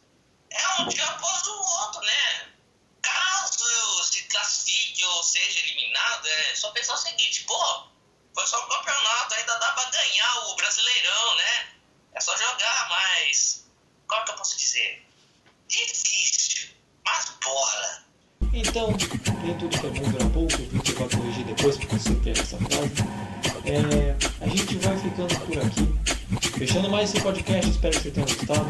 é 0.50 0.68
um 0.80 0.88
dia 0.88 1.04
após 1.06 1.46
o 1.46 1.54
outro, 1.54 2.00
né? 2.02 2.52
Caso 3.02 4.04
se 4.04 4.22
classifique 4.24 5.04
ou 5.04 5.22
seja 5.22 5.60
eliminado, 5.60 6.26
é 6.26 6.54
só 6.54 6.70
pensar 6.72 6.94
o 6.94 6.98
seguinte, 6.98 7.44
pô, 7.44 7.88
foi 8.34 8.46
só 8.46 8.64
um 8.64 8.68
campeonato, 8.68 9.34
ainda 9.34 9.58
dá 9.58 9.72
pra 9.72 9.84
ganhar 9.90 10.46
o 10.46 10.56
Brasileirão, 10.56 11.36
né? 11.36 11.74
É 12.14 12.20
só 12.20 12.36
jogar, 12.36 12.88
mas. 12.88 13.66
Como 14.06 14.24
que 14.24 14.30
eu 14.30 14.36
posso 14.36 14.56
dizer? 14.56 15.06
Difícil, 15.68 16.74
mas 17.04 17.30
bora. 17.42 18.01
Então, 18.54 18.94
nem 19.42 19.54
tudo 19.54 19.78
que 19.78 19.86
é 19.86 19.90
bom 19.90 20.10
dura 20.10 20.24
pouco, 20.26 20.54
o 20.54 20.66
Victor 20.66 20.94
vai 20.94 21.08
corrigir 21.08 21.44
depois 21.44 21.76
porque 21.78 21.96
você 21.96 22.14
pega 22.16 22.40
essa 22.40 22.56
frase. 22.58 22.92
É, 23.64 24.14
a 24.40 24.48
gente 24.48 24.76
vai 24.76 24.96
ficando 24.98 25.34
por 25.40 25.58
aqui. 25.58 25.88
Fechando 26.58 26.90
mais 26.90 27.10
esse 27.10 27.22
podcast, 27.22 27.70
espero 27.70 27.94
que 27.96 28.02
você 28.02 28.10
tenha 28.10 28.26
gostado. 28.26 28.66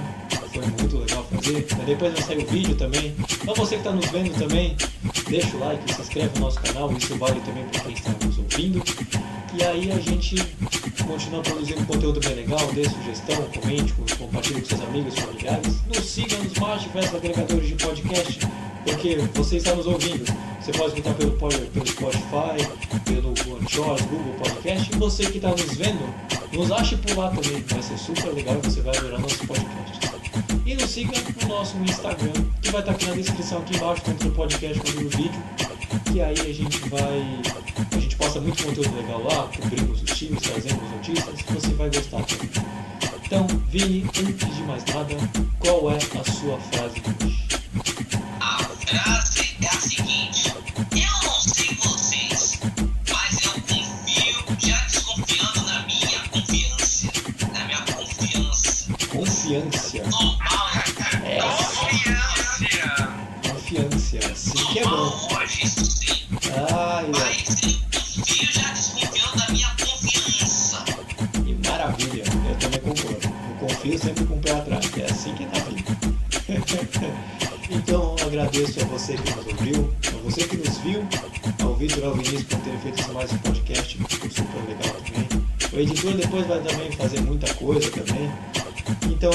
Foi 0.53 0.67
muito 0.67 0.99
legal 0.99 1.25
fazer. 1.25 1.67
Depois 1.85 2.13
vai 2.13 2.23
sair 2.23 2.45
o 2.45 2.47
vídeo 2.47 2.77
também. 2.77 3.15
Então 3.43 3.55
você 3.55 3.75
que 3.75 3.81
está 3.81 3.91
nos 3.91 4.07
vendo 4.07 4.39
também, 4.39 4.77
deixa 5.33 5.57
o 5.57 5.61
like, 5.61 5.95
se 5.95 6.03
inscreve 6.03 6.31
no 6.35 6.41
nosso 6.43 6.61
canal, 6.61 6.93
isso 6.93 7.17
vale 7.17 7.41
também 7.41 7.65
para 7.65 7.81
quem 7.81 7.95
está 7.95 8.13
nos 8.23 8.37
ouvindo. 8.37 8.83
E 9.55 9.65
aí 9.65 9.91
a 9.91 9.99
gente 9.99 10.37
continua 11.07 11.41
produzindo 11.41 11.87
conteúdo 11.87 12.21
bem 12.21 12.35
legal, 12.35 12.61
dê 12.75 12.85
sugestão, 12.85 13.37
comente, 13.59 13.95
compartilhe 14.19 14.61
com 14.61 14.67
seus 14.67 14.83
amigos, 14.83 15.19
familiares. 15.19 15.81
Nos 15.89 16.05
siga 16.05 16.37
nos 16.37 16.53
mais 16.59 16.83
diversos 16.83 17.15
agregadores 17.15 17.67
de 17.67 17.75
podcast, 17.77 18.41
porque 18.85 19.17
você 19.35 19.57
está 19.57 19.75
nos 19.75 19.87
ouvindo. 19.87 20.25
Você 20.61 20.71
pode 20.73 20.89
escutar 20.91 21.15
pelo, 21.15 21.33
pelo 21.33 21.87
Spotify, 21.87 23.01
pelo 23.07 23.31
Anchor, 23.31 24.03
Google 24.05 24.35
Podcast. 24.35 24.93
E 24.93 24.99
você 24.99 25.25
que 25.25 25.39
está 25.39 25.49
nos 25.49 25.75
vendo, 25.77 26.15
nos 26.53 26.71
ache 26.71 26.97
por 26.97 27.17
lá 27.17 27.31
também. 27.31 27.65
Vai 27.69 27.83
ser 27.83 27.99
super 27.99 28.35
legal 28.35 28.57
e 28.63 28.71
você 28.71 28.83
vai 28.83 28.97
adorar 28.97 29.19
nosso 29.19 29.47
podcast. 29.47 30.02
E 30.73 30.75
nos 30.75 30.91
siga 30.91 31.13
no 31.43 31.49
nosso 31.49 31.77
Instagram, 31.77 32.33
que 32.63 32.71
vai 32.71 32.81
estar 32.81 32.93
aqui 32.93 33.05
na 33.05 33.15
descrição 33.15 33.59
aqui 33.59 33.77
embaixo, 33.77 34.01
tanto 34.07 34.25
no 34.25 34.31
podcast 34.31 34.81
quanto 34.81 35.03
no 35.03 35.11
vídeo. 35.11 35.43
E 36.15 36.23
aí 36.23 36.41
a 36.41 36.55
gente 36.55 36.79
vai. 36.89 37.43
A 37.95 37.99
gente 37.99 38.17
posta 38.17 38.41
muito 38.41 38.65
conteúdo 38.65 38.97
legal 38.97 39.23
lá, 39.23 39.51
cobrimos 39.55 40.01
os 40.01 40.19
times, 40.19 40.41
trazemos 40.41 40.91
notícias, 40.91 41.43
você 41.43 41.75
vai 41.75 41.91
gostar 41.91 42.25
também. 42.25 42.49
Então, 43.23 43.47
Vini, 43.69 44.09
antes 44.19 44.57
de 44.57 44.63
mais 44.63 44.83
nada, 44.87 45.15
qual 45.59 45.91
é 45.91 45.97
a 45.97 46.33
sua 46.33 46.59
frase 46.59 47.03
hoje? 47.23 47.49
A 48.41 48.65
frase 48.65 49.57
é 49.61 49.67
a 49.67 49.73
seguinte: 49.73 50.52
você 79.03 79.17
que 79.17 79.35
nos 79.35 79.47
ouviu, 79.49 79.95
a 80.07 80.23
você 80.23 80.45
que 80.47 80.57
nos 80.59 80.79
viu, 80.79 81.05
ao 81.61 81.75
Vitor 81.75 82.05
Alvinismo 82.05 82.45
por 82.45 82.61
ter 82.61 82.79
feito 82.79 83.01
esse 83.01 83.11
mais 83.11 83.33
um 83.33 83.39
podcast 83.39 83.99
super 84.31 84.63
legal 84.69 84.95
também. 84.95 85.49
O 85.73 85.81
editor 85.81 86.15
depois 86.15 86.47
vai 86.47 86.61
também 86.61 86.93
fazer 86.93 87.21
muita 87.23 87.53
coisa 87.55 87.91
também. 87.91 88.31
Então, 89.11 89.33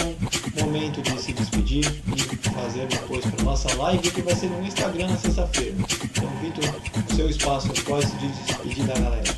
momento 0.63 1.01
de 1.01 1.22
se 1.22 1.34
despedir 1.34 1.84
e 1.84 2.49
fazer 2.49 2.88
depois 2.88 3.26
para 3.26 3.43
nossa 3.43 3.76
live 3.76 4.09
que 4.09 4.22
vai 4.22 4.36
ser 4.36 4.47
no 4.47 4.65
Instagram 4.65 5.07
na 5.07 5.18
sexta-feira. 5.18 5.76
Então, 5.78 6.30
Vitor, 6.41 7.13
seu 7.13 7.30
espaço 7.30 7.68
pode 7.84 8.07
se 8.07 8.15
despedir 8.15 8.86
da 8.86 8.93
galera. 8.93 9.36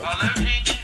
Valeu, 0.00 0.44
gente. 0.44 0.81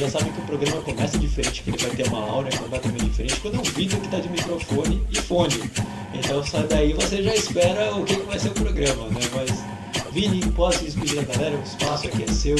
já 0.00 0.08
sabe 0.08 0.30
que 0.30 0.40
o 0.40 0.44
programa 0.44 0.80
começa 0.80 1.18
diferente, 1.18 1.62
que 1.62 1.70
ele 1.70 1.76
vai 1.76 1.90
ter 1.90 2.08
uma 2.08 2.20
aura 2.20 2.48
então 2.48 2.62
completamente 2.62 3.04
diferente, 3.04 3.38
quando 3.40 3.56
é 3.56 3.58
um 3.58 3.62
vídeo 3.62 4.00
que 4.00 4.06
está 4.06 4.18
de 4.18 4.30
microfone 4.30 5.06
e 5.10 5.16
fone. 5.20 5.70
Então 6.14 6.42
só 6.42 6.62
daí 6.62 6.94
você 6.94 7.22
já 7.22 7.34
espera 7.34 7.94
o 7.94 8.02
que, 8.04 8.14
vai 8.20 8.38
ser 8.38 8.48
o 8.48 8.52
programa, 8.52 9.08
né? 9.08 9.20
Mas 9.34 10.10
Vini, 10.10 10.40
posso 10.52 10.82
despedir 10.82 11.18
a 11.18 11.22
galera, 11.22 11.54
o 11.54 11.62
espaço 11.62 12.06
aqui 12.06 12.24
é 12.24 12.32
seu. 12.32 12.56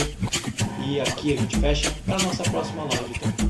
E 0.87 1.01
aqui 1.01 1.33
a 1.33 1.37
gente 1.37 1.59
fecha 1.59 1.91
para 2.05 2.17
a 2.17 2.23
nossa 2.23 2.43
próxima 2.43 2.83
live. 2.85 3.11
Então. 3.17 3.50